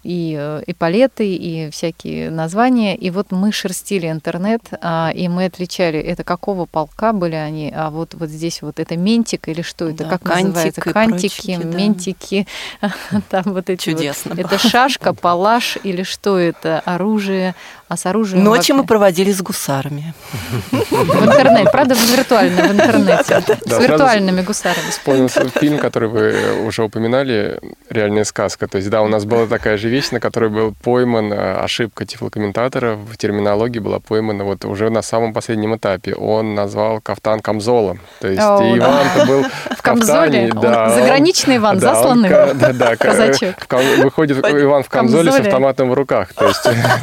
и 0.03 0.61
эполеты, 0.67 1.35
и 1.35 1.71
всякие 1.71 2.31
названия. 2.31 2.97
И 2.97 3.11
вот 3.11 3.33
мы 3.33 3.53
шерстили 3.53 4.11
интернет, 4.11 4.63
а, 4.81 5.11
и 5.15 5.29
мы 5.29 5.47
отличали, 5.47 5.99
это 5.99 6.25
какого 6.25 6.67
полка 6.67 7.13
были 7.13 7.35
они, 7.35 7.73
а 7.75 7.91
вот, 7.91 8.15
вот 8.15 8.29
здесь 8.29 8.63
вот 8.63 8.81
это 8.81 8.97
ментик 8.97 9.49
или 9.49 9.63
что 9.63 9.89
это, 9.89 10.05
Да, 10.05 10.11
как 10.11 10.23
кантик 10.23 10.47
называется? 10.47 10.81
Кантики, 10.81 11.37
прочие, 11.37 11.59
да. 11.59 11.79
ментики, 11.79 12.47
там 13.31 13.43
вот 13.47 13.71
эти 13.71 13.91
вот. 13.91 13.99
Чудесно. 13.99 14.35
Это 14.37 14.59
шашка, 14.59 15.15
палаш 15.15 15.79
или 15.83 16.03
что 16.03 16.39
это? 16.39 16.81
Оружие. 16.81 17.55
А 17.91 17.97
с 17.97 18.07
оружием 18.07 18.45
Ночи 18.45 18.71
мы 18.71 18.87
проводили 18.87 19.33
с 19.33 19.43
гусарами. 19.43 20.15
в 20.71 21.25
интернете, 21.27 21.71
правда, 21.73 21.97
в 21.97 22.17
виртуально, 22.17 22.69
в 22.69 22.71
интернете. 22.71 23.43
С 23.67 23.79
виртуальными 23.81 24.43
гусарами. 24.43 24.91
Вспомнился 24.91 25.49
фильм, 25.49 25.77
который 25.79 26.09
вы 26.09 26.65
уже 26.65 26.85
упоминали, 26.85 27.59
«Реальная 27.89 28.23
сказка». 28.23 28.69
То 28.69 28.77
есть, 28.79 28.91
да, 28.91 29.03
у 29.03 29.09
нас 29.09 29.25
была 29.25 29.47
такая 29.47 29.77
же 29.77 29.89
вещь, 29.89 30.13
на 30.13 30.21
которой 30.21 30.51
был 30.51 30.73
пойман 30.85 31.33
э, 31.33 31.55
ошибка 31.65 32.07
тифлокомментатора. 32.07 32.95
В 32.95 33.17
терминологии 33.17 33.81
была 33.81 33.99
поймана 33.99 34.45
вот 34.45 34.65
уже 34.67 34.89
на 34.89 35.03
самом 35.03 35.33
последнем 35.33 35.75
этапе. 35.75 36.15
Он 36.15 36.55
назвал 36.55 37.01
кафтан 37.01 37.41
камзолом. 37.41 37.99
То 38.21 38.29
есть, 38.29 38.41
О, 38.41 38.63
и 38.63 38.79
да. 38.79 38.87
Иван-то 38.87 39.27
был 39.27 39.45
в 39.77 39.83
камзоле? 39.83 40.53
заграничный 40.53 41.57
Иван, 41.57 41.81
засланный 41.81 42.29
Да, 42.55 42.73
да, 42.73 42.95
казачок. 42.95 43.57
Выходит 43.99 44.39
Иван 44.39 44.85
в 44.85 44.89
камзоле 44.89 45.33
с 45.33 45.41
автоматом 45.41 45.91
в 45.91 45.95
руках. 45.95 46.29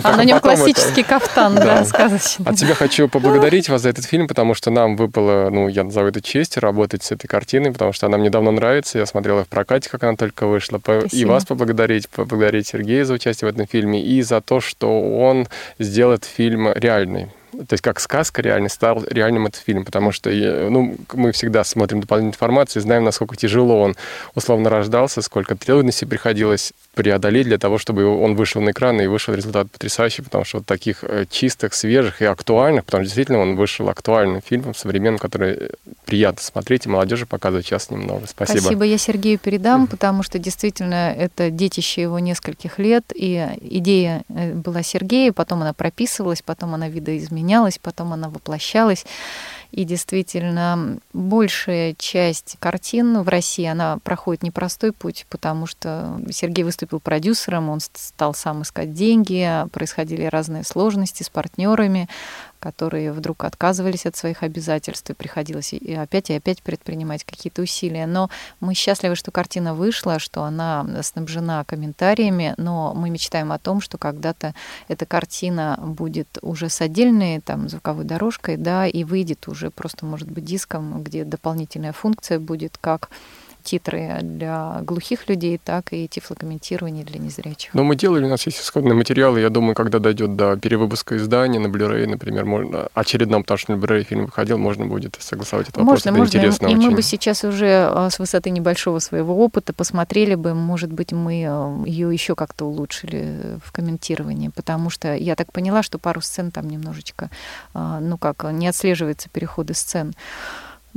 А 0.03 0.15
на 0.15 0.23
нем 0.23 0.39
потом 0.39 0.76
классический 0.77 1.03
кафтан, 1.03 1.55
да, 1.55 1.83
сказочный. 1.85 2.45
от 2.45 2.59
себя 2.59 2.73
хочу 2.75 3.07
поблагодарить 3.07 3.69
вас 3.69 3.81
за 3.81 3.89
этот 3.89 4.05
фильм, 4.05 4.27
потому 4.27 4.53
что 4.53 4.71
нам 4.71 4.95
выпало, 4.95 5.49
ну, 5.49 5.67
я 5.67 5.83
назову 5.83 6.07
это 6.07 6.21
честью, 6.21 6.61
работать 6.61 7.03
с 7.03 7.11
этой 7.11 7.27
картиной, 7.27 7.71
потому 7.71 7.93
что 7.93 8.05
она 8.05 8.17
мне 8.17 8.29
давно 8.29 8.51
нравится. 8.51 8.97
Я 8.97 9.05
смотрел 9.05 9.39
ее 9.39 9.45
в 9.45 9.47
прокате, 9.47 9.89
как 9.89 10.03
она 10.03 10.15
только 10.15 10.47
вышла. 10.47 10.79
И 11.11 11.25
вас 11.25 11.45
поблагодарить, 11.45 12.09
поблагодарить 12.09 12.67
Сергея 12.67 13.05
за 13.05 13.13
участие 13.15 13.49
в 13.49 13.53
этом 13.53 13.67
фильме 13.67 14.01
и 14.01 14.21
за 14.21 14.41
то, 14.41 14.59
что 14.61 15.17
он 15.17 15.47
сделает 15.79 16.25
фильм 16.25 16.71
реальный. 16.73 17.27
То 17.67 17.73
есть 17.73 17.81
как 17.81 17.99
сказка 17.99 18.41
реально 18.41 18.69
стал 18.69 19.03
реальным 19.09 19.47
этот 19.47 19.61
фильм, 19.61 19.85
потому 19.85 20.11
что 20.11 20.29
ну, 20.29 20.95
мы 21.13 21.31
всегда 21.31 21.63
смотрим 21.63 22.01
дополнительную 22.01 22.33
информацию, 22.33 22.81
знаем, 22.81 23.03
насколько 23.03 23.35
тяжело 23.35 23.81
он 23.81 23.95
условно 24.35 24.69
рождался, 24.69 25.21
сколько 25.21 25.55
трудностей 25.55 26.05
приходилось 26.05 26.73
преодолеть 26.93 27.47
для 27.47 27.57
того, 27.57 27.77
чтобы 27.77 28.05
он 28.05 28.35
вышел 28.35 28.61
на 28.61 28.71
экран 28.71 28.99
и 29.01 29.07
вышел 29.07 29.33
результат 29.33 29.71
потрясающий, 29.71 30.21
потому 30.21 30.45
что 30.45 30.57
вот 30.57 30.65
таких 30.65 31.03
э, 31.03 31.25
чистых, 31.29 31.73
свежих 31.73 32.21
и 32.21 32.25
актуальных, 32.25 32.85
потому 32.85 33.03
что 33.03 33.07
действительно 33.07 33.39
он 33.39 33.55
вышел 33.55 33.89
актуальным 33.89 34.41
фильмом, 34.41 34.75
современным, 34.75 35.19
который 35.19 35.71
приятно 36.05 36.41
смотреть, 36.41 36.85
и 36.85 36.89
молодежи 36.89 37.25
показывать 37.25 37.65
сейчас 37.65 37.89
немного. 37.89 38.27
Спасибо. 38.27 38.59
Спасибо, 38.59 38.83
я 38.83 38.97
Сергею 38.97 39.39
передам, 39.39 39.87
потому 39.87 40.23
что 40.23 40.39
действительно 40.39 41.13
это 41.13 41.51
детище 41.51 42.01
его 42.01 42.19
нескольких 42.19 42.79
лет, 42.79 43.05
и 43.13 43.47
идея 43.61 44.23
э, 44.29 44.53
была 44.53 44.83
Сергея, 44.83 45.31
потом 45.31 45.61
она 45.61 45.73
прописывалась, 45.73 46.41
потом 46.41 46.73
она 46.73 46.89
видоизменялась, 47.47 47.79
потом 47.81 48.13
она 48.13 48.29
воплощалась. 48.29 49.05
И 49.71 49.83
действительно, 49.83 50.97
большая 51.11 51.93
часть 51.97 52.55
картин 52.59 53.21
в 53.21 53.27
России, 53.27 53.65
она 53.65 53.97
проходит 54.01 54.43
непростой 54.43 54.93
путь, 54.93 55.25
потому 55.29 55.65
что 55.65 56.21
Сергей 56.31 56.63
выступил 56.63 57.01
продюсером, 57.01 57.69
он 57.69 57.79
стал 57.81 58.33
сам 58.33 58.61
искать 58.61 58.93
деньги, 58.93 59.65
происходили 59.73 60.23
разные 60.23 60.63
сложности 60.63 61.23
с 61.23 61.29
партнерами, 61.29 62.07
которые 62.59 63.11
вдруг 63.11 63.43
отказывались 63.43 64.05
от 64.05 64.15
своих 64.15 64.43
обязательств, 64.43 65.09
и 65.09 65.13
приходилось 65.13 65.73
и 65.73 65.93
опять 65.93 66.29
и 66.29 66.33
опять 66.33 66.61
предпринимать 66.61 67.23
какие-то 67.23 67.61
усилия. 67.61 68.07
Но 68.07 68.29
мы 68.59 68.73
счастливы, 68.73 69.15
что 69.15 69.31
картина 69.31 69.73
вышла, 69.73 70.19
что 70.19 70.43
она 70.43 70.85
снабжена 71.03 71.63
комментариями, 71.63 72.53
но 72.57 72.93
мы 72.93 73.09
мечтаем 73.09 73.51
о 73.51 73.59
том, 73.59 73.81
что 73.81 73.97
когда-то 73.97 74.53
эта 74.87 75.05
картина 75.05 75.79
будет 75.81 76.37
уже 76.41 76.69
с 76.69 76.81
отдельной 76.81 77.41
там, 77.41 77.69
звуковой 77.69 78.05
дорожкой, 78.05 78.57
да, 78.57 78.87
и 78.87 79.03
выйдет 79.03 79.47
уже 79.47 79.71
просто, 79.71 80.05
может 80.05 80.29
быть, 80.29 80.45
диском, 80.45 81.03
где 81.03 81.23
дополнительная 81.23 81.93
функция 81.93 82.39
будет 82.39 82.77
как 82.77 83.09
титры 83.67 84.19
для 84.21 84.79
глухих 84.81 85.27
людей, 85.27 85.59
так 85.63 85.91
и 85.91 86.07
тифлокомментирование 86.07 87.03
для 87.03 87.19
незрячих. 87.19 87.73
Но 87.73 87.83
мы 87.83 87.97
делали, 87.97 88.23
у 88.23 88.29
нас 88.29 88.45
есть 88.45 88.61
исходные 88.61 88.93
материалы, 88.93 89.41
я 89.41 89.49
думаю, 89.49 89.75
когда 89.75 89.99
дойдет 89.99 90.37
до 90.37 90.55
перевыпуска 90.55 91.17
издания 91.17 91.59
на 91.59 91.67
Blu-ray, 91.67 92.07
например, 92.07 92.45
можно, 92.45 92.87
очередном, 92.93 93.43
потому 93.43 93.57
что 93.57 93.75
на 93.75 93.83
Blu-ray 93.83 94.03
фильм 94.03 94.25
выходил, 94.25 94.57
можно 94.57 94.85
будет 94.85 95.17
согласовать 95.19 95.67
этот 95.67 95.83
можно, 95.83 96.11
вопрос. 96.11 96.17
Можно, 96.17 96.37
интересно 96.37 96.67
и 96.67 96.75
очень. 96.75 96.89
мы 96.89 96.95
бы 96.95 97.01
сейчас 97.01 97.43
уже 97.43 97.89
а, 97.91 98.09
с 98.09 98.19
высоты 98.19 98.51
небольшого 98.51 98.99
своего 98.99 99.37
опыта 99.43 99.73
посмотрели 99.73 100.35
бы, 100.35 100.53
может 100.53 100.93
быть, 100.93 101.11
мы 101.11 101.45
а, 101.45 101.83
ее 101.85 102.11
еще 102.13 102.35
как-то 102.35 102.65
улучшили 102.65 103.59
в 103.65 103.73
комментировании, 103.73 104.47
потому 104.47 104.89
что 104.89 105.13
я 105.13 105.35
так 105.35 105.51
поняла, 105.51 105.83
что 105.83 105.99
пару 105.99 106.21
сцен 106.21 106.51
там 106.51 106.69
немножечко, 106.69 107.29
а, 107.73 107.99
ну 107.99 108.17
как, 108.17 108.45
не 108.53 108.67
отслеживается 108.67 109.29
переходы 109.29 109.73
сцен. 109.73 110.13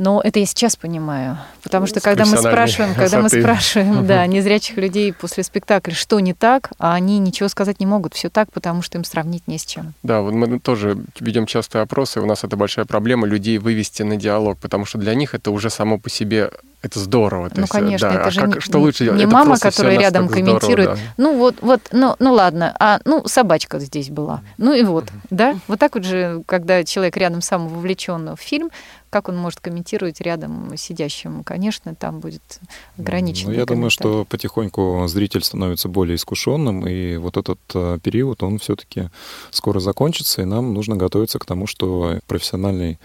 Но 0.00 0.22
это 0.24 0.38
я 0.38 0.46
сейчас 0.46 0.76
понимаю. 0.76 1.36
Потому 1.62 1.86
что 1.86 2.00
когда 2.00 2.24
мы 2.24 2.38
спрашиваем, 2.38 2.94
когда 2.94 3.20
мы 3.20 3.28
спрашиваем, 3.28 4.06
да, 4.06 4.26
незрячих 4.26 4.78
людей 4.78 5.12
после 5.12 5.44
спектакля, 5.44 5.92
что 5.92 6.20
не 6.20 6.32
так, 6.32 6.70
а 6.78 6.94
они 6.94 7.18
ничего 7.18 7.50
сказать 7.50 7.80
не 7.80 7.86
могут. 7.86 8.14
Все 8.14 8.30
так, 8.30 8.50
потому 8.50 8.80
что 8.80 8.96
им 8.96 9.04
сравнить 9.04 9.46
не 9.46 9.58
с 9.58 9.66
чем. 9.66 9.92
Да, 10.02 10.22
вот 10.22 10.32
мы 10.32 10.58
тоже 10.58 10.96
ведем 11.20 11.44
частые 11.44 11.82
опросы, 11.82 12.22
у 12.22 12.24
нас 12.24 12.44
это 12.44 12.56
большая 12.56 12.86
проблема 12.86 13.26
людей 13.26 13.58
вывести 13.58 14.02
на 14.02 14.16
диалог, 14.16 14.56
потому 14.56 14.86
что 14.86 14.96
для 14.96 15.14
них 15.14 15.34
это 15.34 15.50
уже 15.50 15.68
само 15.68 15.98
по 15.98 16.08
себе 16.08 16.50
это 16.82 16.98
здорово. 16.98 17.50
Ну, 17.54 17.60
есть, 17.60 17.72
конечно, 17.72 18.08
да, 18.08 18.14
это 18.14 18.24
а 18.24 18.30
же 18.30 18.40
как, 18.40 18.54
не, 18.54 18.60
что 18.60 18.78
лучше 18.78 19.04
не 19.04 19.24
это 19.24 19.28
мама, 19.28 19.58
которая 19.58 19.98
рядом 19.98 20.28
комментирует. 20.28 20.92
Здорово, 20.92 20.96
да. 20.96 21.14
Ну 21.18 21.36
вот, 21.36 21.56
вот, 21.60 21.80
ну, 21.92 22.16
ну 22.18 22.32
ладно, 22.32 22.74
а 22.80 23.00
ну 23.04 23.26
собачка 23.26 23.78
здесь 23.80 24.08
была. 24.08 24.40
Ну 24.56 24.72
и 24.72 24.82
вот, 24.82 25.08
да. 25.28 25.56
Вот 25.68 25.78
так 25.78 25.94
вот 25.94 26.04
же, 26.04 26.42
когда 26.46 26.82
человек 26.84 27.18
рядом 27.18 27.42
сам 27.42 27.68
вовлечен 27.68 28.34
в 28.34 28.40
фильм, 28.40 28.70
как 29.10 29.28
он 29.28 29.36
может 29.36 29.60
комментировать 29.60 30.20
рядом 30.20 30.76
сидящему? 30.76 31.42
Конечно, 31.44 31.94
там 31.94 32.20
будет 32.20 32.60
ограничено. 32.96 33.50
Ну, 33.50 33.56
я 33.56 33.66
думаю, 33.66 33.90
что 33.90 34.24
потихоньку 34.24 35.04
зритель 35.08 35.42
становится 35.42 35.88
более 35.88 36.16
искушенным, 36.16 36.86
и 36.86 37.16
вот 37.16 37.36
этот 37.36 37.58
э, 37.74 37.98
период, 38.02 38.42
он 38.42 38.58
все-таки 38.58 39.10
скоро 39.50 39.80
закончится, 39.80 40.42
и 40.42 40.44
нам 40.44 40.72
нужно 40.72 40.96
готовиться 40.96 41.38
к 41.38 41.44
тому, 41.44 41.66
что 41.66 42.20
профессиональный 42.26 42.98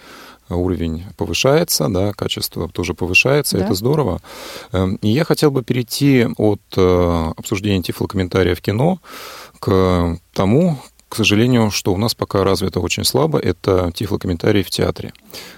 уровень 0.50 1.06
повышается, 1.18 1.90
да, 1.90 2.14
качество 2.14 2.70
тоже 2.70 2.94
повышается, 2.94 3.58
да. 3.58 3.66
это 3.66 3.74
здорово. 3.74 4.22
Эм, 4.72 4.96
и 4.98 5.10
я 5.10 5.24
хотел 5.24 5.50
бы 5.50 5.64
перейти 5.64 6.28
от 6.38 6.62
э, 6.78 7.32
обсуждения 7.36 7.82
тифлокомментария 7.82 8.54
в 8.54 8.62
кино 8.62 9.00
к 9.60 10.18
тому, 10.34 10.80
к 11.08 11.16
сожалению, 11.16 11.72
что 11.72 11.94
у 11.94 11.98
нас 11.98 12.16
пока 12.16 12.44
развито 12.44 12.80
очень 12.80 13.04
слабо, 13.06 13.40
это 13.40 13.92
тифлокомментарий 13.94 14.64
в 14.64 14.70
театре. 14.70 15.14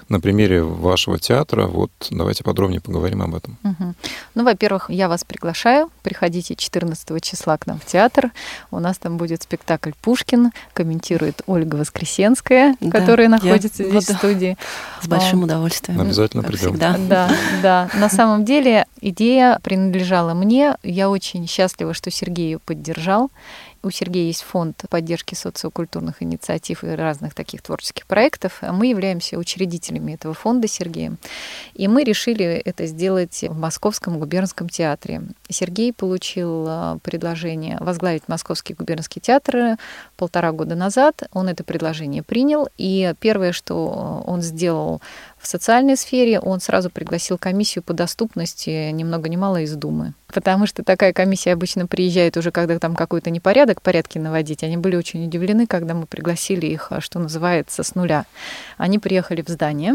На 0.08 0.20
примере 0.20 0.62
вашего 0.62 1.18
театра, 1.18 1.66
вот 1.66 1.90
давайте 2.10 2.44
подробнее 2.44 2.80
поговорим 2.80 3.22
об 3.22 3.34
этом. 3.34 3.58
Угу. 3.64 3.94
Ну, 4.34 4.44
во-первых, 4.44 4.90
я 4.90 5.08
вас 5.08 5.24
приглашаю, 5.24 5.90
приходите 6.02 6.54
14 6.54 7.22
числа 7.22 7.56
к 7.56 7.66
нам 7.66 7.78
в 7.78 7.86
театр. 7.86 8.30
У 8.70 8.78
нас 8.78 8.98
там 8.98 9.16
будет 9.16 9.42
спектакль 9.42 9.92
«Пушкин», 10.02 10.52
комментирует 10.74 11.42
Ольга 11.46 11.76
Воскресенская, 11.76 12.76
да, 12.80 12.90
которая 12.90 13.28
находится 13.28 13.84
здесь 13.84 14.08
в 14.08 14.16
студии. 14.16 14.56
С 15.02 15.08
большим 15.08 15.42
удовольствием. 15.44 16.00
Обязательно 16.00 16.42
придем. 16.42 16.70
Всегда. 16.70 16.96
Да, 17.08 17.30
да. 17.62 17.90
На 17.94 18.10
самом 18.10 18.44
деле 18.44 18.86
идея 19.00 19.58
принадлежала 19.62 20.34
мне. 20.34 20.76
Я 20.82 21.08
очень 21.08 21.46
счастлива, 21.46 21.94
что 21.94 22.10
Сергей 22.10 22.52
ее 22.52 22.58
поддержал. 22.58 23.30
У 23.82 23.90
Сергея 23.90 24.26
есть 24.26 24.42
фонд 24.42 24.84
поддержки 24.90 25.34
социокультурных 25.34 26.22
инициатив 26.22 26.82
и 26.82 26.88
разных 26.88 27.34
таких 27.34 27.62
творческих 27.62 28.06
проектов. 28.06 28.60
Мы 28.62 28.88
являемся 28.88 29.38
учредителями 29.38 30.12
этого 30.14 30.34
фонда 30.34 30.66
Сергеем. 30.66 31.18
И 31.74 31.86
мы 31.86 32.02
решили 32.02 32.44
это 32.44 32.86
сделать 32.86 33.44
в 33.48 33.56
Московском 33.56 34.18
губернском 34.18 34.68
театре. 34.68 35.22
Сергей 35.48 35.92
получил 35.92 36.66
а, 36.68 36.98
предложение 37.02 37.78
возглавить 37.80 38.28
Московский 38.28 38.74
губернский 38.74 39.20
театр 39.20 39.76
полтора 40.16 40.52
года 40.52 40.74
назад. 40.74 41.22
Он 41.32 41.48
это 41.48 41.62
предложение 41.62 42.22
принял. 42.22 42.68
И 42.78 43.14
первое, 43.20 43.52
что 43.52 44.24
он 44.26 44.42
сделал 44.42 45.00
в 45.48 45.50
социальной 45.50 45.96
сфере, 45.96 46.40
он 46.40 46.60
сразу 46.60 46.90
пригласил 46.90 47.38
комиссию 47.38 47.82
по 47.82 47.94
доступности 47.94 48.90
ни 48.90 49.02
много 49.02 49.30
ни 49.30 49.36
мало 49.36 49.62
из 49.62 49.74
Думы. 49.76 50.12
Потому 50.26 50.66
что 50.66 50.84
такая 50.84 51.14
комиссия 51.14 51.54
обычно 51.54 51.86
приезжает 51.86 52.36
уже, 52.36 52.50
когда 52.50 52.78
там 52.78 52.94
какой-то 52.94 53.30
непорядок, 53.30 53.80
порядки 53.80 54.18
наводить. 54.18 54.62
Они 54.62 54.76
были 54.76 54.94
очень 54.94 55.24
удивлены, 55.24 55.66
когда 55.66 55.94
мы 55.94 56.04
пригласили 56.04 56.66
их, 56.66 56.88
а, 56.90 57.00
что 57.00 57.18
называется, 57.18 57.82
с 57.82 57.94
нуля. 57.94 58.26
Они 58.76 58.98
приехали 58.98 59.40
в 59.40 59.48
здание, 59.48 59.94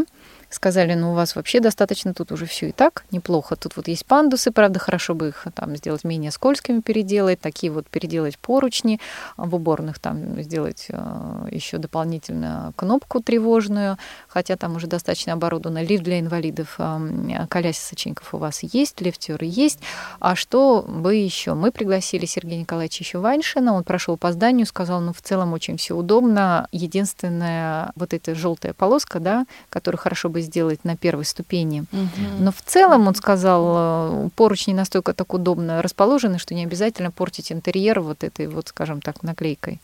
сказали, 0.54 0.94
ну 0.94 1.12
у 1.12 1.14
вас 1.14 1.36
вообще 1.36 1.60
достаточно 1.60 2.14
тут 2.14 2.32
уже 2.32 2.46
все 2.46 2.68
и 2.68 2.72
так 2.72 3.04
неплохо. 3.10 3.56
Тут 3.56 3.76
вот 3.76 3.88
есть 3.88 4.06
пандусы, 4.06 4.50
правда, 4.50 4.78
хорошо 4.78 5.14
бы 5.14 5.28
их 5.28 5.46
там 5.54 5.76
сделать 5.76 6.04
менее 6.04 6.30
скользкими, 6.30 6.80
переделать, 6.80 7.40
такие 7.40 7.72
вот 7.72 7.86
переделать 7.88 8.38
поручни, 8.38 9.00
в 9.36 9.54
уборных 9.54 9.98
там 9.98 10.40
сделать 10.42 10.86
э, 10.88 11.48
еще 11.50 11.78
дополнительно 11.78 12.72
кнопку 12.76 13.20
тревожную, 13.20 13.98
хотя 14.28 14.56
там 14.56 14.76
уже 14.76 14.86
достаточно 14.86 15.32
оборудовано. 15.32 15.82
Лифт 15.82 16.04
для 16.04 16.20
инвалидов, 16.20 16.76
э, 16.78 17.46
колясочников 17.48 18.32
у 18.34 18.38
вас 18.38 18.62
есть, 18.62 19.00
лифтеры 19.00 19.46
есть. 19.46 19.80
А 20.20 20.36
что 20.36 20.82
бы 20.82 21.16
еще? 21.16 21.54
Мы 21.54 21.72
пригласили 21.72 22.26
Сергея 22.26 22.60
Николаевича 22.60 23.02
еще 23.02 23.18
Ваншина, 23.18 23.74
он 23.74 23.84
прошел 23.84 24.16
по 24.16 24.32
зданию, 24.32 24.66
сказал, 24.66 25.00
ну 25.00 25.12
в 25.12 25.20
целом 25.20 25.52
очень 25.52 25.76
все 25.76 25.96
удобно. 25.96 26.68
Единственная 26.72 27.92
вот 27.96 28.14
эта 28.14 28.34
желтая 28.34 28.72
полоска, 28.72 29.20
да, 29.20 29.46
которую 29.68 29.98
хорошо 29.98 30.28
бы 30.28 30.43
сделать 30.44 30.84
на 30.84 30.96
первой 30.96 31.24
ступени. 31.24 31.84
Угу. 31.92 32.40
Но 32.40 32.52
в 32.52 32.62
целом, 32.64 33.08
он 33.08 33.14
сказал, 33.14 34.26
э, 34.26 34.28
поручни 34.36 34.72
настолько 34.72 35.12
так 35.12 35.34
удобно 35.34 35.82
расположены, 35.82 36.38
что 36.38 36.54
не 36.54 36.64
обязательно 36.64 37.10
портить 37.10 37.50
интерьер 37.52 38.00
вот 38.00 38.24
этой 38.24 38.46
вот, 38.46 38.68
скажем 38.68 39.00
так, 39.00 39.22
наклейкой. 39.22 39.80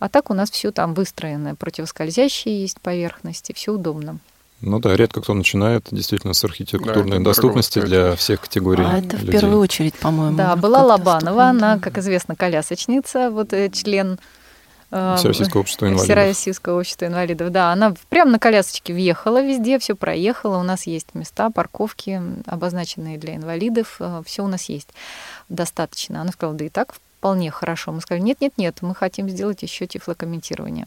А 0.00 0.08
так 0.08 0.30
у 0.30 0.34
нас 0.34 0.50
все 0.50 0.70
там 0.70 0.94
выстроено, 0.94 1.54
противоскользящие 1.54 2.62
есть 2.62 2.80
поверхности, 2.80 3.52
все 3.52 3.72
удобно. 3.72 4.18
Ну 4.60 4.78
да, 4.78 4.96
редко 4.96 5.20
кто 5.20 5.34
начинает 5.34 5.88
действительно 5.90 6.32
с 6.32 6.42
архитектурной 6.44 7.18
да, 7.18 7.24
доступности 7.24 7.80
для 7.80 8.16
всех 8.16 8.40
категорий. 8.40 8.84
А 8.84 8.98
это 8.98 9.16
людей. 9.16 9.28
в 9.28 9.30
первую 9.30 9.58
очередь, 9.58 9.94
по-моему. 9.94 10.36
Да, 10.36 10.56
была 10.56 10.82
Лобанова, 10.82 11.44
она, 11.44 11.78
как 11.78 11.98
известно, 11.98 12.34
колясочница, 12.34 13.30
вот 13.30 13.52
э, 13.52 13.68
член 13.70 14.18
Э, 14.96 15.16
Всероссийского 15.18 15.62
общества 15.62 15.86
инвалидов. 15.86 16.04
Всероссийского 16.04 16.78
общества 16.78 17.06
инвалидов, 17.06 17.50
да. 17.50 17.72
Она 17.72 17.94
прямо 18.10 18.30
на 18.30 18.38
колясочке 18.38 18.94
въехала 18.94 19.42
везде, 19.42 19.80
все 19.80 19.96
проехала. 19.96 20.58
У 20.58 20.62
нас 20.62 20.86
есть 20.86 21.08
места, 21.14 21.50
парковки, 21.50 22.22
обозначенные 22.46 23.18
для 23.18 23.34
инвалидов. 23.34 23.96
Э, 23.98 24.22
все 24.24 24.44
у 24.44 24.46
нас 24.46 24.68
есть 24.68 24.90
достаточно. 25.48 26.20
Она 26.20 26.30
сказала, 26.30 26.56
да 26.56 26.64
и 26.66 26.68
так 26.68 26.94
вполне 26.94 27.50
хорошо. 27.50 27.90
Мы 27.90 28.02
сказали, 28.02 28.22
нет, 28.22 28.40
нет, 28.40 28.52
нет, 28.56 28.82
мы 28.82 28.94
хотим 28.94 29.28
сделать 29.28 29.62
еще 29.62 29.88
тифлокомментирование. 29.88 30.86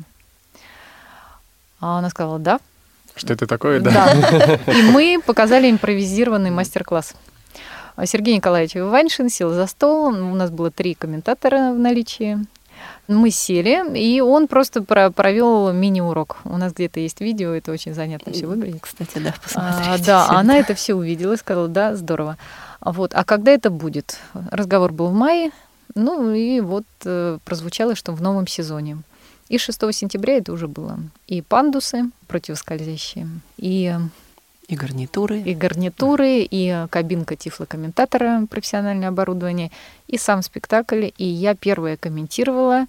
А 1.81 1.99
она 1.99 2.09
сказала, 2.09 2.39
да. 2.39 2.61
Что 3.13 3.33
это 3.33 3.45
такое, 3.45 3.81
да? 3.81 3.91
Да. 3.91 4.55
И 4.73 4.83
мы 4.83 5.21
показали 5.25 5.69
импровизированный 5.69 6.51
мастер-класс. 6.51 7.13
Сергей 8.05 8.35
Николаевич 8.35 8.75
Ваншин 8.75 9.29
сел 9.29 9.51
за 9.51 9.67
стол. 9.67 10.09
У 10.09 10.35
нас 10.35 10.49
было 10.49 10.71
три 10.71 10.93
комментатора 10.93 11.73
в 11.73 11.79
наличии. 11.79 12.37
Мы 13.07 13.31
сели, 13.31 13.97
и 13.97 14.19
он 14.19 14.47
просто 14.47 14.81
провел 14.81 15.71
мини-урок. 15.71 16.37
У 16.43 16.57
нас 16.57 16.73
где-то 16.73 16.99
есть 16.99 17.21
видео, 17.21 17.51
это 17.51 17.71
очень 17.71 17.93
занятно 17.93 18.33
все 18.33 18.47
выглядит. 18.47 18.81
Кстати, 18.81 19.19
да, 19.19 19.33
посмотрите. 19.41 19.89
А, 19.89 19.97
да, 20.05 20.29
она 20.29 20.57
это 20.57 20.75
все 20.75 20.93
увидела 20.93 21.33
и 21.33 21.37
сказала, 21.37 21.69
да, 21.69 21.95
здорово. 21.95 22.37
Вот. 22.81 23.11
А 23.13 23.23
когда 23.23 23.51
это 23.51 23.69
будет? 23.69 24.19
Разговор 24.51 24.91
был 24.91 25.07
в 25.07 25.13
мае, 25.13 25.51
ну 25.95 26.33
и 26.33 26.59
вот 26.59 26.85
э, 27.05 27.37
прозвучало, 27.45 27.95
что 27.95 28.11
в 28.11 28.21
новом 28.21 28.45
сезоне. 28.45 28.97
И 29.49 29.57
6 29.57 29.93
сентября 29.93 30.37
это 30.37 30.51
уже 30.51 30.67
было. 30.67 30.99
И 31.27 31.41
пандусы 31.41 32.09
противоскользящие, 32.27 33.27
и 33.57 33.95
и 34.67 34.75
гарнитуры. 34.75 35.39
И 35.39 35.55
гарнитуры, 35.55 36.39
и 36.41 36.85
кабинка 36.89 37.35
тифлокомментатора, 37.35 38.45
профессиональное 38.49 39.09
оборудование, 39.09 39.71
и 40.07 40.17
сам 40.17 40.41
спектакль. 40.41 41.09
И 41.17 41.25
я 41.25 41.55
первая 41.55 41.95
комментировала. 41.97 42.87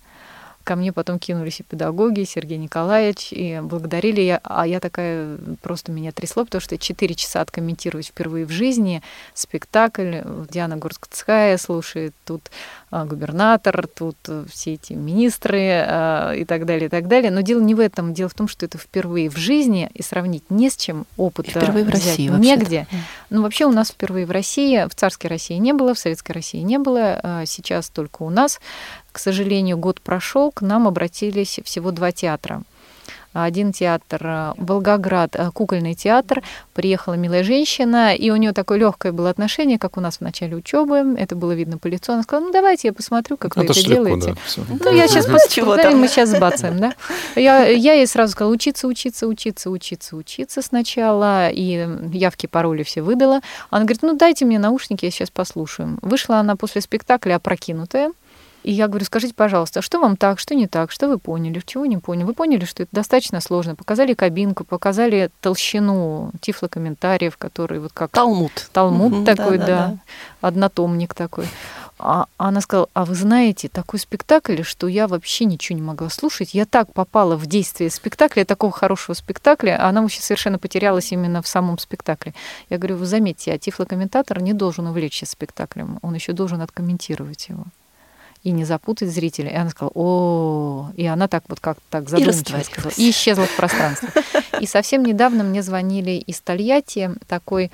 Ко 0.64 0.76
мне 0.76 0.92
потом 0.92 1.18
кинулись 1.18 1.60
и 1.60 1.62
педагоги, 1.62 2.20
и 2.20 2.26
Сергей 2.26 2.58
Николаевич, 2.58 3.32
и 3.32 3.60
благодарили. 3.62 4.20
Я, 4.20 4.40
а 4.42 4.66
я 4.66 4.80
такая, 4.80 5.38
просто 5.62 5.92
меня 5.92 6.12
трясло, 6.12 6.44
потому 6.44 6.60
что 6.60 6.76
4 6.76 7.14
часа 7.14 7.40
откомментировать 7.40 8.08
впервые 8.08 8.44
в 8.44 8.50
жизни 8.50 9.02
спектакль. 9.32 10.18
Диана 10.50 10.76
Горская 10.76 11.56
слушает, 11.56 12.12
тут 12.26 12.50
губернатор, 12.90 13.86
тут 13.86 14.16
э, 14.28 14.44
все 14.50 14.74
эти 14.74 14.94
министры 14.94 15.60
а, 15.60 16.32
и 16.32 16.44
так 16.44 16.64
далее, 16.64 16.86
и 16.86 16.88
так 16.88 17.06
далее. 17.08 17.30
Но 17.30 17.42
дело 17.42 17.60
не 17.60 17.74
в 17.74 17.80
этом. 17.80 18.14
Дело 18.14 18.28
в 18.28 18.34
том, 18.34 18.48
что 18.48 18.66
это 18.66 18.78
впервые 18.78 19.28
в 19.28 19.36
жизни, 19.36 19.90
и 19.94 20.02
сравнить 20.02 20.44
не 20.50 20.70
с 20.70 20.76
чем 20.76 21.06
опыта 21.16 21.50
впервые 21.50 21.84
в 21.84 21.90
России 21.90 22.28
негде. 22.28 22.86
Ну, 23.30 23.42
вообще 23.42 23.66
у 23.66 23.72
нас 23.72 23.90
впервые 23.90 24.26
в 24.26 24.30
России, 24.30 24.86
в 24.88 24.94
царской 24.94 25.28
России 25.28 25.56
не 25.56 25.72
было, 25.72 25.94
в 25.94 25.98
советской 25.98 26.32
России 26.32 26.60
не 26.60 26.78
было, 26.78 27.20
а 27.22 27.46
сейчас 27.46 27.90
только 27.90 28.22
у 28.22 28.30
нас. 28.30 28.60
К 29.12 29.18
сожалению, 29.18 29.76
год 29.76 30.00
прошел, 30.00 30.50
к 30.50 30.62
нам 30.62 30.88
обратились 30.88 31.60
всего 31.64 31.90
два 31.90 32.12
театра 32.12 32.62
один 33.32 33.72
театр 33.72 34.20
э, 34.24 34.52
Волгоград, 34.56 35.36
э, 35.36 35.50
кукольный 35.52 35.94
театр. 35.94 36.42
Приехала 36.74 37.14
милая 37.14 37.44
женщина, 37.44 38.14
и 38.14 38.30
у 38.30 38.36
нее 38.36 38.52
такое 38.52 38.78
легкое 38.78 39.12
было 39.12 39.30
отношение, 39.30 39.78
как 39.78 39.96
у 39.96 40.00
нас 40.00 40.18
в 40.18 40.20
начале 40.20 40.56
учебы. 40.56 41.16
Это 41.18 41.36
было 41.36 41.52
видно 41.52 41.78
по 41.78 41.86
лицу. 41.86 42.12
Она 42.12 42.22
сказала: 42.22 42.46
ну 42.46 42.52
давайте 42.52 42.88
я 42.88 42.92
посмотрю, 42.92 43.36
как 43.36 43.56
ну, 43.56 43.62
вы 43.62 43.68
это, 43.68 43.78
это 43.78 43.88
делаете. 43.88 44.34
Да, 44.56 44.90
ну 44.90 44.92
я 44.94 45.08
сейчас 45.08 45.26
посмотрю, 45.26 45.96
мы 45.96 46.08
сейчас 46.08 46.30
сбацаем, 46.30 46.78
да. 46.78 46.94
Я, 47.36 47.66
я 47.66 47.94
ей 47.94 48.06
сразу 48.06 48.32
сказала: 48.32 48.52
учиться, 48.52 48.86
учиться, 48.86 49.26
учиться, 49.26 49.70
учиться, 49.70 50.16
учиться 50.16 50.62
сначала, 50.62 51.50
и 51.50 51.88
явки, 52.12 52.46
пароли 52.46 52.82
все 52.82 53.02
выдала. 53.02 53.40
Она 53.70 53.82
говорит: 53.82 54.02
ну 54.02 54.16
дайте 54.16 54.44
мне 54.44 54.58
наушники, 54.58 55.04
я 55.04 55.10
сейчас 55.10 55.30
послушаю. 55.30 55.98
Вышла 56.02 56.38
она 56.38 56.56
после 56.56 56.80
спектакля 56.80 57.36
опрокинутая. 57.36 58.12
И 58.68 58.72
я 58.72 58.86
говорю, 58.86 59.06
скажите, 59.06 59.32
пожалуйста, 59.32 59.78
а 59.78 59.82
что 59.82 59.98
вам 59.98 60.18
так, 60.18 60.38
что 60.38 60.54
не 60.54 60.66
так, 60.66 60.90
что 60.90 61.08
вы 61.08 61.16
поняли, 61.18 61.62
чего 61.64 61.86
не 61.86 61.96
поняли? 61.96 62.24
Вы 62.24 62.34
поняли, 62.34 62.66
что 62.66 62.82
это 62.82 62.94
достаточно 62.94 63.40
сложно. 63.40 63.74
Показали 63.74 64.12
кабинку, 64.12 64.62
показали 64.62 65.30
толщину 65.40 66.32
тифлокомментариев, 66.42 67.38
которые 67.38 67.80
вот 67.80 67.92
как... 67.94 68.10
Талмуд. 68.10 68.68
Талмуд 68.74 69.12
mm-hmm, 69.14 69.24
такой, 69.24 69.56
да, 69.56 69.66
да, 69.66 69.86
да, 69.86 69.98
однотомник 70.42 71.14
такой. 71.14 71.46
А 71.98 72.26
она 72.36 72.60
сказала, 72.60 72.90
а 72.92 73.06
вы 73.06 73.14
знаете, 73.14 73.70
такой 73.70 74.00
спектакль, 74.00 74.60
что 74.62 74.86
я 74.86 75.08
вообще 75.08 75.46
ничего 75.46 75.74
не 75.74 75.82
могла 75.82 76.10
слушать. 76.10 76.52
Я 76.52 76.66
так 76.66 76.92
попала 76.92 77.36
в 77.36 77.46
действие 77.46 77.88
спектакля, 77.88 78.44
такого 78.44 78.70
хорошего 78.70 79.14
спектакля, 79.14 79.78
а 79.80 79.88
она 79.88 80.02
вообще 80.02 80.20
совершенно 80.20 80.58
потерялась 80.58 81.10
именно 81.10 81.40
в 81.40 81.48
самом 81.48 81.78
спектакле. 81.78 82.34
Я 82.68 82.76
говорю, 82.76 82.98
вы 82.98 83.06
заметьте, 83.06 83.50
а 83.50 83.58
тифлокомментатор 83.58 84.42
не 84.42 84.52
должен 84.52 84.86
увлечься 84.88 85.24
спектаклем, 85.24 85.98
он 86.02 86.12
еще 86.12 86.34
должен 86.34 86.60
откомментировать 86.60 87.48
его 87.48 87.64
и 88.48 88.50
не 88.50 88.64
запутать 88.64 89.10
зрителя. 89.10 89.50
И 89.50 89.54
она 89.54 89.68
сказала, 89.68 89.92
о, 89.94 90.90
и 90.96 91.04
она 91.04 91.28
так 91.28 91.44
вот 91.48 91.60
как-то 91.60 91.82
так 91.90 92.08
задумчиво 92.08 92.62
сказала, 92.62 92.92
и 92.96 93.10
исчезла 93.10 93.44
в 93.44 93.54
пространстве. 93.56 94.08
И 94.60 94.66
совсем 94.66 95.04
недавно 95.04 95.44
мне 95.44 95.62
звонили 95.62 96.12
из 96.12 96.40
Тольятти 96.40 97.10
такой 97.26 97.70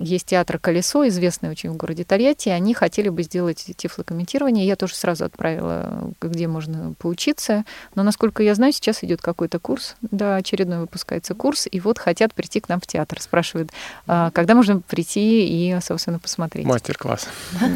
есть 0.00 0.26
театр 0.26 0.58
«Колесо», 0.58 1.06
известный 1.08 1.50
очень 1.50 1.70
в 1.70 1.76
городе 1.76 2.04
Тольятти. 2.04 2.48
Они 2.48 2.74
хотели 2.74 3.08
бы 3.08 3.22
сделать 3.22 3.64
тифлокомментирование. 3.76 4.66
Я 4.66 4.76
тоже 4.76 4.94
сразу 4.94 5.24
отправила, 5.24 6.12
где 6.20 6.46
можно 6.46 6.94
поучиться. 6.98 7.64
Но, 7.94 8.02
насколько 8.02 8.42
я 8.42 8.54
знаю, 8.54 8.72
сейчас 8.72 9.04
идет 9.04 9.20
какой-то 9.20 9.58
курс. 9.58 9.96
Да, 10.00 10.36
очередной 10.36 10.80
выпускается 10.80 11.34
курс. 11.34 11.66
И 11.70 11.80
вот 11.80 11.98
хотят 11.98 12.34
прийти 12.34 12.60
к 12.60 12.68
нам 12.68 12.80
в 12.80 12.86
театр. 12.86 13.20
Спрашивают, 13.20 13.70
а, 14.06 14.30
когда 14.30 14.54
можно 14.54 14.80
прийти 14.80 15.46
и, 15.46 15.78
собственно, 15.80 16.18
посмотреть. 16.18 16.66
Мастер-класс. 16.66 17.28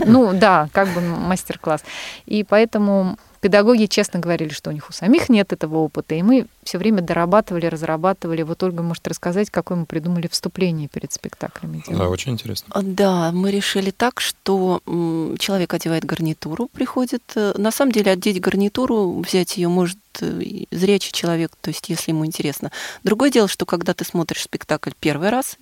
Ну 0.06 0.32
да, 0.32 0.68
как 0.72 0.88
бы 0.88 1.00
мастер-класс. 1.00 1.82
И 2.26 2.44
поэтому 2.44 3.18
Педагоги 3.42 3.86
честно 3.86 4.20
говорили, 4.20 4.50
что 4.50 4.70
у 4.70 4.72
них 4.72 4.88
у 4.88 4.92
самих 4.92 5.28
нет 5.28 5.52
этого 5.52 5.78
опыта, 5.78 6.14
и 6.14 6.22
мы 6.22 6.46
все 6.62 6.78
время 6.78 7.02
дорабатывали, 7.02 7.66
разрабатывали. 7.66 8.42
Вот 8.42 8.62
Ольга 8.62 8.84
может 8.84 9.08
рассказать, 9.08 9.50
какое 9.50 9.78
мы 9.78 9.84
придумали 9.84 10.28
вступление 10.28 10.86
перед 10.86 11.12
спектаклями. 11.12 11.82
Да, 11.88 12.08
очень 12.08 12.34
интересно. 12.34 12.72
Да, 12.80 13.32
мы 13.32 13.50
решили 13.50 13.90
так, 13.90 14.20
что 14.20 14.80
человек 15.40 15.74
одевает 15.74 16.04
гарнитуру, 16.04 16.68
приходит. 16.68 17.24
Э, 17.34 17.52
на 17.58 17.72
самом 17.72 17.90
деле 17.90 18.12
одеть 18.12 18.40
гарнитуру, 18.40 19.20
взять 19.20 19.56
ее 19.56 19.66
может 19.66 19.98
э, 20.20 20.66
зрячий 20.70 21.10
человек, 21.10 21.50
то 21.60 21.70
есть 21.70 21.88
если 21.88 22.12
ему 22.12 22.24
интересно. 22.24 22.70
Другое 23.02 23.32
дело, 23.32 23.48
что 23.48 23.66
когда 23.66 23.92
ты 23.92 24.04
смотришь 24.04 24.42
спектакль 24.42 24.92
первый 25.00 25.30
раз, 25.30 25.58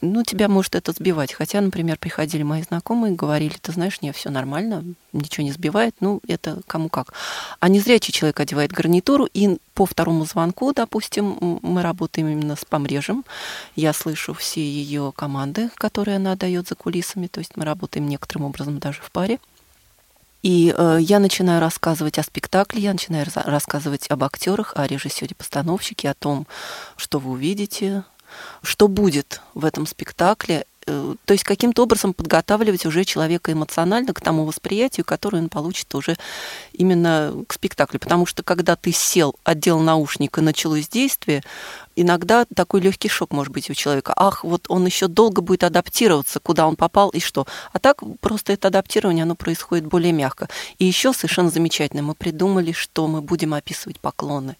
ну, 0.00 0.22
тебя 0.24 0.48
может 0.48 0.74
это 0.74 0.92
сбивать. 0.92 1.32
Хотя, 1.32 1.60
например, 1.60 1.98
приходили 1.98 2.42
мои 2.42 2.62
знакомые 2.62 3.14
говорили, 3.14 3.56
ты 3.60 3.72
знаешь, 3.72 4.02
не, 4.02 4.12
все 4.12 4.30
нормально, 4.30 4.84
ничего 5.12 5.44
не 5.44 5.52
сбивает, 5.52 5.94
ну, 6.00 6.20
это 6.28 6.60
кому 6.66 6.88
как. 6.88 7.14
А 7.60 7.68
незрячий 7.68 8.12
человек 8.12 8.38
одевает 8.40 8.72
гарнитуру, 8.72 9.26
и 9.32 9.58
по 9.74 9.86
второму 9.86 10.24
звонку, 10.24 10.72
допустим, 10.72 11.60
мы 11.62 11.82
работаем 11.82 12.28
именно 12.28 12.56
с 12.56 12.64
помрежем, 12.64 13.24
я 13.74 13.92
слышу 13.92 14.34
все 14.34 14.60
ее 14.60 15.12
команды, 15.16 15.70
которые 15.76 16.16
она 16.16 16.36
дает 16.36 16.68
за 16.68 16.74
кулисами, 16.74 17.26
то 17.26 17.40
есть 17.40 17.56
мы 17.56 17.64
работаем 17.64 18.08
некоторым 18.08 18.44
образом 18.44 18.78
даже 18.78 19.00
в 19.02 19.10
паре. 19.10 19.38
И 20.42 20.72
э, 20.76 20.98
я 21.00 21.18
начинаю 21.18 21.60
рассказывать 21.60 22.18
о 22.18 22.22
спектакле, 22.22 22.82
я 22.82 22.92
начинаю 22.92 23.26
рассказывать 23.34 24.08
об 24.10 24.22
актерах, 24.22 24.74
о 24.76 24.86
режиссере-постановщике, 24.86 26.10
о 26.10 26.14
том, 26.14 26.46
что 26.96 27.18
вы 27.18 27.32
увидите, 27.32 28.04
что 28.62 28.88
будет 28.88 29.40
в 29.54 29.64
этом 29.64 29.86
спектакле, 29.86 30.66
э, 30.86 31.14
то 31.24 31.32
есть 31.32 31.44
каким-то 31.44 31.82
образом 31.82 32.14
подготавливать 32.14 32.86
уже 32.86 33.04
человека 33.04 33.52
эмоционально 33.52 34.14
к 34.14 34.20
тому 34.20 34.44
восприятию, 34.44 35.04
которое 35.04 35.38
он 35.38 35.48
получит 35.48 35.94
уже 35.94 36.16
именно 36.72 37.34
к 37.46 37.52
спектаклю. 37.52 38.00
Потому 38.00 38.26
что 38.26 38.42
когда 38.42 38.76
ты 38.76 38.92
сел, 38.92 39.34
одел 39.44 39.80
наушник 39.80 40.38
и 40.38 40.40
началось 40.40 40.88
действие, 40.88 41.42
иногда 41.96 42.44
такой 42.54 42.80
легкий 42.80 43.08
шок 43.08 43.32
может 43.32 43.52
быть 43.52 43.70
у 43.70 43.74
человека. 43.74 44.12
Ах, 44.16 44.44
вот 44.44 44.66
он 44.68 44.86
еще 44.86 45.08
долго 45.08 45.42
будет 45.42 45.64
адаптироваться, 45.64 46.40
куда 46.40 46.66
он 46.68 46.76
попал 46.76 47.10
и 47.10 47.20
что. 47.20 47.46
А 47.72 47.78
так 47.78 48.02
просто 48.20 48.52
это 48.52 48.68
адаптирование, 48.68 49.24
оно 49.24 49.34
происходит 49.34 49.86
более 49.86 50.12
мягко. 50.12 50.48
И 50.78 50.84
еще 50.84 51.12
совершенно 51.12 51.50
замечательно, 51.50 52.02
мы 52.02 52.14
придумали, 52.14 52.72
что 52.72 53.06
мы 53.08 53.22
будем 53.22 53.54
описывать 53.54 53.98
поклоны 54.00 54.56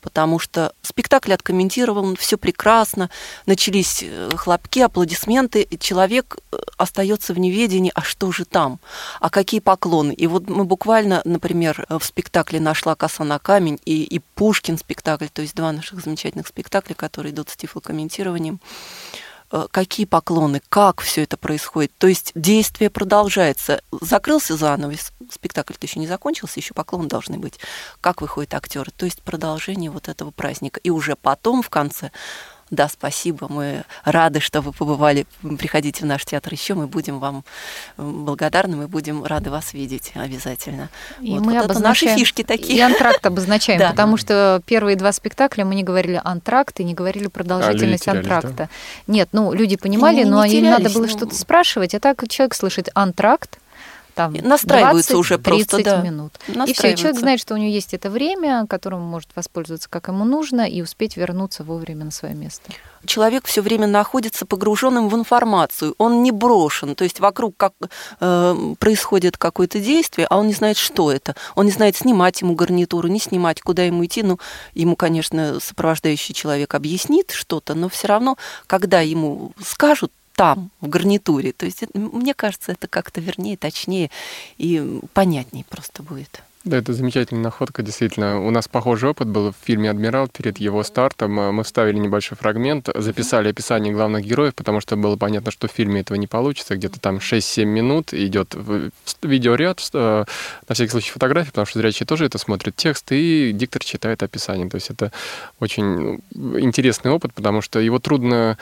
потому 0.00 0.38
что 0.38 0.72
спектакль 0.82 1.32
откомментирован, 1.32 2.16
все 2.16 2.36
прекрасно, 2.36 3.10
начались 3.46 4.02
э, 4.02 4.30
хлопки, 4.36 4.80
аплодисменты, 4.80 5.66
человек 5.78 6.38
э, 6.52 6.56
остается 6.76 7.34
в 7.34 7.38
неведении, 7.38 7.92
а 7.94 8.02
что 8.02 8.32
же 8.32 8.44
там, 8.44 8.80
а 9.20 9.30
какие 9.30 9.60
поклоны. 9.60 10.12
И 10.12 10.26
вот 10.26 10.48
мы 10.48 10.64
буквально, 10.64 11.22
например, 11.24 11.86
в 11.88 12.04
спектакле 12.04 12.60
«Нашла 12.60 12.94
коса 12.94 13.24
на 13.24 13.38
камень» 13.38 13.78
и, 13.84 14.02
и 14.02 14.20
«Пушкин» 14.34 14.78
спектакль, 14.78 15.26
то 15.32 15.42
есть 15.42 15.54
два 15.54 15.72
наших 15.72 16.00
замечательных 16.00 16.46
спектакля, 16.46 16.94
которые 16.94 17.32
идут 17.32 17.50
с 17.50 17.56
тифлокомментированием, 17.56 18.60
Э, 18.60 19.29
какие 19.70 20.06
поклоны, 20.06 20.62
как 20.68 21.00
все 21.00 21.22
это 21.22 21.36
происходит. 21.36 21.92
То 21.98 22.06
есть 22.06 22.32
действие 22.34 22.90
продолжается. 22.90 23.82
Закрылся 24.00 24.56
занавес, 24.56 25.12
спектакль-то 25.30 25.86
еще 25.86 25.98
не 25.98 26.06
закончился, 26.06 26.60
еще 26.60 26.74
поклоны 26.74 27.08
должны 27.08 27.38
быть. 27.38 27.58
Как 28.00 28.20
выходят 28.20 28.54
актеры. 28.54 28.90
То 28.96 29.06
есть 29.06 29.22
продолжение 29.22 29.90
вот 29.90 30.08
этого 30.08 30.30
праздника. 30.30 30.80
И 30.80 30.90
уже 30.90 31.16
потом 31.16 31.62
в 31.62 31.70
конце 31.70 32.12
да, 32.70 32.88
спасибо, 32.88 33.48
мы 33.48 33.82
рады, 34.04 34.38
что 34.38 34.60
вы 34.60 34.72
побывали. 34.72 35.26
Приходите 35.58 36.04
в 36.04 36.06
наш 36.06 36.24
театр 36.24 36.52
еще, 36.52 36.74
мы 36.74 36.86
будем 36.86 37.18
вам 37.18 37.44
благодарны, 37.96 38.76
мы 38.76 38.88
будем 38.88 39.24
рады 39.24 39.50
вас 39.50 39.74
видеть 39.74 40.12
обязательно. 40.14 40.88
И 41.20 41.32
вот, 41.32 41.40
мы 41.40 41.54
вот 41.54 41.64
обозначаем... 41.64 42.12
наши 42.12 42.20
фишки 42.20 42.44
такие. 42.44 42.78
И 42.78 42.80
антракт 42.80 43.26
обозначаем, 43.26 43.78
да. 43.80 43.90
потому 43.90 44.16
что 44.16 44.62
первые 44.66 44.96
два 44.96 45.12
спектакля 45.12 45.64
мы 45.64 45.74
не 45.74 45.82
говорили 45.82 46.20
антракт 46.22 46.78
и 46.78 46.84
не 46.84 46.94
говорили 46.94 47.26
продолжительность 47.26 48.06
а 48.06 48.12
антракта. 48.12 48.52
Да? 48.52 48.68
Нет, 49.08 49.30
ну, 49.32 49.52
люди 49.52 49.76
понимали, 49.76 50.22
но 50.22 50.44
им 50.44 50.64
надо 50.64 50.90
было 50.90 51.06
ну... 51.06 51.08
что-то 51.08 51.34
спрашивать, 51.34 51.94
а 51.94 52.00
так 52.00 52.28
человек 52.28 52.54
слышит 52.54 52.88
антракт, 52.94 53.58
там 54.14 54.32
настраиваются 54.32 55.12
20, 55.12 55.20
уже 55.20 55.38
просто 55.38 55.76
30 55.76 55.84
да. 55.84 56.02
минут. 56.02 56.32
И 56.66 56.72
все, 56.72 56.96
человек 56.96 57.18
знает, 57.18 57.40
что 57.40 57.54
у 57.54 57.56
него 57.56 57.70
есть 57.70 57.94
это 57.94 58.10
время, 58.10 58.66
которым 58.66 59.00
может 59.02 59.30
воспользоваться 59.34 59.88
как 59.88 60.08
ему 60.08 60.24
нужно, 60.24 60.68
и 60.68 60.82
успеть 60.82 61.16
вернуться 61.16 61.64
вовремя 61.64 62.04
на 62.06 62.10
свое 62.10 62.34
место. 62.34 62.70
Человек 63.06 63.46
все 63.46 63.62
время 63.62 63.86
находится 63.86 64.44
погруженным 64.44 65.08
в 65.08 65.14
информацию, 65.14 65.94
он 65.98 66.22
не 66.22 66.32
брошен, 66.32 66.94
то 66.94 67.04
есть 67.04 67.20
вокруг 67.20 67.56
как 67.56 67.72
э, 68.20 68.74
происходит 68.78 69.38
какое-то 69.38 69.80
действие, 69.80 70.26
а 70.28 70.38
он 70.38 70.48
не 70.48 70.52
знает, 70.52 70.76
что 70.76 71.10
это, 71.10 71.34
он 71.54 71.66
не 71.66 71.72
знает, 71.72 71.96
снимать 71.96 72.40
ему 72.42 72.54
гарнитуру, 72.54 73.08
не 73.08 73.18
снимать, 73.18 73.62
куда 73.62 73.84
ему 73.84 74.04
идти, 74.04 74.22
ну 74.22 74.38
ему, 74.74 74.96
конечно, 74.96 75.58
сопровождающий 75.60 76.34
человек 76.34 76.74
объяснит 76.74 77.30
что-то, 77.30 77.74
но 77.74 77.88
все 77.88 78.08
равно, 78.08 78.36
когда 78.66 79.00
ему 79.00 79.52
скажут 79.64 80.12
там, 80.40 80.70
в 80.80 80.88
гарнитуре. 80.88 81.52
То 81.52 81.66
есть, 81.66 81.84
мне 81.92 82.32
кажется, 82.32 82.72
это 82.72 82.88
как-то 82.88 83.20
вернее, 83.20 83.58
точнее 83.58 84.10
и 84.56 85.00
понятнее 85.12 85.66
просто 85.68 86.02
будет. 86.02 86.42
Да, 86.62 86.76
это 86.76 86.92
замечательная 86.92 87.44
находка, 87.44 87.82
действительно. 87.82 88.38
У 88.38 88.50
нас 88.50 88.68
похожий 88.68 89.08
опыт 89.08 89.28
был 89.28 89.52
в 89.52 89.56
фильме 89.64 89.88
«Адмирал» 89.88 90.28
перед 90.28 90.58
его 90.58 90.82
стартом. 90.82 91.32
Мы 91.32 91.64
вставили 91.64 91.96
небольшой 91.96 92.36
фрагмент, 92.36 92.90
записали 92.94 93.48
описание 93.48 93.94
главных 93.94 94.26
героев, 94.26 94.54
потому 94.54 94.82
что 94.82 94.96
было 94.96 95.16
понятно, 95.16 95.52
что 95.52 95.68
в 95.68 95.70
фильме 95.70 96.02
этого 96.02 96.18
не 96.18 96.26
получится. 96.26 96.76
Где-то 96.76 97.00
там 97.00 97.16
6-7 97.16 97.64
минут 97.64 98.12
идет 98.12 98.54
видеоряд, 99.22 99.80
э, 99.94 100.24
на 100.68 100.74
всякий 100.74 100.90
случай 100.90 101.12
фотографии, 101.12 101.48
потому 101.48 101.64
что 101.64 101.78
зрячие 101.78 102.06
тоже 102.06 102.26
это 102.26 102.36
смотрят, 102.36 102.76
текст, 102.76 103.06
и 103.10 103.52
диктор 103.54 103.82
читает 103.82 104.22
описание. 104.22 104.68
То 104.68 104.74
есть 104.74 104.90
это 104.90 105.12
очень 105.60 106.20
ну, 106.34 106.60
интересный 106.60 107.10
опыт, 107.10 107.32
потому 107.32 107.62
что 107.62 107.80
его 107.80 107.98
трудно, 108.00 108.58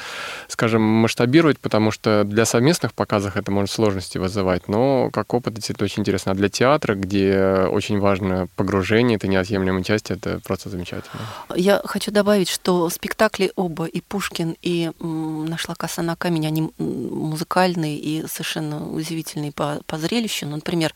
скажем, 0.47 0.83
масштабировать, 0.83 1.59
потому 1.59 1.91
что 1.91 2.23
для 2.23 2.45
совместных 2.45 2.95
показов 2.95 3.37
это 3.37 3.51
может 3.51 3.73
сложности 3.73 4.19
вызывать, 4.19 4.69
но 4.69 5.11
как 5.11 5.35
опыт 5.35 5.55
действительно 5.55 5.87
очень 5.87 6.03
интересно. 6.03 6.31
А 6.31 6.35
для 6.37 6.49
театра, 6.49 6.95
где 6.95 7.67
очень 7.69 7.88
очень 7.89 8.01
важно 8.01 8.49
погружение, 8.55 9.17
это 9.17 9.29
неотъемлемая 9.29 9.83
часть, 9.83 10.11
это 10.11 10.41
просто 10.45 10.69
замечательно. 10.69 11.23
Я 11.57 11.81
хочу 11.85 12.11
добавить, 12.11 12.51
что 12.51 12.91
спектакли 12.91 13.51
оба, 13.57 13.87
и 13.87 14.03
Пушкин, 14.03 14.57
и 14.61 14.91
«Нашла 15.01 15.75
коса 15.75 16.03
на 16.03 16.17
камень», 16.17 16.47
они 16.47 16.71
музыкальные 16.79 17.97
и 17.97 18.27
совершенно 18.27 18.87
удивительные 18.87 19.53
по, 19.53 19.81
по 19.87 19.97
зрелищу. 19.97 20.47
Ну, 20.47 20.57
например, 20.57 20.95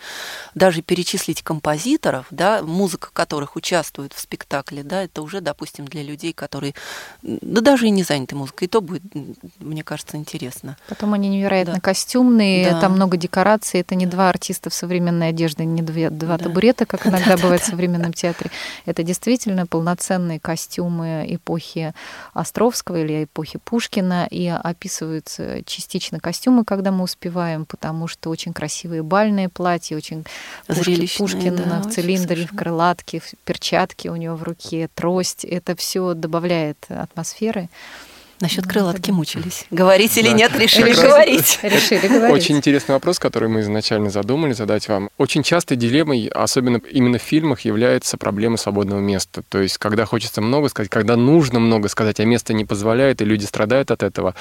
даже 0.54 0.82
перечислить 0.82 1.42
композиторов, 1.42 2.26
да, 2.30 2.62
музыка 2.62 3.08
которых 3.10 3.56
участвует 3.56 4.12
в 4.12 4.20
спектакле, 4.20 4.82
да, 4.82 5.04
это 5.04 5.22
уже, 5.22 5.40
допустим, 5.40 5.86
для 5.86 6.02
людей, 6.02 6.34
которые, 6.34 6.74
да 7.22 7.62
даже 7.62 7.86
и 7.86 7.90
не 7.90 8.02
заняты 8.02 8.36
музыкой, 8.36 8.66
и 8.66 8.68
то 8.68 8.82
будет, 8.82 9.02
мне 9.60 9.82
кажется, 9.82 10.18
интересно. 10.18 10.76
Потом 10.88 11.14
они 11.14 11.30
невероятно 11.30 11.74
да. 11.74 11.80
костюмные, 11.80 12.70
да. 12.70 12.80
там 12.80 12.92
много 12.92 13.16
декораций, 13.16 13.80
это 13.80 13.94
не 13.94 14.04
два 14.04 14.28
артиста 14.28 14.68
в 14.68 14.74
современной 14.74 15.30
одежде, 15.30 15.64
не 15.64 15.80
два, 15.80 16.10
два 16.10 16.36
да. 16.36 16.44
табурета, 16.44 16.81
это, 16.82 16.86
как 16.86 17.06
иногда 17.06 17.36
бывает 17.36 17.62
в 17.62 17.66
современном 17.66 18.12
театре. 18.12 18.50
Это 18.86 19.02
действительно 19.02 19.66
полноценные 19.66 20.40
костюмы 20.40 21.24
эпохи 21.28 21.94
Островского 22.34 22.96
или 22.96 23.24
эпохи 23.24 23.58
Пушкина, 23.64 24.26
и 24.30 24.48
описываются 24.48 25.62
частично 25.64 26.20
костюмы, 26.20 26.64
когда 26.64 26.90
мы 26.90 27.04
успеваем, 27.04 27.64
потому 27.64 28.08
что 28.08 28.30
очень 28.30 28.52
красивые 28.52 29.02
бальные 29.02 29.48
платья, 29.48 29.96
очень 29.96 30.24
Пушкин 30.66 31.56
да, 31.56 31.80
в 31.82 31.90
цилиндре, 31.90 32.46
в 32.46 32.56
крылатке, 32.56 33.20
в 33.20 33.34
перчатке 33.44 34.10
у 34.10 34.16
него 34.16 34.36
в 34.36 34.42
руке, 34.42 34.88
трость. 34.94 35.44
Это 35.44 35.76
все 35.76 36.14
добавляет 36.14 36.78
атмосферы. 36.88 37.68
Насчет 38.42 38.66
крылатки 38.66 39.12
мучились. 39.12 39.66
Говорить 39.70 40.18
или 40.18 40.30
нет, 40.30 40.58
решили 40.58 40.92
говорить. 40.92 41.60
Решили 41.62 42.08
говорить. 42.08 42.34
Очень 42.34 42.56
интересный 42.56 42.96
вопрос, 42.96 43.20
который 43.20 43.48
мы 43.48 43.60
изначально 43.60 44.10
задумали 44.10 44.52
задать 44.52 44.88
вам. 44.88 45.10
Очень 45.16 45.44
часто 45.44 45.76
дилеммой, 45.76 46.26
особенно 46.26 46.78
именно 46.90 47.18
в 47.18 47.22
фильмах, 47.22 47.60
является 47.60 48.16
проблема 48.16 48.56
свободного 48.56 48.98
места. 48.98 49.44
То 49.48 49.60
есть, 49.60 49.78
когда 49.78 50.06
хочется 50.06 50.40
много 50.40 50.70
сказать, 50.70 50.90
когда 50.90 51.14
нужно 51.14 51.60
много 51.60 51.86
сказать, 51.86 52.18
а 52.18 52.24
место 52.24 52.52
не 52.52 52.64
позволяет, 52.64 53.22
и 53.22 53.24
люди 53.24 53.44
страдают 53.44 53.92
от 53.92 54.02
этого. 54.02 54.34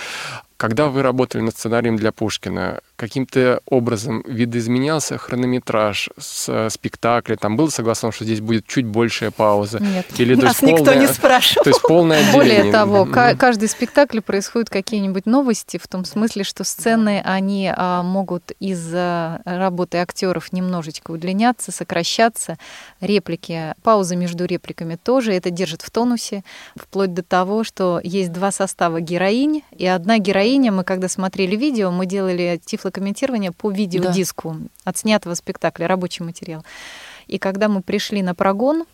Когда 0.58 0.88
вы 0.88 1.04
работали 1.04 1.44
над 1.44 1.56
сценарием 1.56 1.96
для 1.96 2.12
Пушкина, 2.12 2.82
каким-то 3.02 3.62
образом 3.66 4.24
видоизменялся 4.28 5.18
хронометраж 5.18 6.10
с 6.20 6.48
э, 6.48 6.70
спектакля? 6.70 7.36
Там 7.36 7.58
было 7.58 7.70
согласно, 7.70 8.12
что 8.12 8.26
здесь 8.26 8.42
будет 8.42 8.68
чуть 8.68 8.86
большая 8.86 9.32
пауза? 9.32 9.80
Нет. 9.80 10.06
Или, 10.20 10.36
Нас 10.36 10.62
есть, 10.62 10.62
никто 10.62 10.86
полное, 10.86 11.00
не 11.00 11.08
спрашивал. 11.08 11.64
То 11.64 11.70
есть 11.72 11.82
полное 11.82 12.20
отделение. 12.20 12.58
Более 12.60 12.72
того, 12.72 13.06
каждый 13.06 13.70
спектакль 13.70 14.20
происходит 14.20 14.70
какие-нибудь 14.70 15.26
новости, 15.26 15.80
в 15.82 15.88
том 15.88 16.06
смысле, 16.06 16.44
что 16.44 16.64
сцены, 16.64 17.24
они 17.26 17.74
а, 17.76 18.04
могут 18.04 18.52
из-за 18.60 19.42
работы 19.46 19.98
актеров 19.98 20.54
немножечко 20.54 21.10
удлиняться, 21.10 21.72
сокращаться. 21.72 22.60
Реплики, 23.00 23.74
паузы 23.82 24.16
между 24.16 24.46
репликами 24.46 24.96
тоже 24.96 25.34
это 25.34 25.50
держит 25.50 25.82
в 25.82 25.90
тонусе, 25.90 26.44
вплоть 26.76 27.16
до 27.16 27.24
того, 27.24 27.64
что 27.64 28.00
есть 28.04 28.32
два 28.32 28.52
состава 28.52 29.02
героинь, 29.02 29.64
и 29.76 29.88
одна 29.88 30.20
героиня 30.20 30.72
мы 30.72 30.84
когда 30.84 31.08
смотрели 31.08 31.56
видео, 31.56 31.90
мы 31.90 32.06
делали 32.06 32.62
тифлокомментирование 32.92 33.52
по 33.52 33.72
видеодиску 33.72 34.56
да. 34.60 34.68
от 34.86 34.98
снятого 34.98 35.34
спектакля, 35.34 35.88
рабочий 35.88 36.24
материал. 36.24 36.64
И 37.28 37.38
когда 37.38 37.70
мы 37.70 37.82
пришли 37.82 38.22
на 38.22 38.36
прогон, 38.36 38.86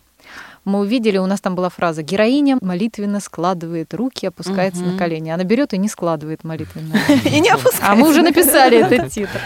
мы 0.68 0.80
увидели, 0.80 1.18
у 1.18 1.26
нас 1.26 1.40
там 1.40 1.56
была 1.56 1.70
фраза 1.70 2.04
«Героиня 2.04 2.58
молитвенно 2.62 3.20
складывает 3.20 3.94
руки, 3.94 4.28
опускается 4.28 4.82
угу. 4.82 4.92
на 4.92 4.98
колени». 4.98 5.30
Она 5.30 5.44
берет 5.44 5.74
и 5.74 5.78
не 5.78 5.88
складывает 5.88 6.44
молитвенно. 6.44 7.00
И 7.24 7.40
не 7.40 7.50
опускается. 7.50 7.92
А 7.92 7.96
мы 7.96 8.10
уже 8.10 8.22
написали 8.22 8.78
этот 8.86 9.12
титр. 9.12 9.40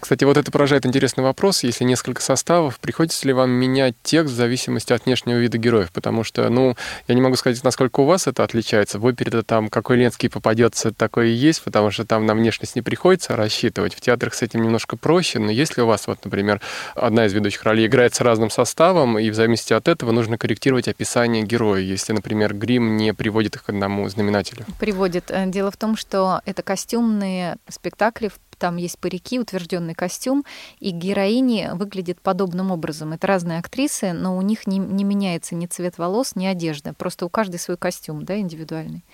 Кстати, 0.00 0.24
вот 0.24 0.36
это 0.36 0.50
поражает 0.50 0.86
интересный 0.86 1.22
вопрос. 1.22 1.62
Если 1.62 1.84
несколько 1.84 2.22
составов, 2.22 2.80
приходится 2.80 3.26
ли 3.26 3.34
вам 3.34 3.50
менять 3.50 3.94
текст 4.02 4.32
в 4.32 4.36
зависимости 4.36 4.92
от 4.92 5.04
внешнего 5.04 5.36
вида 5.36 5.58
героев? 5.58 5.92
Потому 5.92 6.24
что, 6.24 6.48
ну, 6.48 6.76
я 7.06 7.14
не 7.14 7.20
могу 7.20 7.36
сказать, 7.36 7.62
насколько 7.62 8.00
у 8.00 8.04
вас 8.04 8.26
это 8.26 8.42
отличается. 8.42 8.98
В 8.98 9.04
опере 9.04 9.42
там 9.42 9.68
какой 9.68 9.98
Ленский 9.98 10.30
попадется, 10.30 10.92
такой 10.92 11.30
и 11.30 11.34
есть, 11.34 11.62
потому 11.62 11.90
что 11.90 12.06
там 12.06 12.24
на 12.24 12.34
внешность 12.34 12.74
не 12.74 12.82
приходится 12.82 13.36
рассчитывать. 13.36 13.94
В 13.94 14.00
театрах 14.00 14.32
с 14.32 14.40
этим 14.40 14.62
немножко 14.62 14.96
проще, 14.96 15.38
но 15.40 15.50
если 15.50 15.82
у 15.82 15.86
вас, 15.86 16.06
вот, 16.06 16.24
например, 16.24 16.62
одна 16.94 17.26
из 17.26 17.34
ведущих 17.34 17.62
ролей 17.64 17.86
играет 17.86 18.14
с 18.14 18.20
разным 18.22 18.48
составом, 18.48 19.18
и 19.18 19.28
в 19.30 19.34
зависимости 19.34 19.74
от 19.74 19.88
этого 19.88 20.12
нужно 20.12 20.37
корректировать 20.38 20.88
описание 20.88 21.42
героя, 21.42 21.80
если, 21.80 22.12
например, 22.12 22.54
грим 22.54 22.96
не 22.96 23.12
приводит 23.12 23.56
их 23.56 23.64
к 23.64 23.68
одному 23.68 24.08
знаменателю? 24.08 24.64
Приводит. 24.78 25.30
Э, 25.30 25.46
дело 25.46 25.70
в 25.70 25.76
том, 25.76 25.96
что 25.96 26.40
это 26.46 26.62
костюмные 26.62 27.56
спектакли, 27.68 28.30
там 28.58 28.76
есть 28.76 28.98
парики, 28.98 29.38
утвержденный 29.38 29.94
костюм, 29.94 30.44
и 30.80 30.90
героини 30.90 31.70
выглядят 31.72 32.20
подобным 32.20 32.70
образом. 32.70 33.12
Это 33.12 33.26
разные 33.26 33.58
актрисы, 33.58 34.12
но 34.12 34.36
у 34.36 34.42
них 34.42 34.66
не, 34.66 34.78
не 34.78 35.04
меняется 35.04 35.54
ни 35.54 35.66
цвет 35.66 35.98
волос, 35.98 36.34
ни 36.34 36.44
одежда. 36.44 36.92
Просто 36.92 37.24
у 37.24 37.28
каждой 37.28 37.58
свой 37.58 37.76
костюм, 37.76 38.24
да, 38.24 38.38
индивидуальный. 38.38 39.04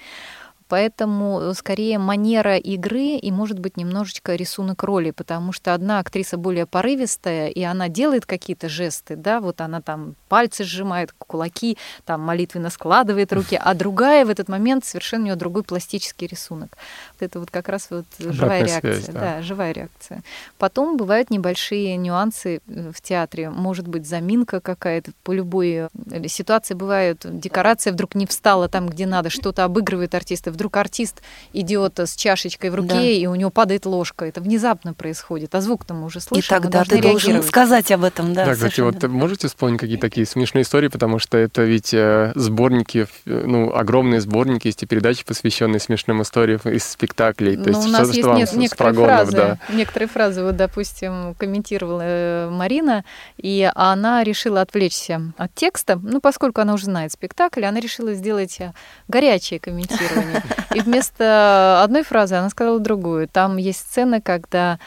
Поэтому 0.68 1.40
э, 1.40 1.54
скорее 1.54 1.98
манера 1.98 2.56
игры 2.56 3.16
и, 3.16 3.30
может 3.30 3.58
быть, 3.58 3.76
немножечко 3.76 4.34
рисунок 4.34 4.82
роли, 4.82 5.10
потому 5.10 5.52
что 5.52 5.74
одна 5.74 5.98
актриса 5.98 6.36
более 6.36 6.66
порывистая, 6.66 7.48
и 7.48 7.62
она 7.62 7.88
делает 7.88 8.26
какие-то 8.26 8.68
жесты, 8.68 9.16
да, 9.16 9.40
вот 9.40 9.60
она 9.60 9.80
там 9.80 10.14
пальцы 10.28 10.64
сжимает, 10.64 11.12
кулаки, 11.12 11.76
там 12.04 12.22
молитвенно 12.22 12.70
складывает 12.70 13.32
руки, 13.32 13.60
а 13.62 13.74
другая 13.74 14.24
в 14.24 14.30
этот 14.30 14.48
момент 14.48 14.84
совершенно 14.84 15.22
у 15.22 15.26
нее 15.26 15.36
другой 15.36 15.62
пластический 15.62 16.26
рисунок. 16.26 16.76
Вот 17.20 17.26
это 17.26 17.40
вот 17.40 17.50
как 17.50 17.68
раз 17.68 17.88
вот 17.90 18.04
живая 18.18 18.32
Обратная 18.32 18.66
реакция. 18.66 18.94
Связь, 18.94 19.06
да. 19.06 19.20
да, 19.20 19.42
живая 19.42 19.72
реакция. 19.72 20.22
Потом 20.58 20.96
бывают 20.96 21.30
небольшие 21.30 21.96
нюансы 21.96 22.60
э, 22.66 22.92
в 22.92 23.00
театре. 23.00 23.50
Может 23.50 23.86
быть, 23.86 24.06
заминка 24.06 24.60
какая-то 24.60 25.12
по 25.22 25.32
любой 25.32 25.88
э, 26.10 26.28
ситуации 26.28 26.74
бывает. 26.74 27.24
Декорация 27.24 27.92
вдруг 27.92 28.14
не 28.14 28.26
встала 28.26 28.68
там, 28.68 28.88
где 28.88 29.06
надо, 29.06 29.30
что-то 29.30 29.64
обыгрывает 29.64 30.14
артиста 30.14 30.50
вдруг 30.50 30.76
артист 30.76 31.22
идет 31.52 31.98
с 31.98 32.16
чашечкой 32.16 32.70
в 32.70 32.74
руке, 32.74 32.94
да. 32.94 33.02
и 33.02 33.26
у 33.26 33.34
него 33.34 33.50
падает 33.50 33.86
ложка. 33.86 34.24
Это 34.24 34.40
внезапно 34.40 34.94
происходит, 34.94 35.54
а 35.54 35.60
звук 35.60 35.84
там 35.84 36.02
уже 36.04 36.20
слышим. 36.20 36.44
И 36.44 36.48
тогда 36.48 36.84
ты 36.84 37.00
должен 37.00 37.42
сказать 37.42 37.90
об 37.92 38.04
этом, 38.04 38.32
да. 38.34 38.46
Да, 38.46 38.54
кстати, 38.54 38.80
вот 38.80 39.02
можете 39.04 39.48
вспомнить 39.48 39.80
какие 39.80 39.98
такие 39.98 40.26
смешные 40.26 40.62
истории, 40.62 40.88
потому 40.88 41.18
что 41.18 41.36
это 41.36 41.62
ведь 41.62 41.92
э, 41.92 42.32
сборники, 42.34 43.06
ну, 43.24 43.74
огромные 43.74 44.20
сборники, 44.20 44.68
есть 44.68 44.82
и 44.82 44.86
передачи, 44.86 45.24
посвященные 45.24 45.80
смешным 45.80 46.22
историям 46.22 46.60
из 46.64 46.96
спектаклей. 47.04 47.56
То 47.56 47.70
ну, 47.70 47.76
есть 47.76 47.86
у 47.86 47.90
нас 47.90 48.14
есть 48.14 48.28
нет, 48.28 48.52
некоторые 48.54 48.94
прогонов, 48.94 49.16
фразы, 49.16 49.36
да. 49.36 49.58
некоторые 49.68 50.08
фразы, 50.08 50.42
вот, 50.42 50.56
допустим, 50.56 51.34
комментировала 51.38 52.02
э, 52.04 52.50
Марина, 52.50 53.04
и 53.36 53.70
она 53.74 54.24
решила 54.24 54.60
отвлечься 54.60 55.32
от 55.36 55.54
текста, 55.54 55.98
ну, 56.02 56.20
поскольку 56.20 56.60
она 56.60 56.74
уже 56.74 56.84
знает 56.86 57.12
спектакль, 57.12 57.64
она 57.64 57.80
решила 57.80 58.14
сделать 58.14 58.60
э, 58.60 58.72
горячее 59.08 59.60
комментирование. 59.60 60.42
И 60.74 60.80
вместо 60.80 61.82
одной 61.84 62.02
фразы 62.02 62.34
она 62.34 62.50
сказала 62.50 62.80
другую. 62.80 63.28
Там 63.28 63.58
есть 63.58 63.80
сцена, 63.80 64.20
когда 64.20 64.80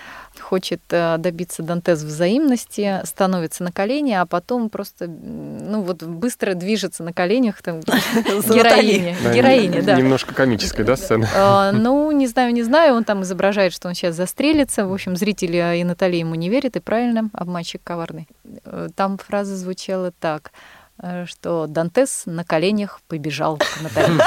хочет 0.47 0.81
э, 0.91 1.17
добиться 1.17 1.61
Дантес 1.61 2.03
взаимности, 2.03 3.01
становится 3.03 3.63
на 3.63 3.71
колени, 3.73 4.13
а 4.13 4.25
потом 4.25 4.69
просто, 4.69 5.07
ну 5.07 5.81
вот 5.81 6.03
быстро 6.03 6.53
движется 6.53 7.03
на 7.03 7.11
коленях, 7.11 7.61
там, 7.61 7.81
героиня, 7.81 9.15
героиня, 9.33 9.83
да. 9.83 9.95
Немножко 9.95 10.33
комическая, 10.33 10.85
да, 10.85 10.95
сцена? 10.95 11.27
А, 11.35 11.71
ну, 11.73 12.09
не 12.11 12.27
знаю, 12.27 12.53
не 12.53 12.63
знаю, 12.63 12.95
он 12.95 13.03
там 13.03 13.23
изображает, 13.23 13.73
что 13.73 13.89
он 13.89 13.93
сейчас 13.93 14.15
застрелится, 14.15 14.87
в 14.87 14.93
общем, 14.93 15.17
зрители 15.17 15.79
и 15.79 15.83
Наталья 15.83 16.19
ему 16.19 16.35
не 16.35 16.49
верят, 16.49 16.77
и 16.77 16.79
правильно, 16.79 17.29
обманщик 17.33 17.81
коварный. 17.83 18.29
Э, 18.63 18.87
там 18.95 19.17
фраза 19.17 19.57
звучала 19.57 20.11
так– 20.11 20.51
Э, 20.61 20.76
что 21.25 21.67
Дантес 21.67 22.23
на 22.25 22.43
коленях 22.43 23.01
побежал 23.07 23.57
к 23.57 23.81
Наталье. 23.81 24.19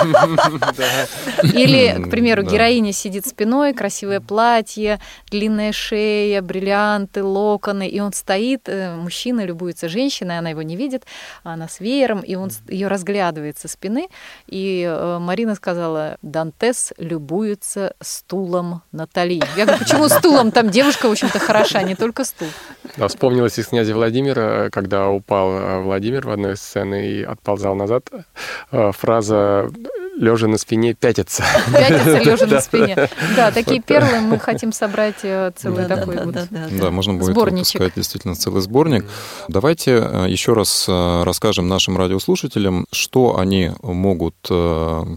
Или, 1.42 2.00
к 2.00 2.10
примеру, 2.10 2.42
героиня 2.42 2.92
сидит 2.92 3.26
спиной, 3.26 3.74
красивое 3.74 4.20
платье, 4.20 5.00
длинная 5.30 5.72
шея, 5.72 6.42
бриллианты, 6.42 7.24
локоны, 7.24 7.88
и 7.88 7.98
он 8.00 8.12
стоит, 8.12 8.68
э, 8.68 8.94
мужчина 8.94 9.44
любуется 9.44 9.88
женщиной, 9.88 10.38
она 10.38 10.50
его 10.50 10.62
не 10.62 10.76
видит, 10.76 11.04
она 11.42 11.66
с 11.68 11.80
веером, 11.80 12.20
и 12.20 12.36
он 12.36 12.50
ее 12.68 12.86
разглядывает 12.86 13.58
со 13.58 13.66
спины. 13.66 14.08
И 14.46 14.84
э, 14.88 15.18
Марина 15.18 15.56
сказала, 15.56 16.18
Дантес 16.22 16.92
любуется 16.98 17.94
стулом 18.00 18.82
Натали. 18.92 19.42
Я 19.56 19.64
говорю, 19.64 19.80
почему 19.80 20.08
стулом? 20.08 20.52
Там 20.52 20.70
девушка, 20.70 21.08
в 21.08 21.12
общем-то, 21.12 21.38
хороша, 21.40 21.82
не 21.82 21.96
только 21.96 22.24
стул. 22.24 22.48
Да, 22.96 23.08
вспомнилось 23.08 23.58
из 23.58 23.66
князя 23.66 23.94
Владимира, 23.94 24.70
когда 24.70 25.08
упал 25.08 25.82
Владимир 25.82 26.26
в 26.26 26.30
одной 26.30 26.56
сцены 26.60 27.08
и 27.08 27.22
отползал 27.22 27.74
назад. 27.74 28.08
Э, 28.70 28.92
фраза 28.92 29.70
лежа 30.16 30.46
на 30.46 30.58
спине 30.58 30.94
пятится. 30.94 31.42
Пятится 31.72 32.18
лежа 32.22 32.46
на 32.46 32.60
спине. 32.60 33.08
Да, 33.36 33.50
такие 33.50 33.80
перлы 33.80 34.20
мы 34.20 34.38
хотим 34.38 34.72
собрать 34.72 35.20
э, 35.22 35.52
целый 35.56 35.86
такой 35.86 36.24
вот 36.24 36.36
Да, 36.50 36.90
можно 36.90 37.14
будет 37.14 37.34
выпускать 37.34 37.94
действительно 37.96 38.34
целый 38.34 38.60
сборник. 38.62 39.04
Давайте 39.48 39.92
э, 39.92 40.26
еще 40.28 40.52
раз 40.52 40.86
расскажем 40.88 41.68
нашим 41.68 41.96
радиослушателям, 41.96 42.86
что 42.92 43.38
они 43.38 43.72
могут 43.82 44.36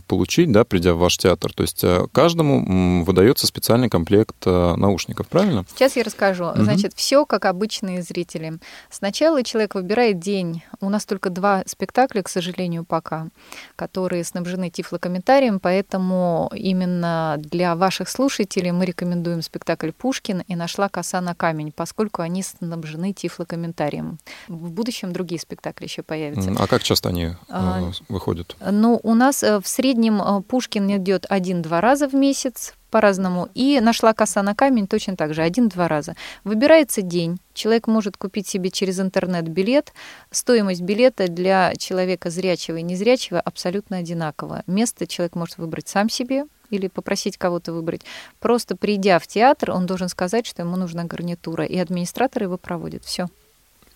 получить, 0.08 0.52
да, 0.52 0.64
придя 0.64 0.94
в 0.94 1.00
ваш 1.00 1.18
театр. 1.18 1.54
То 1.54 1.64
есть 1.64 1.84
каждому 2.12 3.04
выдается 3.04 3.48
специальный 3.48 3.90
комплект 3.90 4.46
наушников, 4.46 5.28
правильно? 5.28 5.66
Сейчас 5.76 5.96
я 5.96 6.04
расскажу. 6.04 6.52
Значит, 6.56 6.94
все 6.96 7.26
как 7.26 7.46
обычные 7.46 8.02
зрители. 8.02 8.54
Сначала 8.90 9.44
человек 9.44 9.76
выбирает 9.76 10.20
день. 10.20 10.64
У 10.80 10.90
нас 10.90 11.06
только 11.06 11.30
два 11.34 11.64
спектакля, 11.66 12.22
к 12.22 12.30
сожалению, 12.30 12.86
пока, 12.86 13.28
которые 13.76 14.24
снабжены 14.24 14.70
тифлокомментарием, 14.70 15.60
поэтому 15.60 16.52
именно 16.56 17.36
для 17.40 17.76
ваших 17.76 18.10
слушателей 18.10 18.72
мы 18.72 18.86
рекомендуем 18.86 19.42
спектакль 19.42 19.92
«Пушкин» 19.92 20.42
и 20.48 20.56
«Нашла 20.56 20.90
коса 20.90 21.22
на 21.22 21.36
камень», 21.36 21.72
поскольку 21.72 22.22
они 22.22 22.44
снабжены 22.44 23.14
тифлокомментарием. 23.14 24.20
В 24.48 24.72
будущем 24.72 25.14
другие 25.14 25.40
спектакли 25.40 25.86
еще 25.86 26.04
появятся. 26.04 26.54
А 26.58 26.68
как 26.68 26.84
часто 26.84 27.10
они 27.10 27.32
а, 27.50 27.92
выходят? 28.10 28.56
Ну, 28.60 29.00
у 29.04 29.14
нас 29.14 29.44
э, 29.44 29.60
в 29.60 29.68
среднем 29.68 30.22
э, 30.22 30.42
Пушкин 30.42 30.98
идет 30.98 31.26
один-два 31.30 31.82
раза 31.82 32.08
в 32.08 32.14
месяц, 32.14 32.74
по-разному. 32.94 33.50
И 33.56 33.80
нашла 33.82 34.14
коса 34.14 34.44
на 34.44 34.54
камень 34.54 34.86
точно 34.86 35.16
так 35.16 35.34
же, 35.34 35.42
один-два 35.42 35.88
раза. 35.88 36.16
Выбирается 36.44 37.02
день. 37.02 37.40
Человек 37.56 37.88
может 37.88 38.18
купить 38.18 38.48
себе 38.48 38.70
через 38.70 39.00
интернет 39.00 39.48
билет. 39.48 39.94
Стоимость 40.30 40.82
билета 40.82 41.28
для 41.28 41.74
человека 41.76 42.30
зрячего 42.30 42.78
и 42.78 42.84
незрячего 42.84 43.42
абсолютно 43.42 43.98
одинакова. 43.98 44.62
Место 44.68 45.08
человек 45.08 45.34
может 45.34 45.58
выбрать 45.58 45.88
сам 45.88 46.08
себе, 46.08 46.46
или 46.70 46.88
попросить 46.88 47.38
кого-то 47.38 47.74
выбрать. 47.74 48.02
Просто 48.40 48.76
придя 48.76 49.18
в 49.18 49.26
театр, 49.26 49.72
он 49.72 49.88
должен 49.88 50.08
сказать, 50.10 50.46
что 50.46 50.62
ему 50.62 50.76
нужна 50.76 51.04
гарнитура, 51.06 51.66
и 51.66 51.78
администратор 51.80 52.44
его 52.44 52.58
проводит. 52.58 53.04
Все. 53.06 53.28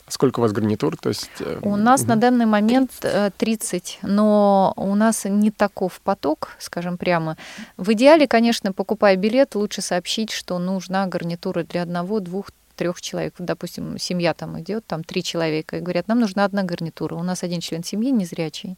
Сколько 0.10 0.40
у 0.40 0.44
вас 0.44 0.54
гарнитур? 0.54 0.96
То 0.96 1.10
есть... 1.10 1.30
Э, 1.40 1.60
у 1.64 1.76
нас 1.76 2.02
угу. 2.02 2.10
на 2.10 2.16
данный 2.16 2.46
момент 2.46 2.92
30, 3.38 4.00
э, 4.02 4.08
но 4.08 4.74
у 4.78 4.96
нас 4.96 5.26
не 5.26 5.52
таков 5.52 6.00
поток, 6.02 6.56
скажем 6.60 6.98
прямо. 6.98 7.36
В 7.76 7.92
идеале, 7.92 8.28
конечно, 8.28 8.72
покупая 8.72 9.18
билет, 9.18 9.56
лучше 9.56 9.82
сообщить, 9.82 10.32
что 10.32 10.60
нужна 10.60 11.08
гарнитура 11.08 11.64
для 11.64 11.82
одного, 11.82 12.22
двух, 12.22 12.52
трех 12.78 13.02
человек. 13.02 13.34
Допустим, 13.38 13.98
семья 13.98 14.34
там 14.34 14.58
идет, 14.62 14.86
там 14.86 15.04
три 15.04 15.24
человека, 15.24 15.78
и 15.78 15.82
говорят, 15.82 16.08
нам 16.08 16.20
нужна 16.22 16.46
одна 16.46 16.64
гарнитура. 16.64 17.16
У 17.16 17.24
нас 17.24 17.44
один 17.44 17.60
член 17.60 17.84
семьи 17.84 18.12
незрячий. 18.12 18.78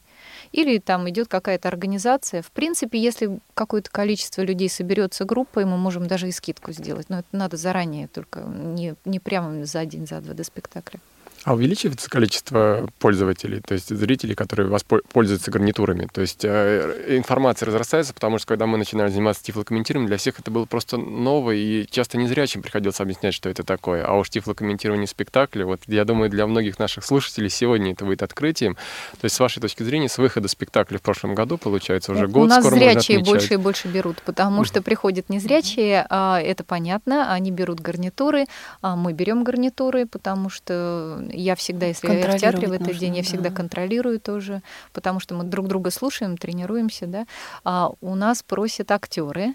Или 0.50 0.78
там 0.78 1.08
идет 1.08 1.28
какая-то 1.28 1.68
организация. 1.68 2.42
В 2.42 2.50
принципе, 2.50 2.98
если 2.98 3.38
какое-то 3.54 3.90
количество 3.90 4.42
людей 4.42 4.68
соберется 4.68 5.24
группой, 5.24 5.64
мы 5.64 5.76
можем 5.76 6.08
даже 6.08 6.28
и 6.28 6.32
скидку 6.32 6.72
сделать. 6.72 7.08
Но 7.08 7.20
это 7.20 7.28
надо 7.30 7.56
заранее, 7.56 8.08
только 8.08 8.40
не, 8.40 8.94
не 9.04 9.20
прямо 9.20 9.64
за 9.64 9.80
один, 9.80 10.06
за 10.06 10.20
два 10.20 10.34
до 10.34 10.42
спектакля. 10.42 10.98
А 11.44 11.54
увеличивается 11.54 12.10
количество 12.10 12.86
пользователей, 12.98 13.62
то 13.66 13.72
есть 13.72 13.88
зрителей, 13.88 14.34
которые 14.34 14.70
пользуются 15.12 15.50
гарнитурами? 15.50 16.06
То 16.12 16.20
есть 16.20 16.44
э, 16.44 17.16
информация 17.16 17.66
разрастается, 17.66 18.12
потому 18.12 18.36
что 18.36 18.46
когда 18.46 18.66
мы 18.66 18.76
начинали 18.76 19.08
заниматься 19.08 19.42
тифлокомментированием, 19.44 20.08
для 20.08 20.18
всех 20.18 20.38
это 20.38 20.50
было 20.50 20.66
просто 20.66 20.98
ново, 20.98 21.52
и 21.52 21.86
часто 21.90 22.18
незрячим 22.18 22.60
приходилось 22.60 23.00
объяснять, 23.00 23.32
что 23.32 23.48
это 23.48 23.62
такое. 23.62 24.04
А 24.04 24.18
уж 24.18 24.28
тифлокомментирование 24.28 25.06
спектакля, 25.06 25.64
вот 25.64 25.80
я 25.86 26.04
думаю, 26.04 26.28
для 26.28 26.46
многих 26.46 26.78
наших 26.78 27.06
слушателей 27.06 27.48
сегодня 27.48 27.92
это 27.92 28.04
будет 28.04 28.22
открытием. 28.22 28.74
То 29.18 29.24
есть 29.24 29.34
с 29.34 29.40
вашей 29.40 29.60
точки 29.60 29.82
зрения, 29.82 30.10
с 30.10 30.18
выхода 30.18 30.46
спектакля 30.46 30.98
в 30.98 31.02
прошлом 31.02 31.34
году, 31.34 31.56
получается, 31.56 32.12
уже 32.12 32.26
год 32.26 32.44
У 32.44 32.48
нас 32.48 32.62
скоро 32.62 32.78
зрячие 32.78 33.20
больше 33.20 33.54
и 33.54 33.56
больше 33.56 33.88
берут, 33.88 34.20
потому 34.22 34.64
что 34.64 34.82
приходят 34.82 35.30
незрячие, 35.30 36.06
а, 36.10 36.38
это 36.38 36.64
понятно, 36.64 37.32
они 37.32 37.50
берут 37.50 37.80
гарнитуры, 37.80 38.44
а 38.82 38.94
мы 38.94 39.14
берем 39.14 39.42
гарнитуры, 39.42 40.04
потому 40.04 40.50
что 40.50 41.29
я 41.32 41.54
всегда, 41.54 41.86
если 41.86 42.08
я 42.08 42.30
в 42.30 42.38
театре 42.38 42.68
в 42.68 42.72
этот 42.72 42.88
нужно, 42.88 43.00
день, 43.00 43.16
я 43.16 43.22
всегда 43.22 43.50
контролирую 43.50 44.20
тоже, 44.20 44.62
потому 44.92 45.20
что 45.20 45.34
мы 45.34 45.44
друг 45.44 45.68
друга 45.68 45.90
слушаем, 45.90 46.36
тренируемся, 46.36 47.06
да. 47.06 47.26
А 47.64 47.90
у 48.00 48.14
нас 48.14 48.42
просят 48.42 48.90
актеры, 48.90 49.54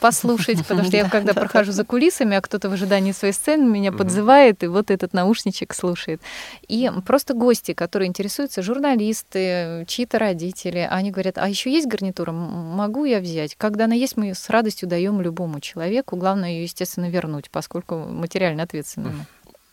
послушать, 0.00 0.58
потому 0.58 0.84
что 0.84 0.96
я 0.96 1.08
когда 1.10 1.34
прохожу 1.34 1.72
за 1.72 1.84
кулисами, 1.84 2.36
а 2.36 2.40
кто-то 2.40 2.68
в 2.68 2.72
ожидании 2.72 3.12
своей 3.12 3.32
сцены 3.32 3.64
меня 3.64 3.92
подзывает, 3.92 4.62
и 4.62 4.66
вот 4.66 4.90
этот 4.90 5.12
наушничек 5.12 5.74
слушает. 5.74 6.20
И 6.68 6.90
просто 7.04 7.34
гости, 7.34 7.72
которые 7.72 8.08
интересуются, 8.08 8.62
журналисты, 8.62 9.84
чьи-то 9.86 10.18
родители, 10.18 10.86
они 10.90 11.10
говорят, 11.10 11.38
а 11.38 11.48
еще 11.48 11.70
есть 11.70 11.86
гарнитура, 11.86 12.32
могу 12.32 13.04
я 13.04 13.20
взять? 13.20 13.54
Когда 13.56 13.84
она 13.84 13.94
есть, 13.94 14.16
мы 14.16 14.34
с 14.34 14.50
радостью 14.50 14.88
даем 14.88 15.20
любому 15.20 15.60
человеку, 15.60 16.16
главное 16.16 16.50
ее, 16.50 16.62
естественно, 16.64 17.08
вернуть, 17.08 17.50
поскольку 17.50 17.96
материально 17.96 18.62
ответственному. 18.62 19.26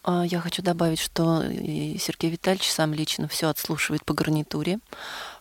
А, 0.03 0.23
я 0.25 0.39
хочу 0.41 0.61
добавить, 0.61 0.99
что 0.99 1.43
Сергей 1.43 2.29
Витальевич 2.29 2.69
сам 2.69 2.93
лично 2.93 3.29
все 3.29 3.47
отслушивает 3.47 4.03
по 4.03 4.13
гарнитуре, 4.13 4.79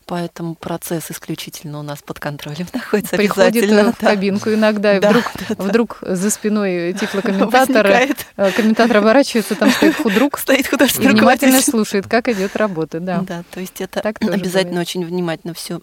поэтому 0.06 0.54
процесс 0.54 1.10
исключительно 1.10 1.80
у 1.80 1.82
нас 1.82 2.00
под 2.00 2.20
контролем 2.20 2.68
находится 2.72 3.16
Приходит 3.16 3.96
в 3.96 3.98
кабинку 3.98 4.50
иногда, 4.50 4.96
и 4.96 5.00
да, 5.00 5.10
вдруг, 5.10 5.24
да, 5.34 5.54
да. 5.56 5.64
вдруг 5.64 5.98
за 6.02 6.30
спиной 6.30 6.92
тифлокомментатора 6.92 8.06
э, 8.36 8.52
комментатор 8.52 8.98
оборачивается, 8.98 9.56
там 9.56 9.70
стоит 9.70 9.96
худрук, 9.96 10.38
стоит 10.38 10.72
и 10.72 11.08
внимательно 11.08 11.60
слушает, 11.60 12.06
как 12.06 12.28
идет 12.28 12.54
работа. 12.54 13.00
Да, 13.00 13.22
да 13.22 13.42
то 13.50 13.58
есть 13.58 13.80
это 13.80 14.00
так 14.00 14.22
обязательно 14.22 14.80
очень 14.80 15.04
внимательно 15.04 15.54
все 15.54 15.80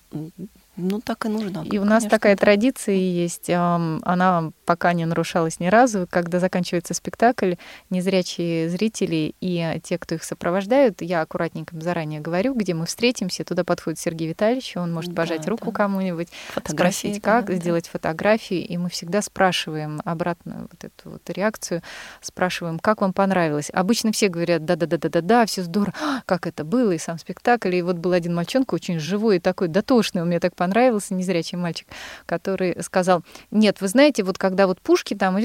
ну, 0.79 1.01
так 1.01 1.25
и 1.25 1.29
нужно. 1.29 1.65
И 1.69 1.77
у 1.77 1.83
нас 1.83 2.03
конечно, 2.03 2.09
такая 2.09 2.35
традиция 2.35 2.95
есть. 2.95 3.49
Она 3.49 4.51
пока 4.65 4.93
не 4.93 5.05
нарушалась 5.05 5.59
ни 5.59 5.67
разу. 5.67 6.07
Когда 6.09 6.39
заканчивается 6.39 6.93
спектакль, 6.93 7.55
незрячие 7.89 8.69
зрители 8.69 9.35
и 9.41 9.79
те, 9.83 9.97
кто 9.97 10.15
их 10.15 10.23
сопровождают, 10.23 11.01
я 11.01 11.21
аккуратненько 11.21 11.79
заранее 11.79 12.21
говорю, 12.21 12.53
где 12.53 12.73
мы 12.73 12.85
встретимся. 12.85 13.43
Туда 13.43 13.63
подходит 13.63 13.99
Сергей 13.99 14.29
Витальевич, 14.29 14.77
он 14.77 14.93
может 14.93 15.13
пожать 15.13 15.43
да, 15.43 15.49
руку 15.49 15.67
да. 15.67 15.71
кому-нибудь, 15.71 16.29
спросить, 16.65 17.21
как, 17.21 17.45
да, 17.47 17.55
сделать 17.55 17.85
да. 17.85 17.91
фотографии. 17.91 18.59
И 18.59 18.77
мы 18.77 18.89
всегда 18.89 19.21
спрашиваем 19.21 20.01
обратно 20.05 20.67
вот 20.71 20.83
эту 20.83 21.09
вот 21.09 21.29
реакцию, 21.29 21.81
спрашиваем, 22.21 22.79
как 22.79 23.01
вам 23.01 23.13
понравилось. 23.13 23.69
Обычно 23.73 24.11
все 24.11 24.29
говорят, 24.29 24.65
да-да-да-да-да, 24.65 25.45
все 25.45 25.63
здорово, 25.63 25.93
как 26.25 26.47
это 26.47 26.63
было, 26.63 26.91
и 26.91 26.97
сам 26.97 27.17
спектакль. 27.19 27.75
И 27.75 27.81
вот 27.81 27.97
был 27.97 28.13
один 28.13 28.33
мальчонка 28.33 28.75
очень 28.75 28.99
живой 28.99 29.37
и 29.37 29.39
такой 29.39 29.67
дотошный, 29.67 30.21
он 30.21 30.29
мне 30.29 30.39
так 30.39 30.55
понравился 30.55 30.68
понравился 30.69 31.15
незрячий 31.15 31.57
мальчик, 31.57 31.87
который 32.27 32.75
сказал, 32.83 33.23
нет, 33.49 33.81
вы 33.81 33.87
знаете, 33.87 34.21
вот 34.23 34.37
когда 34.37 34.67
вот 34.67 34.79
пушки 34.79 35.15
там, 35.15 35.35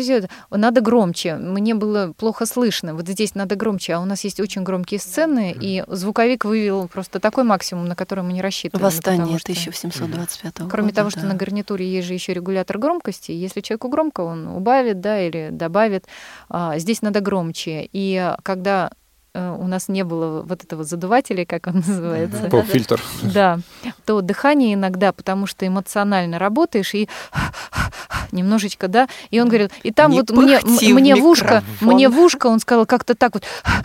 надо 0.50 0.80
громче, 0.82 1.36
мне 1.36 1.74
было 1.74 2.12
плохо 2.12 2.44
слышно, 2.44 2.94
вот 2.94 3.08
здесь 3.08 3.34
надо 3.34 3.56
громче, 3.56 3.94
а 3.94 4.00
у 4.00 4.04
нас 4.04 4.22
есть 4.24 4.38
очень 4.38 4.64
громкие 4.64 5.00
сцены, 5.00 5.56
и 5.58 5.82
звуковик 5.88 6.44
вывел 6.44 6.88
просто 6.88 7.20
такой 7.20 7.44
максимум, 7.44 7.86
на 7.86 7.96
который 7.96 8.22
мы 8.22 8.34
не 8.34 8.42
рассчитывали. 8.42 8.84
Восстание 8.84 9.38
1725 9.42 10.58
года. 10.58 10.70
Кроме 10.70 10.92
того, 10.92 11.08
что 11.08 11.22
да. 11.22 11.28
на 11.28 11.34
гарнитуре 11.34 11.88
есть 11.90 12.06
же 12.06 12.12
еще 12.12 12.34
регулятор 12.34 12.76
громкости, 12.76 13.32
если 13.32 13.62
человеку 13.62 13.88
громко, 13.88 14.20
он 14.20 14.48
убавит, 14.48 15.00
да, 15.00 15.26
или 15.26 15.48
добавит, 15.50 16.04
а, 16.50 16.78
здесь 16.78 17.00
надо 17.00 17.20
громче. 17.20 17.88
И 17.92 18.30
когда 18.42 18.90
у 19.34 19.66
нас 19.66 19.88
не 19.88 20.04
было 20.04 20.42
вот 20.42 20.62
этого 20.62 20.84
задувателя, 20.84 21.44
как 21.44 21.66
он 21.66 21.76
называется. 21.76 22.48
Поп-фильтр. 22.50 23.02
Да. 23.22 23.58
То 24.04 24.20
дыхание 24.20 24.74
иногда, 24.74 25.12
потому 25.12 25.46
что 25.46 25.66
эмоционально 25.66 26.38
работаешь 26.38 26.94
и 26.94 27.08
немножечко, 28.32 28.86
да. 28.86 29.08
И 29.30 29.40
он 29.40 29.48
говорил, 29.48 29.70
и 29.82 29.90
там 29.90 30.12
Не 30.12 30.20
вот 30.20 30.30
мне, 30.30 30.60
мне 30.92 31.16
в 31.16 31.24
ушко, 31.24 31.64
мне 31.80 32.08
в 32.08 32.18
ушко, 32.18 32.46
он 32.46 32.60
сказал 32.60 32.86
как-то 32.86 33.14
так 33.16 33.34
вот, 33.34 33.44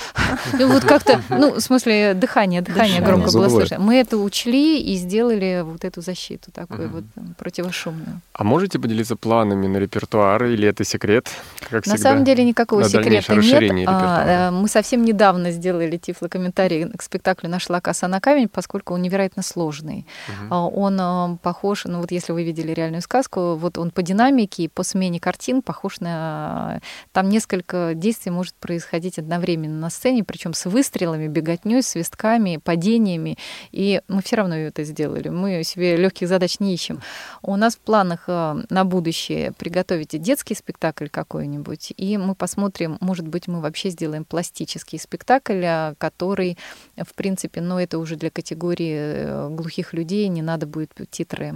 и 0.59 0.63
вот 0.63 0.83
как-то, 0.83 1.21
ну, 1.29 1.55
в 1.55 1.61
смысле, 1.61 2.13
дыхание, 2.13 2.61
дыхание 2.61 3.01
громко 3.01 3.31
было 3.31 3.49
слышно. 3.49 3.79
Мы 3.79 3.95
это 3.95 4.17
учли 4.17 4.81
и 4.81 4.95
сделали 4.95 5.61
вот 5.63 5.83
эту 5.83 6.01
защиту 6.01 6.51
такую 6.51 6.89
вот 6.89 7.03
противошумную. 7.37 8.21
А 8.33 8.43
можете 8.43 8.77
поделиться 8.79 9.15
планами 9.15 9.67
на 9.67 9.77
репертуар 9.77 10.45
или 10.45 10.67
это 10.67 10.83
секрет? 10.83 11.27
Как 11.69 11.87
на 11.87 11.97
самом 11.97 12.23
деле 12.23 12.43
никакого 12.43 12.83
секрета 12.83 13.33
нет. 13.33 13.87
А, 13.91 14.51
мы 14.51 14.67
совсем 14.67 15.03
недавно 15.03 15.38
сделали 15.45 15.97
тифлокомментарий 15.97 16.89
к 16.89 17.01
спектаклю 17.01 17.49
«Нашла 17.49 17.81
коса 17.81 18.07
на 18.07 18.19
камень», 18.19 18.47
поскольку 18.47 18.93
он 18.93 19.01
невероятно 19.01 19.43
сложный. 19.43 20.05
Угу. 20.49 20.55
Он 20.55 20.97
а, 20.99 21.37
похож, 21.41 21.85
ну 21.85 21.99
вот 22.01 22.11
если 22.11 22.31
вы 22.31 22.43
видели 22.43 22.71
реальную 22.71 23.01
сказку, 23.01 23.55
вот 23.55 23.77
он 23.77 23.91
по 23.91 24.01
динамике 24.01 24.63
и 24.63 24.67
по 24.67 24.83
смене 24.83 25.19
картин 25.19 25.61
похож 25.61 25.99
на... 25.99 26.81
Там 27.11 27.29
несколько 27.29 27.93
действий 27.95 28.31
может 28.31 28.55
происходить 28.55 29.19
одновременно 29.19 29.79
на 29.79 29.89
сцене, 29.89 30.23
причем 30.23 30.53
с 30.53 30.65
выстрелами, 30.65 31.27
беготней, 31.27 31.81
свистками, 31.81 32.57
падениями. 32.57 33.37
И 33.71 34.01
мы 34.07 34.21
все 34.21 34.37
равно 34.37 34.55
это 34.55 34.83
сделали. 34.83 35.29
Мы 35.29 35.63
себе 35.63 35.95
легких 35.97 36.27
задач 36.27 36.59
не 36.59 36.73
ищем. 36.73 37.01
У 37.41 37.55
нас 37.55 37.75
в 37.75 37.79
планах 37.79 38.25
а, 38.27 38.57
на 38.69 38.85
будущее 38.85 39.51
приготовить 39.53 40.19
детский 40.21 40.55
спектакль 40.55 41.07
какой-нибудь, 41.07 41.93
и 41.97 42.17
мы 42.17 42.35
посмотрим, 42.35 42.97
может 42.99 43.27
быть, 43.27 43.47
мы 43.47 43.61
вообще 43.61 43.89
сделаем 43.89 44.25
пластический 44.25 44.99
спектакль, 44.99 45.28
а, 45.29 45.93
который, 45.97 46.57
в 46.97 47.13
принципе, 47.13 47.61
но 47.61 47.79
это 47.79 47.99
уже 47.99 48.15
для 48.15 48.29
категории 48.29 48.95
э, 48.97 49.49
глухих 49.49 49.93
людей, 49.93 50.27
не 50.27 50.41
надо 50.41 50.65
будет 50.65 50.91
титры 51.11 51.53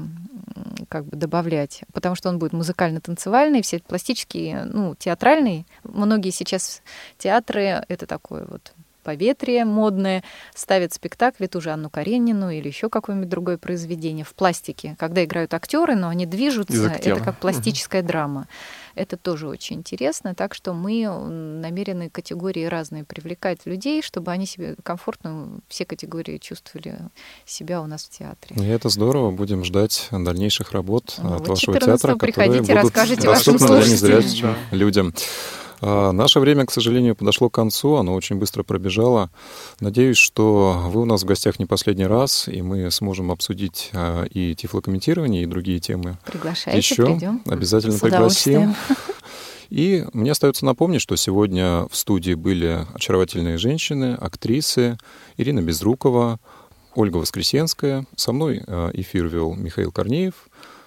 как 0.89 1.05
бы 1.05 1.17
добавлять, 1.17 1.81
потому 1.93 2.15
что 2.15 2.29
он 2.29 2.39
будет 2.39 2.53
музыкально-танцевальный, 2.53 3.61
все 3.61 3.79
пластические, 3.79 4.65
ну, 4.65 4.95
театральный. 4.95 5.65
Многие 5.83 6.31
сейчас 6.31 6.81
театры— 7.17 7.83
это 7.87 8.05
такое 8.05 8.45
вот 8.47 8.73
поветрие 9.03 9.65
модное, 9.65 10.23
ставят 10.55 10.93
спектакли, 10.93 11.47
ту 11.47 11.61
же 11.61 11.71
Анну 11.71 11.89
Каренину 11.89 12.49
или 12.49 12.67
еще 12.67 12.89
какое-нибудь 12.89 13.29
другое 13.29 13.57
произведение 13.57 14.25
в 14.25 14.33
пластике, 14.33 14.95
когда 14.97 15.23
играют 15.23 15.53
актеры, 15.53 15.95
но 15.95 16.07
они 16.07 16.25
движутся, 16.25 16.87
это 16.89 17.19
как 17.19 17.37
пластическая 17.37 18.01
угу. 18.01 18.07
драма. 18.07 18.47
Это 18.95 19.17
тоже 19.17 19.47
очень 19.47 19.77
интересно, 19.77 20.35
так 20.35 20.53
что 20.53 20.73
мы 20.73 21.07
намерены 21.07 22.09
категории 22.09 22.65
разные 22.65 23.03
привлекать 23.03 23.65
людей, 23.65 24.01
чтобы 24.01 24.31
они 24.31 24.45
себе 24.45 24.75
комфортно, 24.83 25.59
все 25.67 25.85
категории 25.85 26.37
чувствовали 26.37 26.97
себя 27.45 27.81
у 27.81 27.87
нас 27.87 28.03
в 28.05 28.09
театре. 28.09 28.55
И 28.55 28.67
это 28.67 28.89
здорово, 28.89 29.31
будем 29.31 29.63
ждать 29.63 30.07
дальнейших 30.11 30.71
работ 30.71 31.15
ну, 31.21 31.35
от 31.35 31.47
вашего 31.47 31.79
театра, 31.79 32.15
которые 32.15 32.61
будут 32.61 32.69
расскажите 32.69 33.27
вашим 33.27 33.59
слушателям. 33.59 34.55
людям. 34.71 35.13
А, 35.85 36.13
наше 36.13 36.39
время, 36.39 36.65
к 36.65 36.71
сожалению, 36.71 37.13
подошло 37.13 37.49
к 37.49 37.53
концу, 37.53 37.95
оно 37.95 38.13
очень 38.13 38.37
быстро 38.37 38.63
пробежало. 38.63 39.29
Надеюсь, 39.81 40.15
что 40.15 40.81
вы 40.87 41.01
у 41.01 41.05
нас 41.05 41.23
в 41.23 41.25
гостях 41.25 41.59
не 41.59 41.65
последний 41.65 42.05
раз, 42.05 42.47
и 42.47 42.61
мы 42.61 42.89
сможем 42.89 43.31
обсудить 43.31 43.89
а, 43.93 44.23
и 44.23 44.55
тифлокомментирование, 44.55 45.43
и 45.43 45.45
другие 45.45 45.79
темы. 45.79 46.17
Приглашайте, 46.25 46.77
Еще 46.77 47.05
придем. 47.05 47.41
Обязательно 47.45 47.99
пригласим. 47.99 48.75
И 49.69 50.05
мне 50.13 50.31
остается 50.31 50.65
напомнить, 50.65 51.01
что 51.01 51.15
сегодня 51.15 51.87
в 51.89 51.95
студии 51.95 52.35
были 52.35 52.85
очаровательные 52.93 53.57
женщины, 53.57 54.13
актрисы 54.13 54.99
Ирина 55.37 55.61
Безрукова, 55.61 56.39
Ольга 56.93 57.17
Воскресенская. 57.17 58.05
Со 58.15 58.31
мной 58.33 58.61
а, 58.67 58.91
эфир 58.93 59.25
вел 59.25 59.55
Михаил 59.55 59.91
Корнеев. 59.91 60.35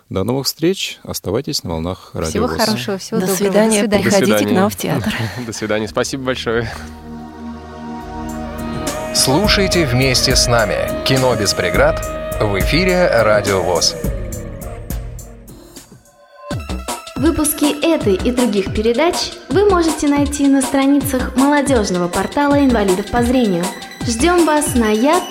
До 0.08 0.22
новых 0.22 0.46
встреч. 0.46 0.98
Оставайтесь 1.02 1.64
на 1.64 1.70
волнах 1.70 2.10
радио 2.14 2.30
Всего 2.30 2.46
хорошего, 2.46 2.96
всего 2.98 3.18
До 3.20 3.26
доброго. 3.26 3.36
Свидания. 3.36 3.82
До 3.82 3.98
свидания. 3.98 4.04
Приходите 4.04 4.32
До 4.32 4.38
свидания. 4.38 4.56
к 4.56 4.60
нам 4.60 4.70
в 4.70 4.76
театр. 4.76 5.14
До 5.46 5.52
свидания. 5.52 5.88
Спасибо 5.88 6.22
большое. 6.24 6.70
Слушайте 9.14 9.86
вместе 9.86 10.36
с 10.36 10.46
нами 10.46 11.04
«Кино 11.04 11.34
без 11.34 11.54
преград» 11.54 12.04
в 12.40 12.58
эфире 12.60 13.08
«Радио 13.10 13.62
ВОЗ». 13.62 13.96
Выпуски 17.16 17.82
этой 17.84 18.14
и 18.14 18.30
других 18.30 18.74
передач 18.74 19.32
вы 19.48 19.68
можете 19.68 20.06
найти 20.06 20.46
на 20.46 20.60
страницах 20.60 21.34
молодежного 21.34 22.08
портала 22.08 22.62
инвалидов 22.62 23.06
по 23.10 23.22
зрению. 23.22 23.64
Ждем 24.06 24.44
вас 24.44 24.74
на 24.74 24.90
я.ксрк.ру. 24.90 25.26